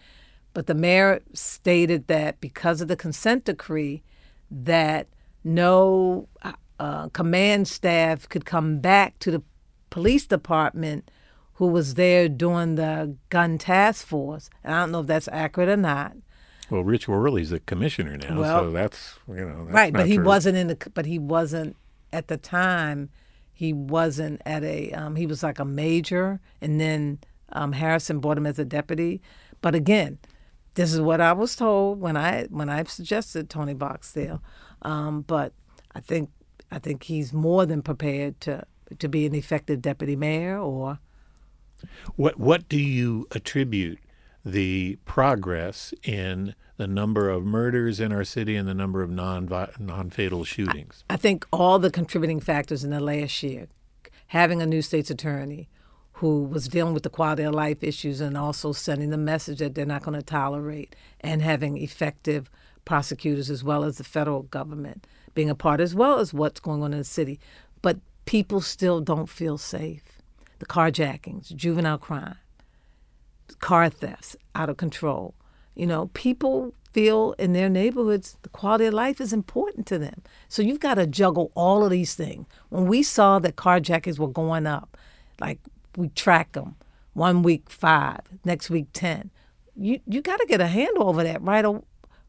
But 0.55 0.67
the 0.67 0.75
mayor 0.75 1.21
stated 1.35 2.07
that 2.07 2.41
because 2.41 2.81
of 2.81 2.89
the 2.89 2.97
consent 2.97 3.45
decree, 3.45 4.03
that 4.51 5.07
no 5.45 6.29
uh, 6.79 7.09
command 7.11 7.69
staff 7.69 8.27
could 8.29 8.47
come 8.47 8.81
back 8.81 9.19
to 9.19 9.31
the 9.31 9.43
police 9.91 10.27
department 10.27 11.11
who 11.55 11.67
was 11.67 11.93
there 11.93 12.27
doing 12.27 12.77
the 12.77 13.15
gun 13.29 13.59
task 13.59 14.07
force. 14.07 14.49
And 14.65 14.75
I 14.75 14.81
don't 14.81 14.93
know 14.93 15.01
if 15.01 15.07
that's 15.07 15.29
accurate 15.29 15.69
or 15.69 15.77
not. 15.77 16.17
Well, 16.71 16.85
Rich 16.85 17.09
Worley's 17.09 17.51
the 17.51 17.61
commissioner 17.61 18.17
now, 18.17 18.39
well, 18.39 18.65
so 18.65 18.71
that's 18.71 19.19
you 19.29 19.45
know 19.45 19.65
that's 19.65 19.75
right. 19.75 19.93
But 19.93 20.07
he 20.07 20.17
true. 20.17 20.25
wasn't 20.25 20.57
in 20.57 20.69
the. 20.69 20.91
But 20.95 21.07
he 21.07 21.19
wasn't 21.19 21.77
at 22.13 22.29
the 22.29 22.37
time. 22.37 23.11
He 23.53 23.73
wasn't 23.73 24.41
at 24.47 24.63
a. 24.63 24.93
Um, 24.93 25.17
he 25.17 25.27
was 25.27 25.43
like 25.43 25.59
a 25.59 25.65
major, 25.65 26.41
and 26.61 26.81
then 26.81 27.19
um, 27.53 27.73
Harrison 27.73 28.21
brought 28.21 28.39
him 28.39 28.47
as 28.47 28.59
a 28.59 28.65
deputy. 28.65 29.21
But 29.61 29.75
again, 29.75 30.19
this 30.75 30.93
is 30.93 31.01
what 31.01 31.21
I 31.21 31.33
was 31.33 31.57
told 31.57 32.01
when 32.01 32.17
I 32.17 32.45
when 32.51 32.69
I 32.69 32.83
suggested 32.85 33.51
Tony 33.51 33.75
Barksdale. 33.75 34.43
Um, 34.83 35.23
but 35.23 35.53
I 35.95 36.01
think 36.01 36.31
I 36.71 36.79
think 36.79 37.05
he's 37.05 37.33
more 37.33 37.67
than 37.67 37.83
prepared 37.83 38.41
to 38.43 38.65
to 38.99 39.09
be 39.09 39.27
an 39.27 39.35
effective 39.35 39.83
deputy 39.83 40.17
mayor. 40.17 40.59
Or 40.59 41.01
what 42.17 42.39
what 42.39 42.69
do 42.69 42.79
you 42.79 43.27
attribute 43.33 43.99
the 44.45 44.99
progress 45.05 45.93
in 46.03 46.55
the 46.77 46.87
number 46.87 47.29
of 47.29 47.45
murders 47.45 48.01
in 48.01 48.13
our 48.13 48.25
city 48.25 48.57
and 48.57 48.67
the 48.67 48.75
number 48.75 49.03
of 49.03 49.11
non 49.11 49.49
non 49.79 50.11
fatal 50.11 50.45
shootings? 50.45 51.05
I 51.11 51.17
think 51.17 51.47
all 51.53 51.79
the 51.79 51.91
contributing 51.91 52.41
factors 52.41 52.85
in 52.85 52.91
the 52.91 53.01
last 53.01 53.43
year, 53.43 53.69
having 54.29 54.63
a 54.63 54.67
new 54.67 54.83
state's 54.83 55.11
attorney 55.11 55.69
who 56.15 56.45
was 56.45 56.69
dealing 56.69 56.93
with 56.93 57.03
the 57.03 57.11
quality 57.11 57.43
of 57.43 57.55
life 57.55 57.83
issues 57.83 58.21
and 58.21 58.37
also 58.37 58.73
sending 58.73 59.11
the 59.11 59.17
message 59.17 59.59
that 59.59 59.75
they're 59.75 59.87
not 59.87 60.03
going 60.03 60.19
to 60.19 60.25
tolerate 60.25 60.95
and 61.21 61.41
having 61.41 61.79
effective 61.79 62.51
prosecutors 62.85 63.49
as 63.49 63.65
well 63.65 63.85
as 63.85 63.97
the 63.97 64.05
federal 64.05 64.43
government 64.43 65.07
being 65.35 65.49
a 65.49 65.55
part 65.55 65.81
as 65.81 65.95
well 65.95 66.19
as 66.19 66.35
what's 66.35 66.61
going 66.61 66.83
on 66.83 66.93
in 66.93 66.99
the 66.99 67.05
city. 67.05 67.41
But 67.83 67.99
people 68.27 68.61
still 68.61 69.01
don't 69.01 69.29
feel 69.29 69.59
safe. 69.59 70.03
The 70.59 70.67
carjackings, 70.67 71.55
juvenile 71.55 71.99
crime, 71.99 72.37
car 73.59 73.89
thefts 73.91 74.37
out 74.55 74.69
of 74.71 74.77
control. 74.77 75.35
You 75.75 75.87
know, 75.87 76.11
people 76.15 76.75
feel 76.93 77.35
in 77.39 77.53
their 77.53 77.69
neighborhoods 77.69 78.37
the 78.43 78.49
quality 78.49 78.87
of 78.87 78.95
life 78.95 79.21
is 79.21 79.33
important 79.33 79.87
to 79.87 79.99
them. 79.99 80.23
So 80.49 80.61
you've 80.63 80.81
got 80.81 80.95
to 80.95 81.07
juggle 81.07 81.53
all 81.55 81.85
of 81.85 81.91
these 81.91 82.15
things. 82.15 82.47
When 82.69 82.87
we 82.87 83.03
saw 83.03 83.39
that 83.39 83.57
carjackings 83.57 84.19
were 84.19 84.27
going 84.29 84.67
up, 84.67 84.97
like 85.41 85.59
we 85.97 86.09
track 86.11 86.53
them, 86.53 86.77
one 87.13 87.43
week 87.43 87.69
five, 87.71 88.21
next 88.45 88.71
week 88.71 88.87
ten. 88.93 89.31
You 89.77 90.01
you 90.07 90.21
got 90.21 90.39
to 90.39 90.47
get 90.47 90.61
a 90.61 90.67
handle 90.67 91.09
over 91.09 91.23
that 91.23 91.41
right 91.43 91.65
o- 91.65 91.85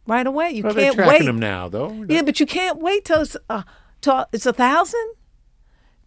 right 0.07 0.25
away. 0.25 0.51
You 0.51 0.63
Well, 0.63 0.73
they're 0.73 0.85
can't 0.85 0.95
tracking 0.95 1.19
wait. 1.19 1.25
them 1.25 1.39
now, 1.39 1.67
though. 1.67 2.05
Yeah, 2.07 2.21
but 2.21 2.39
you 2.39 2.45
can't 2.45 2.79
wait 2.79 3.05
till 3.05 3.21
it's 3.21 3.35
uh, 3.49 3.63
till 3.99 4.25
it's 4.31 4.45
a 4.45 4.53
thousand 4.53 5.13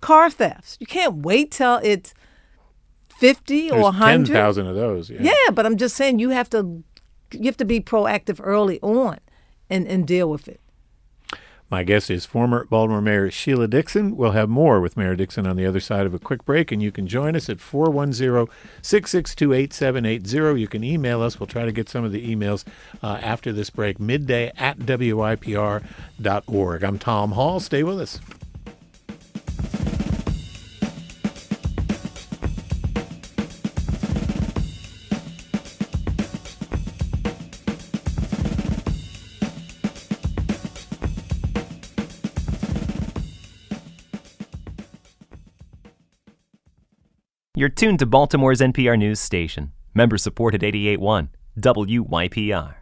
car 0.00 0.30
thefts. 0.30 0.76
You 0.80 0.86
can't 0.86 1.16
wait 1.24 1.50
till 1.50 1.80
it's 1.82 2.14
fifty 3.18 3.70
or 3.70 3.74
There's 3.74 3.86
a 3.86 3.92
hundred. 3.92 4.26
10,000 4.26 4.66
of 4.66 4.74
those. 4.74 5.10
Yeah. 5.10 5.22
Yeah, 5.22 5.50
but 5.52 5.66
I'm 5.66 5.76
just 5.76 5.96
saying 5.96 6.18
you 6.18 6.30
have 6.30 6.50
to 6.50 6.82
you 7.32 7.44
have 7.44 7.56
to 7.56 7.64
be 7.64 7.80
proactive 7.80 8.40
early 8.42 8.80
on 8.80 9.18
and, 9.68 9.86
and 9.86 10.06
deal 10.06 10.28
with 10.30 10.48
it. 10.48 10.60
My 11.70 11.82
guest 11.82 12.10
is 12.10 12.26
former 12.26 12.66
Baltimore 12.66 13.00
Mayor 13.00 13.30
Sheila 13.30 13.66
Dixon. 13.66 14.16
We'll 14.16 14.32
have 14.32 14.50
more 14.50 14.80
with 14.80 14.96
Mayor 14.98 15.16
Dixon 15.16 15.46
on 15.46 15.56
the 15.56 15.64
other 15.66 15.80
side 15.80 16.04
of 16.06 16.12
a 16.12 16.18
quick 16.18 16.44
break, 16.44 16.70
and 16.70 16.82
you 16.82 16.92
can 16.92 17.08
join 17.08 17.34
us 17.34 17.48
at 17.48 17.58
410 17.58 18.46
662 18.82 19.52
8780. 19.52 20.60
You 20.60 20.68
can 20.68 20.84
email 20.84 21.22
us. 21.22 21.40
We'll 21.40 21.46
try 21.46 21.64
to 21.64 21.72
get 21.72 21.88
some 21.88 22.04
of 22.04 22.12
the 22.12 22.32
emails 22.32 22.64
uh, 23.02 23.18
after 23.22 23.50
this 23.50 23.70
break, 23.70 23.98
midday 23.98 24.52
at 24.56 24.78
WYPR.org. 24.80 25.82
I'm 26.84 26.98
Tom 26.98 27.32
Hall. 27.32 27.60
Stay 27.60 27.82
with 27.82 27.98
us. 27.98 28.20
You're 47.56 47.68
tuned 47.68 48.00
to 48.00 48.06
Baltimore's 48.06 48.60
NPR 48.60 48.98
news 48.98 49.20
station. 49.20 49.70
Member 49.94 50.18
supported 50.18 50.64
881 50.64 51.28
WYPR. 51.60 52.74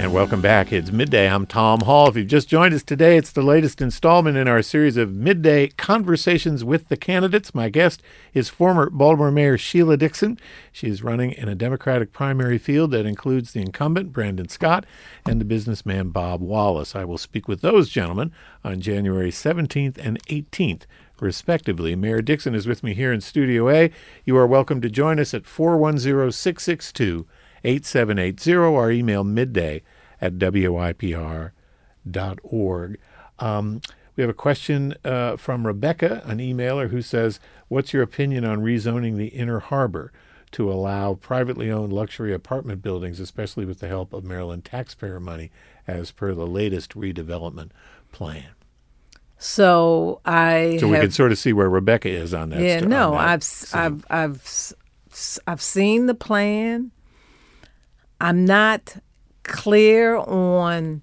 And 0.00 0.14
welcome 0.14 0.40
back. 0.40 0.72
It's 0.72 0.90
midday. 0.90 1.28
I'm 1.28 1.44
Tom 1.44 1.80
Hall. 1.80 2.08
If 2.08 2.16
you've 2.16 2.26
just 2.26 2.48
joined 2.48 2.72
us 2.72 2.82
today, 2.82 3.18
it's 3.18 3.32
the 3.32 3.42
latest 3.42 3.82
installment 3.82 4.38
in 4.38 4.48
our 4.48 4.62
series 4.62 4.96
of 4.96 5.12
midday 5.12 5.68
conversations 5.68 6.64
with 6.64 6.88
the 6.88 6.96
candidates. 6.96 7.54
My 7.54 7.68
guest 7.68 8.00
is 8.32 8.48
former 8.48 8.88
Baltimore 8.88 9.30
Mayor 9.30 9.58
Sheila 9.58 9.98
Dixon. 9.98 10.38
She 10.72 10.88
is 10.88 11.02
running 11.02 11.32
in 11.32 11.50
a 11.50 11.54
Democratic 11.54 12.14
primary 12.14 12.56
field 12.56 12.92
that 12.92 13.04
includes 13.04 13.52
the 13.52 13.60
incumbent, 13.60 14.10
Brandon 14.10 14.48
Scott, 14.48 14.86
and 15.26 15.38
the 15.38 15.44
businessman, 15.44 16.08
Bob 16.08 16.40
Wallace. 16.40 16.96
I 16.96 17.04
will 17.04 17.18
speak 17.18 17.46
with 17.46 17.60
those 17.60 17.90
gentlemen 17.90 18.32
on 18.64 18.80
January 18.80 19.30
17th 19.30 19.98
and 19.98 20.18
18th 20.28 20.84
respectively. 21.20 21.94
Mayor 21.94 22.22
Dixon 22.22 22.54
is 22.54 22.66
with 22.66 22.82
me 22.82 22.94
here 22.94 23.12
in 23.12 23.20
Studio 23.20 23.68
A. 23.68 23.90
You 24.24 24.34
are 24.38 24.46
welcome 24.46 24.80
to 24.80 24.88
join 24.88 25.20
us 25.20 25.34
at 25.34 25.44
410 25.44 26.32
662 26.32 27.26
8780 27.64 28.54
or 28.56 28.90
email 28.90 29.24
midday 29.24 29.82
at 30.20 30.34
WYPR.org. 30.34 31.52
Um, 33.38 33.80
we 34.16 34.22
have 34.22 34.30
a 34.30 34.34
question 34.34 34.94
uh, 35.04 35.36
from 35.36 35.66
Rebecca, 35.66 36.22
an 36.26 36.38
emailer, 36.38 36.90
who 36.90 37.00
says, 37.02 37.40
What's 37.68 37.92
your 37.92 38.02
opinion 38.02 38.44
on 38.44 38.60
rezoning 38.60 39.16
the 39.16 39.28
Inner 39.28 39.60
Harbor 39.60 40.12
to 40.52 40.70
allow 40.70 41.14
privately 41.14 41.70
owned 41.70 41.92
luxury 41.92 42.34
apartment 42.34 42.82
buildings, 42.82 43.20
especially 43.20 43.64
with 43.64 43.78
the 43.78 43.86
help 43.88 44.12
of 44.12 44.24
Maryland 44.24 44.64
taxpayer 44.64 45.20
money, 45.20 45.50
as 45.86 46.10
per 46.10 46.34
the 46.34 46.46
latest 46.46 46.94
redevelopment 46.94 47.70
plan? 48.12 48.48
So 49.38 50.20
I 50.26 50.76
So 50.80 50.88
we 50.88 50.96
have 50.96 51.04
can 51.04 51.12
sort 51.12 51.32
of 51.32 51.38
see 51.38 51.52
where 51.54 51.70
Rebecca 51.70 52.10
is 52.10 52.34
on 52.34 52.50
that. 52.50 52.60
yeah, 52.60 52.78
st- 52.78 52.90
no, 52.90 53.12
that 53.12 53.20
I've. 53.20 53.44
I've 53.72 54.04
I've 54.10 54.72
I've 55.46 55.62
seen 55.62 56.06
the 56.06 56.14
plan. 56.14 56.90
I'm 58.20 58.44
not 58.44 58.96
clear 59.44 60.16
on 60.16 61.02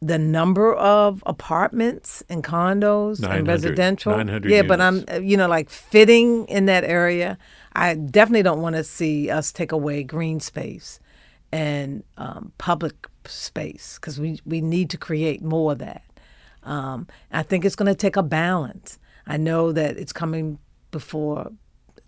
the 0.00 0.18
number 0.18 0.74
of 0.74 1.22
apartments 1.26 2.24
and 2.28 2.42
condos 2.42 3.22
and 3.22 3.46
residential. 3.46 4.16
900 4.16 4.50
yeah, 4.50 4.62
but 4.62 4.80
I'm 4.80 5.04
you 5.22 5.36
know 5.36 5.46
like 5.46 5.70
fitting 5.70 6.46
in 6.46 6.66
that 6.66 6.84
area. 6.84 7.38
I 7.74 7.94
definitely 7.94 8.42
don't 8.42 8.60
want 8.60 8.76
to 8.76 8.84
see 8.84 9.30
us 9.30 9.52
take 9.52 9.70
away 9.72 10.02
green 10.02 10.40
space 10.40 10.98
and 11.52 12.02
um, 12.16 12.52
public 12.58 13.08
space 13.26 13.98
because 14.00 14.18
we 14.18 14.40
we 14.44 14.60
need 14.60 14.90
to 14.90 14.98
create 14.98 15.42
more 15.42 15.72
of 15.72 15.78
that. 15.78 16.02
Um, 16.64 17.06
I 17.30 17.44
think 17.44 17.64
it's 17.64 17.76
going 17.76 17.88
to 17.88 17.94
take 17.94 18.16
a 18.16 18.22
balance. 18.22 18.98
I 19.26 19.36
know 19.36 19.70
that 19.72 19.96
it's 19.96 20.12
coming 20.12 20.58
before 20.90 21.52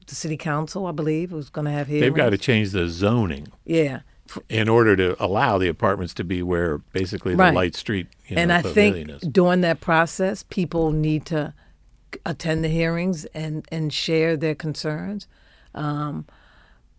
the 0.07 0.15
city 0.15 0.37
council. 0.37 0.87
I 0.87 0.93
believe 0.93 1.33
was 1.33 1.49
going 1.49 1.67
to 1.67 1.71
have 1.71 1.87
hearings. 1.87 2.07
They've 2.07 2.15
got 2.15 2.31
to 2.31 2.39
change 2.39 2.73
the 2.73 2.89
zoning 2.89 3.49
yeah. 3.65 4.01
In 4.49 4.69
order 4.69 4.97
to 4.97 5.23
allow 5.23 5.59
the 5.59 5.69
apartments 5.69 6.15
to 6.15 6.25
be 6.25 6.43
where 6.43 6.79
basically 6.79 7.33
the 7.33 7.39
Right. 7.39 7.55
Light 7.55 7.75
Street 7.75 8.09
you 8.27 8.37
and 8.37 8.53
I 8.53 8.63
think 8.63 9.09
is. 9.09 9.21
during 9.21 9.61
that 9.61 9.81
process, 9.81 10.45
people 10.49 10.93
need 10.93 11.27
to 11.27 11.53
attend 12.25 12.65
the 12.65 12.69
hearings 12.69 13.27
and, 13.27 13.67
and 13.71 13.93
share 13.93 14.37
their 14.37 14.55
concerns. 14.55 15.29
Um, 15.75 16.27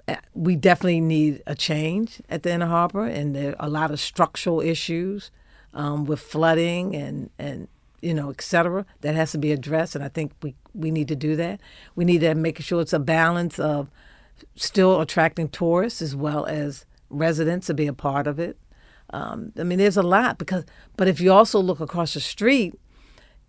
uh, 0.07 0.17
we 0.33 0.55
definitely 0.55 1.01
need 1.01 1.41
a 1.47 1.55
change 1.55 2.21
at 2.29 2.43
the 2.43 2.51
Inner 2.51 2.67
Harbor, 2.67 3.05
and 3.05 3.35
there 3.35 3.55
are 3.59 3.67
a 3.67 3.69
lot 3.69 3.91
of 3.91 3.99
structural 3.99 4.61
issues 4.61 5.31
um, 5.73 6.05
with 6.05 6.19
flooding 6.19 6.95
and, 6.95 7.29
and 7.39 7.67
you 8.01 8.13
know, 8.13 8.29
et 8.29 8.41
cetera, 8.41 8.85
that 9.01 9.15
has 9.15 9.31
to 9.31 9.39
be 9.39 9.51
addressed. 9.51 9.95
And 9.95 10.03
I 10.03 10.09
think 10.09 10.31
we, 10.43 10.53
we 10.73 10.91
need 10.91 11.07
to 11.07 11.15
do 11.15 11.35
that. 11.37 11.59
We 11.95 12.05
need 12.05 12.21
to 12.21 12.35
make 12.35 12.61
sure 12.61 12.81
it's 12.81 12.93
a 12.93 12.99
balance 12.99 13.57
of 13.57 13.89
still 14.55 15.01
attracting 15.01 15.49
tourists 15.49 16.01
as 16.01 16.15
well 16.15 16.45
as 16.45 16.85
residents 17.09 17.67
to 17.67 17.73
be 17.73 17.87
a 17.87 17.93
part 17.93 18.27
of 18.27 18.39
it. 18.39 18.57
Um, 19.11 19.51
I 19.57 19.63
mean, 19.63 19.77
there's 19.77 19.97
a 19.97 20.03
lot 20.03 20.37
because, 20.37 20.65
but 20.97 21.07
if 21.07 21.19
you 21.19 21.31
also 21.31 21.59
look 21.59 21.79
across 21.79 22.13
the 22.13 22.19
street 22.19 22.73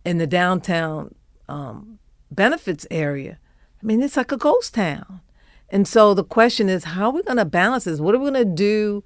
in 0.04 0.18
the 0.18 0.26
downtown 0.26 1.14
um, 1.48 1.98
benefits 2.30 2.86
area, 2.90 3.38
I 3.82 3.86
mean, 3.86 4.02
it's 4.02 4.16
like 4.16 4.32
a 4.32 4.36
ghost 4.36 4.74
town. 4.74 5.20
And 5.68 5.88
so 5.88 6.14
the 6.14 6.24
question 6.24 6.68
is, 6.68 6.84
how 6.84 7.06
are 7.06 7.12
we 7.12 7.22
going 7.22 7.38
to 7.38 7.44
balance 7.44 7.84
this? 7.84 8.00
What 8.00 8.14
are 8.14 8.18
we 8.18 8.30
going 8.30 8.46
to 8.46 8.54
do 8.54 9.02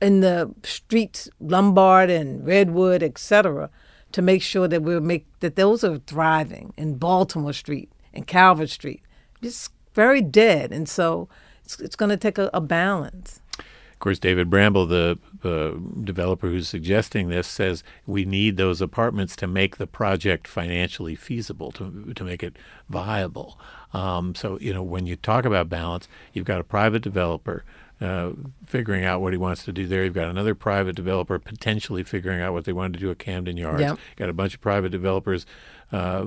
in 0.00 0.20
the 0.20 0.54
streets, 0.62 1.28
Lombard 1.40 2.10
and 2.10 2.46
Redwood, 2.46 3.02
et 3.02 3.18
cetera, 3.18 3.68
to 4.12 4.22
make 4.22 4.42
sure 4.42 4.68
that 4.68 4.82
we're 4.82 5.00
make 5.00 5.26
that 5.40 5.56
those 5.56 5.82
are 5.82 5.98
thriving 5.98 6.72
in 6.76 6.98
Baltimore 6.98 7.52
Street 7.52 7.90
and 8.14 8.26
Calvert 8.26 8.70
Street, 8.70 9.02
just 9.42 9.72
very 9.94 10.22
dead. 10.22 10.72
And 10.72 10.88
so 10.88 11.28
it's, 11.68 11.80
it's 11.80 11.96
going 11.96 12.08
to 12.08 12.16
take 12.16 12.38
a, 12.38 12.48
a 12.54 12.60
balance. 12.60 13.40
Of 13.58 13.98
course, 14.00 14.18
David 14.18 14.48
Bramble, 14.48 14.86
the 14.86 15.18
uh, 15.42 15.72
developer 16.02 16.48
who's 16.48 16.68
suggesting 16.68 17.28
this, 17.28 17.48
says 17.48 17.82
we 18.06 18.24
need 18.24 18.56
those 18.56 18.80
apartments 18.80 19.34
to 19.36 19.46
make 19.46 19.76
the 19.76 19.88
project 19.88 20.46
financially 20.46 21.16
feasible, 21.16 21.72
to 21.72 22.12
to 22.14 22.24
make 22.24 22.44
it 22.44 22.56
viable. 22.88 23.58
Um, 23.92 24.34
so 24.34 24.56
you 24.60 24.72
know, 24.72 24.84
when 24.84 25.06
you 25.06 25.16
talk 25.16 25.44
about 25.44 25.68
balance, 25.68 26.06
you've 26.32 26.46
got 26.46 26.60
a 26.60 26.64
private 26.64 27.02
developer 27.02 27.64
uh, 28.00 28.30
figuring 28.64 29.04
out 29.04 29.20
what 29.20 29.32
he 29.32 29.36
wants 29.36 29.64
to 29.64 29.72
do 29.72 29.86
there. 29.86 30.04
You've 30.04 30.14
got 30.14 30.28
another 30.28 30.54
private 30.54 30.94
developer 30.94 31.38
potentially 31.38 32.04
figuring 32.04 32.40
out 32.40 32.52
what 32.52 32.64
they 32.64 32.72
want 32.72 32.92
to 32.92 33.00
do 33.00 33.10
at 33.10 33.18
Camden 33.18 33.56
Yards. 33.56 33.80
Yep. 33.80 33.98
Got 34.16 34.28
a 34.28 34.32
bunch 34.32 34.54
of 34.54 34.60
private 34.60 34.90
developers 34.90 35.44
uh, 35.92 36.24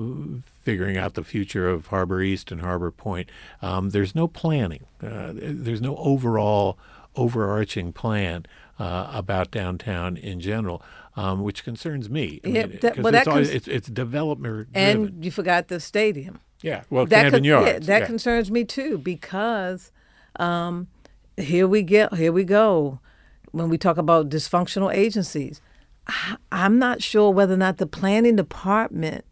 figuring 0.62 0.96
out 0.96 1.14
the 1.14 1.24
future 1.24 1.68
of 1.68 1.86
Harbor 1.88 2.20
East 2.22 2.50
and 2.52 2.60
Harbor 2.60 2.90
Point. 2.90 3.30
Um, 3.60 3.90
there's 3.90 4.14
no 4.14 4.26
planning. 4.28 4.84
Uh, 5.02 5.32
there's 5.34 5.80
no 5.80 5.96
overall 5.96 6.78
overarching 7.16 7.92
plan 7.92 8.46
uh, 8.78 9.10
about 9.12 9.50
downtown 9.50 10.16
in 10.16 10.40
general, 10.40 10.82
um, 11.16 11.42
which 11.42 11.62
concerns 11.64 12.08
me. 12.08 12.40
I 12.44 12.48
Yeah, 12.48 12.66
mean, 12.66 12.78
that- 12.80 12.96
well, 12.98 13.14
it's, 13.14 13.24
that 13.24 13.28
always, 13.30 13.50
it's 13.50 13.68
it's 13.68 13.88
development 13.88 14.68
And 14.74 14.98
driven. 15.02 15.22
you 15.22 15.30
forgot 15.30 15.68
the 15.68 15.78
stadium. 15.78 16.40
Yeah, 16.62 16.82
well, 16.90 17.06
that 17.06 17.22
Camden 17.24 17.40
con- 17.40 17.44
Yards. 17.44 17.66
yeah, 17.68 17.78
that 17.80 18.00
yeah. 18.02 18.06
concerns 18.06 18.50
me 18.50 18.64
too 18.64 18.96
because 18.98 19.90
um, 20.36 20.86
here 21.36 21.66
we 21.68 21.82
get 21.82 22.14
here 22.14 22.32
we 22.32 22.44
go 22.44 23.00
when 23.50 23.68
we 23.68 23.76
talk 23.76 23.98
about 23.98 24.28
dysfunctional 24.30 24.92
agencies. 24.94 25.60
I'm 26.50 26.78
not 26.78 27.02
sure 27.02 27.30
whether 27.30 27.54
or 27.54 27.58
not 27.58 27.76
the 27.78 27.86
planning 27.86 28.36
department 28.36 29.24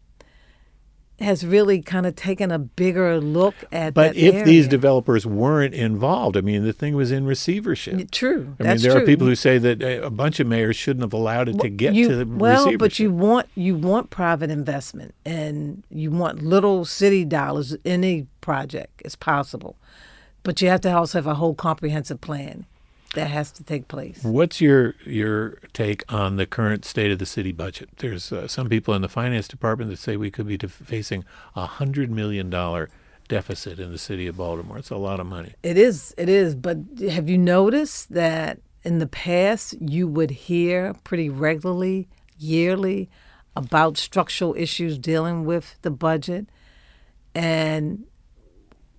has 1.21 1.45
really 1.45 1.81
kind 1.81 2.05
of 2.05 2.15
taken 2.15 2.51
a 2.51 2.59
bigger 2.59 3.19
look 3.19 3.55
at 3.71 3.93
But 3.93 4.15
if 4.15 4.33
area. 4.33 4.45
these 4.45 4.67
developers 4.67 5.25
weren't 5.25 5.73
involved, 5.73 6.37
I 6.37 6.41
mean, 6.41 6.63
the 6.63 6.73
thing 6.73 6.95
was 6.95 7.11
in 7.11 7.25
receivership. 7.25 8.11
true, 8.11 8.55
I 8.59 8.63
that's 8.63 8.81
mean, 8.83 8.89
there 8.89 8.99
true. 8.99 9.03
are 9.03 9.05
people 9.05 9.27
who 9.27 9.35
say 9.35 9.57
that 9.57 9.83
uh, 9.83 10.05
a 10.05 10.09
bunch 10.09 10.39
of 10.39 10.47
mayors 10.47 10.75
shouldn't 10.75 11.03
have 11.03 11.13
allowed 11.13 11.49
it 11.49 11.59
to 11.59 11.69
get 11.69 11.93
you, 11.93 12.09
to 12.09 12.15
the 12.15 12.25
well, 12.25 12.77
but 12.77 12.99
you 12.99 13.11
want 13.11 13.47
you 13.55 13.75
want 13.75 14.09
private 14.09 14.49
investment, 14.49 15.13
and 15.25 15.83
you 15.89 16.11
want 16.11 16.41
little 16.41 16.85
city 16.85 17.25
dollars. 17.25 17.75
Any 17.85 18.27
project 18.41 19.01
is 19.05 19.15
possible, 19.15 19.77
but 20.43 20.61
you 20.61 20.69
have 20.69 20.81
to 20.81 20.91
also 20.95 21.17
have 21.17 21.27
a 21.27 21.35
whole 21.35 21.53
comprehensive 21.53 22.21
plan 22.21 22.65
that 23.13 23.27
has 23.27 23.51
to 23.53 23.63
take 23.63 23.87
place. 23.87 24.23
What's 24.23 24.61
your 24.61 24.95
your 25.05 25.57
take 25.73 26.03
on 26.11 26.37
the 26.37 26.45
current 26.45 26.85
state 26.85 27.11
of 27.11 27.19
the 27.19 27.25
city 27.25 27.51
budget? 27.51 27.89
There's 27.97 28.31
uh, 28.31 28.47
some 28.47 28.69
people 28.69 28.93
in 28.93 29.01
the 29.01 29.09
finance 29.09 29.47
department 29.47 29.89
that 29.91 29.97
say 29.97 30.17
we 30.17 30.31
could 30.31 30.47
be 30.47 30.57
def- 30.57 30.71
facing 30.71 31.25
a 31.55 31.65
hundred 31.65 32.09
million 32.09 32.49
dollar 32.49 32.89
deficit 33.27 33.79
in 33.79 33.91
the 33.91 33.97
city 33.97 34.27
of 34.27 34.37
Baltimore. 34.37 34.77
It's 34.77 34.89
a 34.89 34.97
lot 34.97 35.19
of 35.19 35.25
money. 35.25 35.53
It 35.63 35.77
is, 35.77 36.13
it 36.17 36.27
is. 36.29 36.55
But 36.55 36.77
have 37.09 37.29
you 37.29 37.37
noticed 37.37 38.13
that 38.13 38.59
in 38.83 38.99
the 38.99 39.07
past 39.07 39.75
you 39.81 40.07
would 40.07 40.31
hear 40.31 40.93
pretty 41.03 41.29
regularly, 41.29 42.07
yearly, 42.37 43.09
about 43.55 43.97
structural 43.97 44.55
issues 44.57 44.97
dealing 44.97 45.45
with 45.45 45.77
the 45.81 45.91
budget, 45.91 46.47
and 47.35 48.05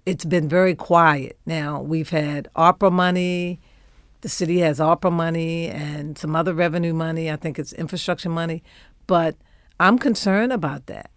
it's 0.04 0.24
been 0.24 0.48
very 0.48 0.74
quiet. 0.74 1.38
Now 1.46 1.80
we've 1.80 2.10
had 2.10 2.48
ARPA 2.56 2.92
money. 2.92 3.60
The 4.22 4.28
city 4.28 4.60
has 4.60 4.78
ARPA 4.78 5.12
money 5.12 5.68
and 5.68 6.16
some 6.16 6.34
other 6.36 6.54
revenue 6.54 6.94
money. 6.94 7.30
I 7.30 7.36
think 7.36 7.58
it's 7.58 7.72
infrastructure 7.72 8.28
money, 8.28 8.62
but 9.06 9.36
I'm 9.80 9.98
concerned 9.98 10.52
about 10.52 10.86
that. 10.86 11.10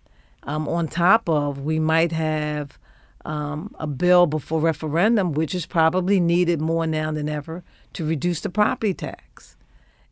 Um, 0.44 0.68
on 0.68 0.88
top 0.88 1.30
of, 1.30 1.60
we 1.62 1.80
might 1.80 2.12
have 2.12 2.80
um, 3.24 3.76
a 3.80 3.88
bill 3.88 4.26
before 4.26 4.60
referendum, 4.60 5.34
which 5.34 5.54
is 5.54 5.66
probably 5.68 6.20
needed 6.20 6.62
more 6.62 6.88
now 6.88 7.12
than 7.12 7.30
ever 7.30 7.64
to 7.94 8.06
reduce 8.06 8.42
the 8.42 8.50
property 8.50 8.94
tax. 8.94 9.55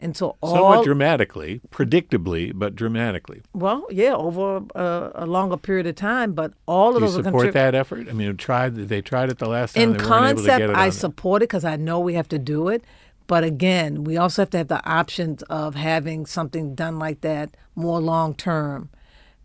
And 0.04 0.18
so 0.18 0.36
all 0.42 0.56
Somewhat 0.56 0.84
dramatically, 0.84 1.62
predictably, 1.72 2.52
but 2.54 2.76
dramatically. 2.76 3.42
well, 3.54 3.86
yeah, 3.90 4.14
over 4.14 4.58
a, 4.76 5.12
a 5.16 5.26
longer 5.26 5.56
period 5.58 5.88
of 5.88 5.96
time, 5.96 6.34
but 6.34 6.52
all 6.68 6.92
Do 6.92 6.98
of 6.98 7.04
you 7.04 7.08
those 7.08 7.20
are 7.20 7.24
support 7.24 7.48
contrib- 7.48 7.54
that 7.54 7.74
effort? 7.76 8.10
I 8.10 8.14
mean, 8.14 8.36
tried 8.36 8.76
they 8.76 9.02
tried 9.02 9.30
it 9.30 9.38
the 9.38 9.48
last 9.48 9.76
time. 9.76 9.84
in 9.84 9.90
they 9.94 9.98
weren't 10.00 10.10
able 10.12 10.20
to 10.20 10.26
concept, 10.36 10.60
get 10.60 10.70
it 10.72 10.76
I 10.76 10.90
support 10.90 11.42
it 11.42 11.46
because 11.50 11.64
I 11.64 11.78
know 11.78 12.00
we 12.02 12.16
have 12.16 12.28
to 12.30 12.38
do 12.40 12.68
it. 12.68 12.84
But 13.28 13.46
again, 13.46 14.04
we 14.04 14.18
also 14.18 14.42
have 14.42 14.50
to 14.50 14.58
have 14.58 14.68
the 14.68 14.86
options 14.86 15.42
of 15.44 15.76
having 15.76 16.26
something 16.26 16.76
done 16.76 17.00
like 17.00 17.22
that 17.22 17.56
more 17.74 18.02
long 18.02 18.36
term. 18.36 18.90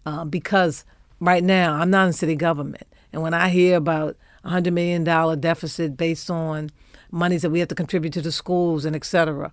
Uh, 0.05 0.25
because 0.25 0.85
right 1.21 1.45
now, 1.45 1.75
I'm 1.75 1.91
not 1.91 2.09
in 2.09 2.13
city 2.13 2.35
government. 2.35 2.87
And 3.13 3.23
when 3.23 3.33
I 3.35 3.49
hear 3.51 3.77
about 3.77 4.17
a 4.43 4.51
$100 4.51 4.73
million 4.73 5.05
deficit 5.39 5.97
based 5.97 6.29
on 6.31 6.71
monies 7.13 7.43
that 7.43 7.51
we 7.51 7.61
have 7.61 7.69
to 7.69 7.75
contribute 7.77 8.13
to 8.15 8.21
the 8.21 8.33
schools 8.33 8.85
and 8.85 8.97
et 8.97 9.05
cetera, 9.05 9.53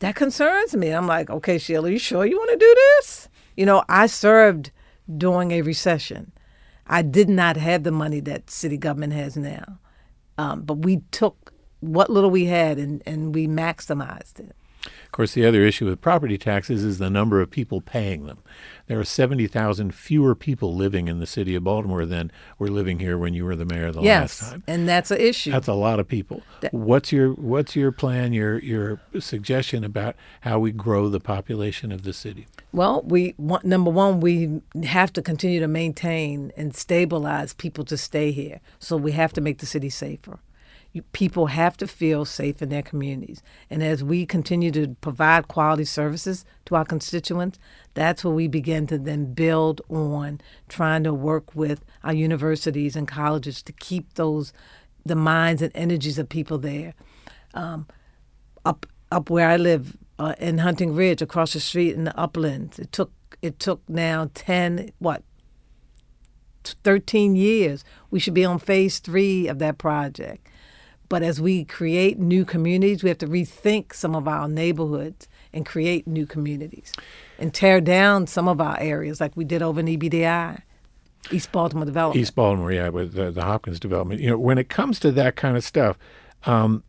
that 0.00 0.14
concerns 0.14 0.76
me. 0.76 0.90
I'm 0.90 1.06
like, 1.06 1.30
okay, 1.30 1.58
Sheila, 1.58 1.90
you 1.90 1.98
sure 1.98 2.26
you 2.26 2.36
want 2.36 2.50
to 2.50 2.56
do 2.56 2.74
this? 2.74 3.28
You 3.56 3.66
know, 3.66 3.84
I 3.88 4.06
served 4.06 4.70
during 5.16 5.52
a 5.52 5.62
recession. 5.62 6.32
I 6.86 7.02
did 7.02 7.28
not 7.28 7.56
have 7.56 7.82
the 7.82 7.92
money 7.92 8.20
that 8.20 8.50
city 8.50 8.76
government 8.76 9.12
has 9.12 9.36
now. 9.36 9.78
Um, 10.38 10.62
but 10.62 10.78
we 10.78 10.98
took 11.10 11.52
what 11.80 12.10
little 12.10 12.30
we 12.30 12.46
had 12.46 12.78
and, 12.78 13.02
and 13.06 13.34
we 13.34 13.46
maximized 13.46 14.38
it. 14.40 14.54
Of 15.04 15.12
course, 15.12 15.32
the 15.32 15.46
other 15.46 15.62
issue 15.62 15.86
with 15.86 16.00
property 16.00 16.38
taxes 16.38 16.84
is 16.84 16.98
the 16.98 17.10
number 17.10 17.40
of 17.40 17.50
people 17.50 17.80
paying 17.80 18.26
them. 18.26 18.38
There 18.86 19.00
are 19.00 19.04
70,000 19.04 19.94
fewer 19.94 20.34
people 20.34 20.74
living 20.74 21.08
in 21.08 21.18
the 21.18 21.26
city 21.26 21.54
of 21.54 21.64
Baltimore 21.64 22.06
than 22.06 22.30
were 22.58 22.68
living 22.68 23.00
here 23.00 23.18
when 23.18 23.34
you 23.34 23.44
were 23.44 23.56
the 23.56 23.64
mayor 23.64 23.90
the 23.90 24.02
yes, 24.02 24.40
last 24.42 24.50
time. 24.52 24.62
and 24.66 24.88
that's 24.88 25.10
an 25.10 25.20
issue. 25.20 25.50
That's 25.50 25.68
a 25.68 25.74
lot 25.74 25.98
of 25.98 26.06
people. 26.06 26.42
what's 26.70 27.12
your 27.12 27.30
what's 27.32 27.74
your 27.74 27.92
plan, 27.92 28.32
your 28.32 28.58
your 28.60 29.00
suggestion 29.18 29.82
about 29.84 30.14
how 30.42 30.58
we 30.58 30.72
grow 30.72 31.08
the 31.08 31.20
population 31.20 31.90
of 31.90 32.02
the 32.02 32.12
city? 32.12 32.46
Well, 32.72 33.02
we 33.06 33.34
want, 33.38 33.64
number 33.64 33.90
one, 33.90 34.20
we 34.20 34.60
have 34.84 35.12
to 35.14 35.22
continue 35.22 35.60
to 35.60 35.68
maintain 35.68 36.52
and 36.56 36.76
stabilize 36.76 37.54
people 37.54 37.84
to 37.86 37.96
stay 37.96 38.32
here. 38.32 38.60
So 38.78 38.96
we 38.96 39.12
have 39.12 39.32
to 39.32 39.40
make 39.40 39.58
the 39.58 39.66
city 39.66 39.88
safer. 39.88 40.40
People 41.12 41.46
have 41.46 41.76
to 41.78 41.86
feel 41.86 42.24
safe 42.24 42.62
in 42.62 42.68
their 42.68 42.82
communities. 42.82 43.42
And 43.70 43.82
as 43.82 44.02
we 44.02 44.26
continue 44.26 44.70
to 44.72 44.96
provide 45.00 45.48
quality 45.48 45.84
services 45.84 46.44
to 46.66 46.74
our 46.74 46.84
constituents, 46.84 47.58
that's 47.94 48.24
where 48.24 48.34
we 48.34 48.48
begin 48.48 48.86
to 48.88 48.98
then 48.98 49.34
build 49.34 49.80
on 49.88 50.40
trying 50.68 51.04
to 51.04 51.14
work 51.14 51.54
with 51.54 51.84
our 52.04 52.14
universities 52.14 52.96
and 52.96 53.08
colleges 53.08 53.62
to 53.62 53.72
keep 53.72 54.14
those 54.14 54.52
the 55.04 55.14
minds 55.14 55.62
and 55.62 55.72
energies 55.74 56.18
of 56.18 56.28
people 56.28 56.58
there. 56.58 56.94
Um, 57.54 57.86
up 58.64 58.86
up 59.12 59.30
where 59.30 59.48
I 59.48 59.56
live 59.56 59.96
uh, 60.18 60.34
in 60.38 60.58
Hunting 60.58 60.94
Ridge, 60.94 61.22
across 61.22 61.52
the 61.52 61.60
street 61.60 61.94
in 61.94 62.04
the 62.04 62.18
uplands. 62.18 62.78
It 62.78 62.92
took 62.92 63.12
it 63.42 63.58
took 63.58 63.88
now 63.88 64.30
ten 64.34 64.90
what 64.98 65.22
thirteen 66.64 67.36
years. 67.36 67.84
We 68.10 68.18
should 68.18 68.34
be 68.34 68.44
on 68.44 68.58
phase 68.58 68.98
three 68.98 69.46
of 69.46 69.58
that 69.60 69.78
project. 69.78 70.48
But 71.08 71.22
as 71.22 71.40
we 71.40 71.64
create 71.64 72.18
new 72.18 72.44
communities, 72.44 73.02
we 73.02 73.08
have 73.08 73.18
to 73.18 73.28
rethink 73.28 73.94
some 73.94 74.14
of 74.14 74.26
our 74.26 74.48
neighborhoods 74.48 75.28
and 75.52 75.64
create 75.64 76.06
new 76.06 76.26
communities, 76.26 76.92
and 77.38 77.54
tear 77.54 77.80
down 77.80 78.26
some 78.26 78.48
of 78.48 78.60
our 78.60 78.78
areas 78.78 79.20
like 79.20 79.36
we 79.36 79.44
did 79.44 79.62
over 79.62 79.80
in 79.80 79.86
EBDI, 79.86 80.60
East 81.30 81.52
Baltimore 81.52 81.84
Development. 81.84 82.20
East 82.20 82.34
Baltimore, 82.34 82.72
yeah, 82.72 82.88
with 82.88 83.14
the, 83.14 83.30
the 83.30 83.42
Hopkins 83.42 83.80
development. 83.80 84.20
You 84.20 84.30
know, 84.30 84.38
when 84.38 84.58
it 84.58 84.68
comes 84.68 85.00
to 85.00 85.12
that 85.12 85.36
kind 85.36 85.56
of 85.56 85.64
stuff, 85.64 85.98
um, 86.44 86.82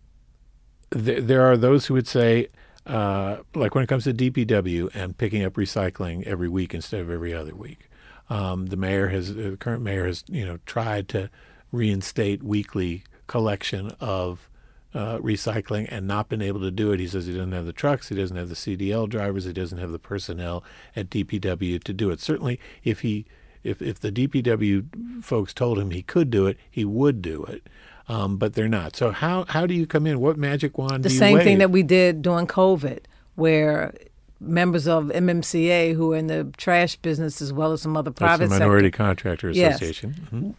th- 0.94 1.24
there 1.24 1.44
are 1.50 1.58
those 1.58 1.86
who 1.86 1.94
would 1.94 2.08
say, 2.08 2.48
uh, 2.86 3.38
like 3.56 3.76
when 3.76 3.84
it 3.84 3.88
comes 3.88 4.04
to 4.06 4.14
DPW 4.14 4.90
and 4.94 5.18
picking 5.18 5.44
up 5.44 5.54
recycling 5.54 6.24
every 6.24 6.50
week 6.50 6.74
instead 6.74 7.02
of 7.02 7.10
every 7.10 7.34
other 7.34 7.56
week, 7.56 7.90
um, 8.30 8.68
the 8.68 8.78
mayor 8.78 9.08
has, 9.08 9.36
the 9.36 9.58
current 9.58 9.82
mayor 9.82 10.06
has, 10.06 10.24
you 10.28 10.46
know, 10.46 10.60
tried 10.66 11.08
to 11.10 11.30
reinstate 11.72 12.44
weekly 12.44 13.04
collection 13.28 13.92
of 14.00 14.50
uh, 14.94 15.18
recycling 15.20 15.88
and 15.92 16.08
not 16.08 16.30
been 16.30 16.42
able 16.42 16.60
to 16.62 16.72
do 16.72 16.92
it. 16.92 17.00
He 17.00 17.08
says 17.08 17.26
he 17.28 17.34
doesn't 17.34 17.52
have 17.52 17.66
the 17.66 17.74
trucks, 17.74 18.10
he 18.10 18.16
doesn't 18.16 18.38
have 18.38 18.50
the 18.50 18.56
CDL 18.56 19.08
drivers, 19.08 19.46
he 19.46 19.54
doesn't 19.54 19.78
have 19.78 19.92
the 19.92 20.00
personnel 20.00 20.64
at 20.96 21.10
DPW 21.10 21.84
to 21.84 21.94
do 21.94 22.10
it. 22.10 22.20
Certainly, 22.20 22.60
if 22.84 23.02
he 23.02 23.26
if 23.64 23.82
if 23.82 24.00
the 24.00 24.12
DPW 24.12 25.24
folks 25.24 25.54
told 25.54 25.78
him 25.78 25.92
he 25.92 26.02
could 26.02 26.30
do 26.30 26.48
it, 26.48 26.58
he 26.70 26.86
would 26.86 27.22
do 27.22 27.44
it. 27.44 27.68
Um, 28.10 28.38
but 28.38 28.54
they're 28.54 28.70
not. 28.70 28.96
So 28.96 29.12
how 29.12 29.46
how 29.50 29.66
do 29.68 29.74
you 29.74 29.86
come 29.86 30.08
in? 30.08 30.20
What 30.20 30.38
magic 30.38 30.78
wand? 30.78 31.04
the 31.04 31.10
do 31.10 31.16
you 31.16 31.20
same 31.20 31.40
thing 31.40 31.58
that 31.58 31.72
we 31.72 31.84
did 31.84 32.22
during 32.22 32.48
COVID, 32.48 33.00
where 33.36 33.94
members 34.40 34.88
of 34.88 35.06
MMCA 35.06 35.96
who 35.96 36.14
are 36.14 36.18
in 36.18 36.28
the 36.28 36.46
trash 36.58 36.96
business 36.96 37.42
as 37.42 37.52
well 37.52 37.72
as 37.74 37.82
some 37.82 37.98
other 37.98 38.12
private 38.12 38.48
That's 38.48 38.54
the 38.60 38.66
Minority 38.66 38.88
sector 38.88 38.98
Contractor 38.98 39.50
Yes. 39.52 39.76
Association. 39.76 40.16
Mhm. 40.32 40.54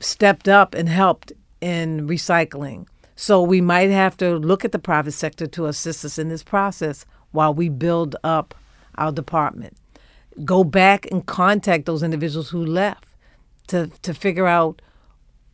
stepped 0.00 0.48
up 0.48 0.74
and 0.74 0.88
helped 0.88 1.32
in 1.60 2.06
recycling. 2.08 2.86
So 3.16 3.42
we 3.42 3.60
might 3.60 3.90
have 3.90 4.16
to 4.18 4.36
look 4.36 4.64
at 4.64 4.72
the 4.72 4.78
private 4.78 5.12
sector 5.12 5.46
to 5.48 5.66
assist 5.66 6.04
us 6.04 6.18
in 6.18 6.28
this 6.28 6.42
process 6.42 7.04
while 7.32 7.52
we 7.52 7.68
build 7.68 8.16
up 8.22 8.54
our 8.96 9.12
department. 9.12 9.76
Go 10.44 10.62
back 10.62 11.10
and 11.10 11.26
contact 11.26 11.86
those 11.86 12.02
individuals 12.02 12.50
who 12.50 12.64
left 12.64 13.08
to 13.68 13.88
to 14.02 14.14
figure 14.14 14.46
out 14.46 14.80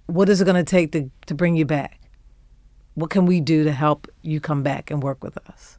what 0.07 0.29
is 0.29 0.41
it 0.41 0.45
going 0.45 0.63
to 0.63 0.71
take 0.71 0.93
to 0.93 1.11
to 1.27 1.35
bring 1.35 1.57
you 1.57 1.65
back. 1.65 2.01
What 2.95 3.11
can 3.11 3.27
we 3.27 3.41
do 3.41 3.65
to 3.65 3.73
help 3.73 4.09
you 4.23 4.41
come 4.41 4.63
back 4.63 4.91
and 4.91 5.03
work 5.03 5.25
with 5.25 5.37
us? 5.49 5.79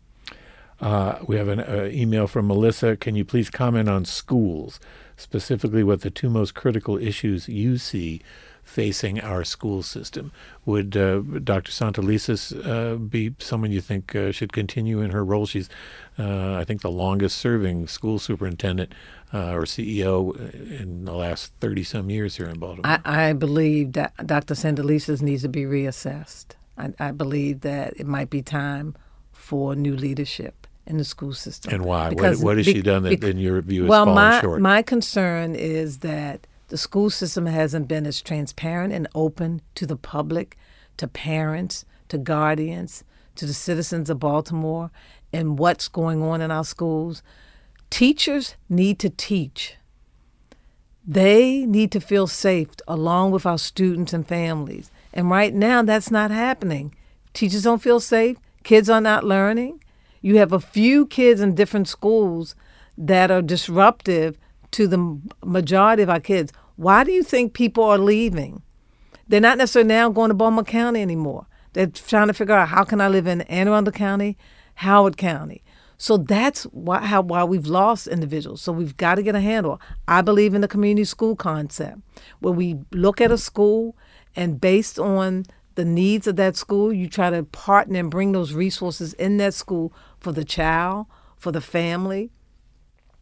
Uh, 0.81 1.19
we 1.25 1.37
have 1.37 1.47
an 1.47 1.61
uh, 1.61 1.89
email 1.91 2.27
from 2.27 2.47
Melissa. 2.47 2.97
Can 2.97 3.15
you 3.15 3.23
please 3.23 3.49
comment 3.49 3.87
on 3.87 4.03
schools, 4.03 4.79
specifically 5.15 5.83
what 5.83 6.01
the 6.01 6.09
two 6.09 6.29
most 6.29 6.53
critical 6.53 6.97
issues 6.97 7.47
you 7.47 7.77
see 7.77 8.21
facing 8.65 9.21
our 9.21 9.45
school 9.45 9.81
system? 9.83 10.31
Would 10.65 10.97
uh, 10.97 11.19
Dr. 11.43 11.71
Santelises 11.71 12.51
uh, 12.67 12.95
be 12.97 13.33
someone 13.39 13.71
you 13.71 13.79
think 13.79 14.13
uh, 14.15 14.31
should 14.33 14.51
continue 14.51 14.99
in 14.99 15.11
her 15.11 15.23
role? 15.23 15.45
She's, 15.45 15.69
uh, 16.19 16.55
I 16.55 16.65
think, 16.65 16.81
the 16.81 16.91
longest 16.91 17.37
serving 17.37 17.87
school 17.87 18.19
superintendent 18.19 18.93
uh, 19.33 19.51
or 19.53 19.61
CEO 19.63 20.35
in 20.81 21.05
the 21.05 21.13
last 21.13 21.53
30 21.61 21.83
some 21.83 22.09
years 22.09 22.35
here 22.37 22.47
in 22.47 22.59
Baltimore. 22.59 22.99
I, 23.05 23.29
I 23.29 23.33
believe 23.33 23.93
that 23.93 24.13
Dr. 24.25 24.55
Santelises 24.55 25.21
needs 25.21 25.43
to 25.43 25.49
be 25.49 25.63
reassessed. 25.63 26.55
I, 26.77 26.91
I 26.99 27.11
believe 27.11 27.61
that 27.61 27.93
it 27.97 28.07
might 28.07 28.29
be 28.29 28.41
time 28.41 28.95
for 29.31 29.75
new 29.75 29.95
leadership 29.95 30.67
in 30.87 30.97
the 30.97 31.03
school 31.05 31.33
system. 31.33 31.73
and 31.73 31.85
why? 31.85 32.07
What, 32.07 32.17
Because 32.17 32.43
what 32.43 32.57
has 32.57 32.65
bec- 32.65 32.75
she 32.75 32.81
done 32.81 33.03
that, 33.03 33.19
bec- 33.21 33.29
in 33.29 33.37
your 33.37 33.61
view, 33.61 33.83
has 33.83 33.89
well, 33.89 34.05
fallen 34.05 34.15
my 34.15 34.41
short? 34.41 34.61
my 34.61 34.81
concern 34.81 35.55
is 35.55 35.99
that 35.99 36.47
the 36.75 36.79
school 36.79 37.09
system 37.09 37.45
hasn't 37.45 37.87
been 37.87 38.05
as 38.05 38.21
transparent 38.21 38.91
and 38.91 39.07
open 39.15 39.61
to 39.75 39.85
the 39.85 39.95
public, 39.95 40.57
to 40.97 41.07
parents, 41.07 41.85
to 42.09 42.17
guardians, 42.17 43.05
to 43.35 43.45
the 43.45 43.53
citizens 43.53 44.09
of 44.09 44.19
Baltimore, 44.19 44.91
and 45.31 45.57
what's 45.57 45.87
going 45.87 46.21
on 46.21 46.41
in 46.41 46.51
our 46.51 46.65
schools. 46.65 47.23
Teachers 47.89 48.57
need 48.67 48.99
to 48.99 49.09
teach. 49.09 49.77
They 51.07 51.65
need 51.65 51.93
to 51.93 52.01
feel 52.01 52.27
safe 52.27 52.71
along 52.89 53.31
with 53.31 53.45
our 53.45 53.57
students 53.57 54.11
and 54.11 54.27
families. 54.27 54.91
And 55.13 55.29
right 55.29 55.53
now, 55.53 55.81
that's 55.81 56.11
not 56.11 56.29
happening. 56.29 56.93
Teachers 57.33 57.63
don't 57.63 57.81
feel 57.81 58.01
safe. 58.01 58.35
Kids 58.65 58.89
are 58.89 58.99
not 58.99 59.23
learning. 59.23 59.81
You 60.21 60.39
have 60.39 60.51
a 60.51 60.59
few 60.59 61.05
kids 61.05 61.39
in 61.39 61.55
different 61.55 61.87
schools 61.87 62.53
that 62.97 63.31
are 63.31 63.41
disruptive 63.41 64.37
to 64.71 64.87
the 64.87 65.21
majority 65.41 66.03
of 66.03 66.09
our 66.09 66.19
kids. 66.19 66.51
Why 66.75 67.03
do 67.03 67.11
you 67.11 67.23
think 67.23 67.53
people 67.53 67.83
are 67.83 67.97
leaving? 67.97 68.61
They're 69.27 69.41
not 69.41 69.57
necessarily 69.57 69.87
now 69.87 70.09
going 70.09 70.29
to 70.29 70.35
Baltimore 70.35 70.63
County 70.63 71.01
anymore. 71.01 71.47
They're 71.73 71.87
trying 71.87 72.27
to 72.27 72.33
figure 72.33 72.55
out 72.55 72.69
how 72.69 72.83
can 72.83 73.01
I 73.01 73.07
live 73.07 73.27
in 73.27 73.41
Anne 73.41 73.67
Arundel 73.67 73.91
County, 73.91 74.37
Howard 74.75 75.17
County. 75.17 75.63
So 75.97 76.17
that's 76.17 76.63
why 76.65 76.99
how 76.99 77.21
why 77.21 77.43
we've 77.45 77.65
lost 77.65 78.07
individuals. 78.07 78.61
So 78.61 78.71
we've 78.71 78.97
got 78.97 79.15
to 79.15 79.23
get 79.23 79.35
a 79.35 79.39
handle. 79.39 79.79
I 80.07 80.21
believe 80.21 80.53
in 80.53 80.61
the 80.61 80.67
community 80.67 81.05
school 81.05 81.35
concept, 81.35 81.99
where 82.39 82.53
we 82.53 82.77
look 82.91 83.21
at 83.21 83.31
a 83.31 83.37
school 83.37 83.95
and 84.35 84.59
based 84.59 84.99
on 84.99 85.45
the 85.75 85.85
needs 85.85 86.27
of 86.27 86.35
that 86.37 86.55
school, 86.55 86.91
you 86.91 87.07
try 87.07 87.29
to 87.29 87.43
partner 87.43 87.99
and 87.99 88.11
bring 88.11 88.31
those 88.31 88.53
resources 88.53 89.13
in 89.13 89.37
that 89.37 89.53
school 89.53 89.93
for 90.19 90.31
the 90.31 90.45
child, 90.45 91.05
for 91.37 91.51
the 91.51 91.61
family. 91.61 92.31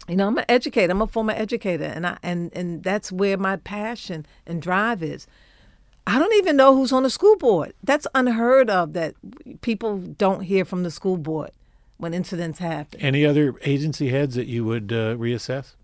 You 0.07 0.15
know, 0.17 0.27
I'm 0.27 0.37
an 0.37 0.45
educator. 0.49 0.91
I'm 0.91 1.01
a 1.01 1.07
former 1.07 1.33
educator, 1.33 1.85
and 1.85 2.05
I 2.05 2.17
and 2.21 2.51
and 2.53 2.83
that's 2.83 3.11
where 3.11 3.37
my 3.37 3.55
passion 3.57 4.25
and 4.45 4.61
drive 4.61 5.01
is. 5.01 5.27
I 6.05 6.19
don't 6.19 6.33
even 6.33 6.57
know 6.57 6.75
who's 6.75 6.91
on 6.91 7.03
the 7.03 7.09
school 7.09 7.37
board. 7.37 7.73
That's 7.81 8.05
unheard 8.13 8.69
of 8.69 8.91
that 8.93 9.15
people 9.61 9.99
don't 9.99 10.41
hear 10.41 10.65
from 10.65 10.83
the 10.83 10.91
school 10.91 11.15
board 11.15 11.51
when 11.97 12.13
incidents 12.13 12.59
happen. 12.59 12.99
Any 12.99 13.25
other 13.25 13.55
agency 13.61 14.09
heads 14.09 14.35
that 14.35 14.47
you 14.47 14.65
would 14.65 14.91
uh, 14.91 15.15
reassess? 15.15 15.75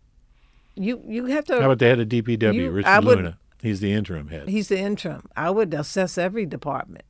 You 0.75 1.01
you 1.07 1.25
have 1.27 1.45
to. 1.45 1.53
How 1.53 1.65
about 1.67 1.79
the 1.79 1.85
head 1.85 1.99
of 2.01 2.09
DPW, 2.09 2.53
You- 2.53 2.71
Richard 2.71 3.05
would- 3.05 3.17
Luna? 3.17 3.37
He's 3.61 3.81
the 3.81 3.91
interim 3.91 4.29
head. 4.29 4.47
He's 4.47 4.69
the 4.69 4.79
interim. 4.79 5.27
I 5.35 5.49
would 5.49 5.73
assess 5.73 6.17
every 6.17 6.45
department. 6.45 7.03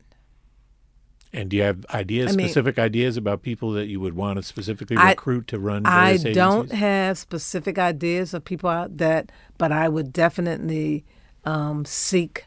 And 1.31 1.49
do 1.49 1.57
you 1.57 1.63
have 1.63 1.85
ideas, 1.93 2.33
I 2.33 2.35
mean- 2.35 2.47
specific 2.47 2.79
ideas 2.79 3.15
about 3.15 3.43
people 3.43 3.71
that 3.73 3.85
you 3.87 3.99
would 3.99 4.15
want 4.15 4.37
to 4.37 4.43
specifically 4.43 4.97
I- 4.97 5.11
recruit 5.11 5.47
to 5.47 5.59
run 5.59 5.85
I 5.85 6.17
don't 6.17 6.71
have 6.71 7.17
specific 7.17 7.77
ideas 7.77 8.33
of 8.33 8.43
people 8.43 8.69
out 8.69 8.97
that, 8.97 9.31
but 9.57 9.71
I 9.71 9.89
would 9.89 10.11
definitely 10.11 11.05
um, 11.45 11.85
seek 11.85 12.45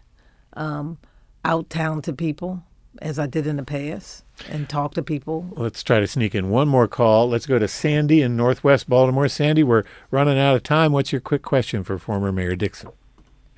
um, 0.55 0.99
out 1.45 1.71
talented 1.71 2.19
people 2.19 2.65
as 3.01 3.19
I 3.19 3.27
did 3.27 3.47
in 3.47 3.57
the 3.57 3.63
past 3.63 4.25
and 4.49 4.69
talk 4.69 4.95
to 4.95 5.03
people. 5.03 5.49
Let's 5.53 5.83
try 5.83 6.01
to 6.01 6.07
sneak 6.07 6.35
in 6.35 6.51
one 6.51 6.69
more 6.69 6.89
call. 6.89 7.29
Let's 7.29 7.47
go 7.47 7.59
to 7.59 7.69
Sandy 7.69 8.21
in 8.21 8.37
Northwest 8.37 8.89
Baltimore. 8.89 9.29
Sandy, 9.29 9.63
we're 9.63 9.85
running 10.11 10.39
out 10.39 10.57
of 10.57 10.63
time. 10.63 10.93
What's 10.93 11.13
your 11.13 11.21
quick 11.21 11.43
question 11.43 11.85
for 11.85 11.99
former 11.99 12.33
Mayor 12.33 12.57
Dixon? 12.57 12.91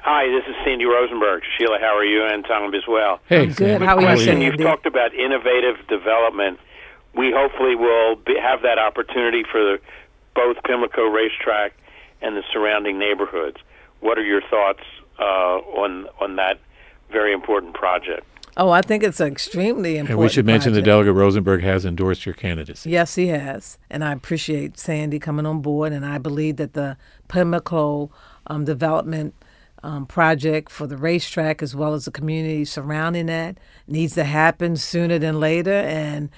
Hi, 0.04 0.26
this 0.28 0.44
is 0.46 0.54
Sandy 0.66 0.84
Rosenberg. 0.84 1.42
Sheila, 1.56 1.78
how 1.80 1.96
are 1.96 2.04
you? 2.04 2.26
And 2.26 2.44
Tom 2.44 2.74
as 2.74 2.82
well. 2.86 3.20
Hey, 3.26 3.44
I'm 3.44 3.48
good. 3.48 3.56
Sandy. 3.56 3.86
How 3.86 3.96
are 3.96 4.00
you, 4.02 4.06
Question, 4.06 4.26
Sandy? 4.26 4.44
you've 4.44 4.58
talked 4.58 4.84
about 4.84 5.14
innovative 5.14 5.76
development. 5.88 6.58
We 7.14 7.32
hopefully 7.34 7.74
will 7.74 8.16
be, 8.16 8.36
have 8.38 8.60
that 8.62 8.78
opportunity 8.78 9.44
for 9.50 9.60
the, 9.64 9.78
both 10.34 10.58
Pimlico 10.64 11.04
Racetrack 11.04 11.72
and 12.20 12.36
the 12.36 12.42
surrounding 12.52 12.98
neighborhoods. 12.98 13.56
What 14.00 14.18
are 14.18 14.24
your 14.24 14.42
thoughts 14.42 14.82
uh, 15.18 15.22
on 15.22 16.06
on 16.20 16.36
that 16.36 16.60
very 17.10 17.32
important 17.32 17.72
project? 17.72 18.26
Oh, 18.58 18.68
I 18.68 18.82
think 18.82 19.02
it's 19.02 19.22
extremely 19.22 19.96
important. 19.96 20.10
And 20.10 20.18
we 20.18 20.28
should 20.28 20.44
mention 20.44 20.74
the 20.74 20.80
project. 20.80 20.86
delegate 20.86 21.14
Rosenberg 21.14 21.62
has 21.62 21.86
endorsed 21.86 22.26
your 22.26 22.34
candidacy. 22.34 22.90
Yes, 22.90 23.14
he 23.14 23.28
has. 23.28 23.78
And 23.88 24.04
I 24.04 24.12
appreciate 24.12 24.78
Sandy 24.78 25.18
coming 25.18 25.46
on 25.46 25.62
board. 25.62 25.94
And 25.94 26.04
I 26.04 26.18
believe 26.18 26.56
that 26.56 26.74
the 26.74 26.98
Pimlico 27.28 28.10
um, 28.46 28.66
development 28.66 29.34
um, 29.84 30.06
project 30.06 30.72
for 30.72 30.86
the 30.86 30.96
racetrack, 30.96 31.62
as 31.62 31.76
well 31.76 31.92
as 31.92 32.06
the 32.06 32.10
community 32.10 32.64
surrounding 32.64 33.26
that, 33.26 33.58
needs 33.86 34.14
to 34.14 34.24
happen 34.24 34.76
sooner 34.76 35.18
than 35.18 35.38
later. 35.38 35.72
And 35.72 36.30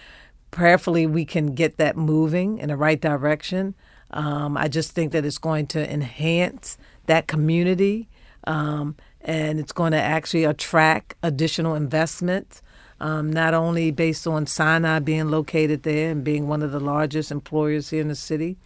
prayerfully, 0.51 1.07
we 1.07 1.25
can 1.25 1.55
get 1.55 1.77
that 1.77 1.97
moving 1.97 2.59
in 2.59 2.69
the 2.69 2.77
right 2.77 3.01
direction. 3.01 3.75
Um, 4.11 4.57
I 4.57 4.67
just 4.67 4.93
think 4.93 5.13
that 5.13 5.25
it's 5.25 5.39
going 5.39 5.69
to 5.69 5.93
enhance 5.93 6.77
that 7.07 7.29
community. 7.29 8.09
Um, 8.45 8.97
and 9.21 9.59
it's 9.61 9.73
going 9.73 9.93
to 9.93 10.01
actually 10.01 10.45
attract 10.45 11.15
additional 11.23 11.75
investment, 11.75 12.63
um, 13.01 13.33
not 13.33 13.55
only 13.55 13.91
based 13.91 14.27
on 14.27 14.47
Sinai 14.47 14.99
being 15.01 15.31
located 15.31 15.83
there 15.83 16.11
and 16.11 16.25
being 16.25 16.49
one 16.49 16.63
of 16.63 16.73
the 16.73 16.81
largest 16.81 17.31
employers 17.31 17.91
here 17.91 18.01
in 18.01 18.09
the 18.09 18.15
city, 18.15 18.57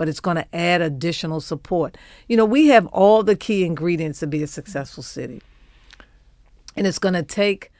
but 0.00 0.08
it's 0.08 0.18
going 0.18 0.38
to 0.38 0.56
add 0.56 0.80
additional 0.80 1.42
support. 1.42 1.98
You 2.26 2.34
know, 2.38 2.46
we 2.46 2.68
have 2.68 2.86
all 2.86 3.22
the 3.22 3.36
key 3.36 3.66
ingredients 3.66 4.20
to 4.20 4.26
be 4.26 4.42
a 4.42 4.46
successful 4.46 5.02
city, 5.02 5.42
and 6.74 6.86
it's 6.86 6.98
going 6.98 7.12
to 7.12 7.22
take 7.22 7.70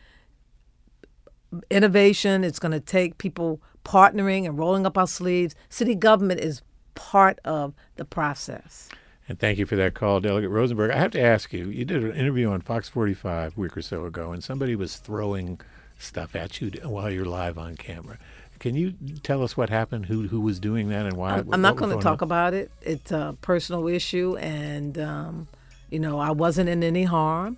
innovation, 1.70 2.44
it's 2.44 2.58
going 2.58 2.72
to 2.72 2.80
take 2.80 3.16
people 3.16 3.62
partnering 3.86 4.44
and 4.44 4.58
rolling 4.58 4.84
up 4.84 4.98
our 4.98 5.06
sleeves. 5.06 5.54
City 5.70 5.94
government 5.94 6.40
is 6.40 6.60
part 6.94 7.38
of 7.46 7.72
the 7.96 8.04
process. 8.04 8.90
And 9.26 9.38
thank 9.38 9.56
you 9.56 9.64
for 9.64 9.76
that 9.76 9.94
call, 9.94 10.20
Delegate 10.20 10.50
Rosenberg. 10.50 10.90
I 10.90 10.98
have 10.98 11.12
to 11.12 11.22
ask 11.22 11.54
you, 11.54 11.70
you 11.70 11.86
did 11.86 12.04
an 12.04 12.12
interview 12.12 12.50
on 12.50 12.60
Fox 12.60 12.86
45 12.90 13.56
a 13.56 13.60
week 13.60 13.78
or 13.78 13.82
so 13.82 14.04
ago, 14.04 14.30
and 14.30 14.44
somebody 14.44 14.76
was 14.76 14.98
throwing 14.98 15.58
stuff 15.98 16.36
at 16.36 16.60
you 16.60 16.70
while 16.84 17.10
you're 17.10 17.24
live 17.24 17.56
on 17.56 17.76
camera. 17.76 18.18
Can 18.61 18.74
you 18.74 18.92
tell 19.22 19.42
us 19.42 19.56
what 19.56 19.70
happened? 19.70 20.06
Who 20.06 20.28
who 20.28 20.40
was 20.42 20.61
doing 20.61 20.90
that 20.90 21.06
and 21.06 21.16
why? 21.16 21.38
I'm, 21.38 21.54
I'm 21.54 21.62
not 21.62 21.76
going 21.76 21.96
to 21.96 22.02
talk 22.02 22.20
on? 22.20 22.28
about 22.28 22.52
it. 22.54 22.70
It's 22.82 23.11
a 23.11 23.34
personal 23.40 23.88
issue, 23.88 24.36
and 24.36 24.98
um, 24.98 25.48
you 25.88 25.98
know, 25.98 26.18
I 26.18 26.30
wasn't 26.30 26.68
in 26.68 26.84
any 26.84 27.04
harm. 27.04 27.56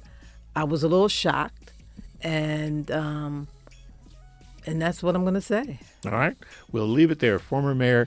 I 0.55 0.62
was 0.62 0.84
a 0.84 0.88
little 0.88 1.09
shocked, 1.09 1.72
and 2.20 2.88
um, 2.92 3.48
and 4.64 4.80
that's 4.80 5.03
what 5.03 5.16
I'm 5.16 5.22
going 5.22 5.34
to 5.34 5.40
say. 5.40 5.80
All 6.07 6.12
right, 6.12 6.36
we'll 6.70 6.86
leave 6.86 7.11
it 7.11 7.18
there. 7.18 7.40
Former 7.40 7.74
Mayor, 7.74 8.07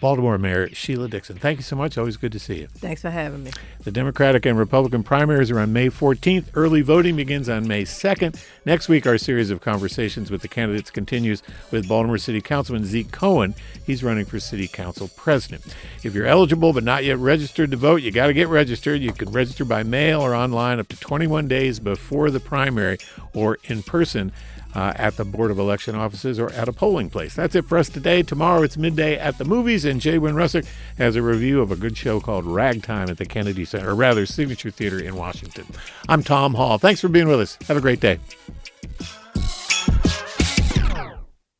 Baltimore 0.00 0.38
Mayor 0.38 0.68
Sheila 0.74 1.08
Dixon. 1.08 1.36
Thank 1.36 1.58
you 1.58 1.62
so 1.62 1.76
much. 1.76 1.98
Always 1.98 2.16
good 2.16 2.32
to 2.32 2.38
see 2.38 2.60
you. 2.60 2.68
Thanks 2.68 3.02
for 3.02 3.10
having 3.10 3.44
me. 3.44 3.50
The 3.82 3.90
Democratic 3.90 4.46
and 4.46 4.58
Republican 4.58 5.02
primaries 5.02 5.50
are 5.50 5.58
on 5.58 5.72
May 5.72 5.88
14th. 5.88 6.46
Early 6.54 6.80
voting 6.82 7.16
begins 7.16 7.48
on 7.48 7.66
May 7.66 7.82
2nd. 7.82 8.42
Next 8.64 8.88
week, 8.88 9.06
our 9.06 9.18
series 9.18 9.50
of 9.50 9.60
conversations 9.60 10.30
with 10.30 10.42
the 10.42 10.48
candidates 10.48 10.90
continues 10.90 11.42
with 11.70 11.88
Baltimore 11.88 12.18
City 12.18 12.40
Councilman 12.40 12.84
Zeke 12.84 13.10
Cohen. 13.10 13.54
He's 13.86 14.04
running 14.04 14.24
for 14.24 14.40
City 14.40 14.68
Council 14.68 15.08
President. 15.16 15.74
If 16.02 16.14
you're 16.14 16.26
eligible 16.26 16.72
but 16.72 16.84
not 16.84 17.04
yet 17.04 17.18
registered 17.18 17.70
to 17.70 17.76
vote, 17.76 18.02
you 18.02 18.10
got 18.10 18.26
to 18.26 18.34
get 18.34 18.48
registered. 18.48 19.00
You 19.00 19.12
can 19.12 19.30
register 19.30 19.64
by 19.64 19.82
mail 19.82 20.20
or 20.20 20.34
online 20.34 20.78
up 20.78 20.88
to 20.88 21.00
21 21.00 21.48
days 21.48 21.80
before 21.80 22.30
the 22.30 22.40
primary 22.40 22.98
or 23.34 23.58
in 23.64 23.82
person. 23.82 24.32
Uh, 24.74 24.92
at 24.96 25.16
the 25.16 25.24
Board 25.24 25.50
of 25.50 25.58
Election 25.58 25.94
offices 25.94 26.38
or 26.38 26.50
at 26.50 26.68
a 26.68 26.72
polling 26.72 27.08
place. 27.08 27.34
That's 27.34 27.54
it 27.54 27.64
for 27.64 27.78
us 27.78 27.88
today. 27.88 28.22
Tomorrow 28.22 28.62
it's 28.62 28.76
midday 28.76 29.18
at 29.18 29.38
the 29.38 29.44
movies, 29.46 29.86
and 29.86 29.98
Jay 29.98 30.18
Wynn 30.18 30.34
Rousuck 30.34 30.66
has 30.98 31.16
a 31.16 31.22
review 31.22 31.62
of 31.62 31.72
a 31.72 31.76
good 31.76 31.96
show 31.96 32.20
called 32.20 32.44
Ragtime 32.44 33.08
at 33.08 33.16
the 33.16 33.24
Kennedy 33.24 33.64
Center, 33.64 33.90
or 33.90 33.94
rather, 33.94 34.26
Signature 34.26 34.70
Theater 34.70 35.00
in 35.00 35.16
Washington. 35.16 35.64
I'm 36.06 36.22
Tom 36.22 36.54
Hall. 36.54 36.76
Thanks 36.76 37.00
for 37.00 37.08
being 37.08 37.28
with 37.28 37.40
us. 37.40 37.58
Have 37.66 37.78
a 37.78 37.80
great 37.80 38.00
day. 38.00 38.18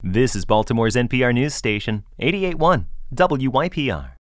This 0.02 0.36
is 0.36 0.44
Baltimore's 0.44 0.94
NPR 0.94 1.34
news 1.34 1.54
station, 1.54 2.04
881 2.18 2.86
WYPR. 3.14 4.10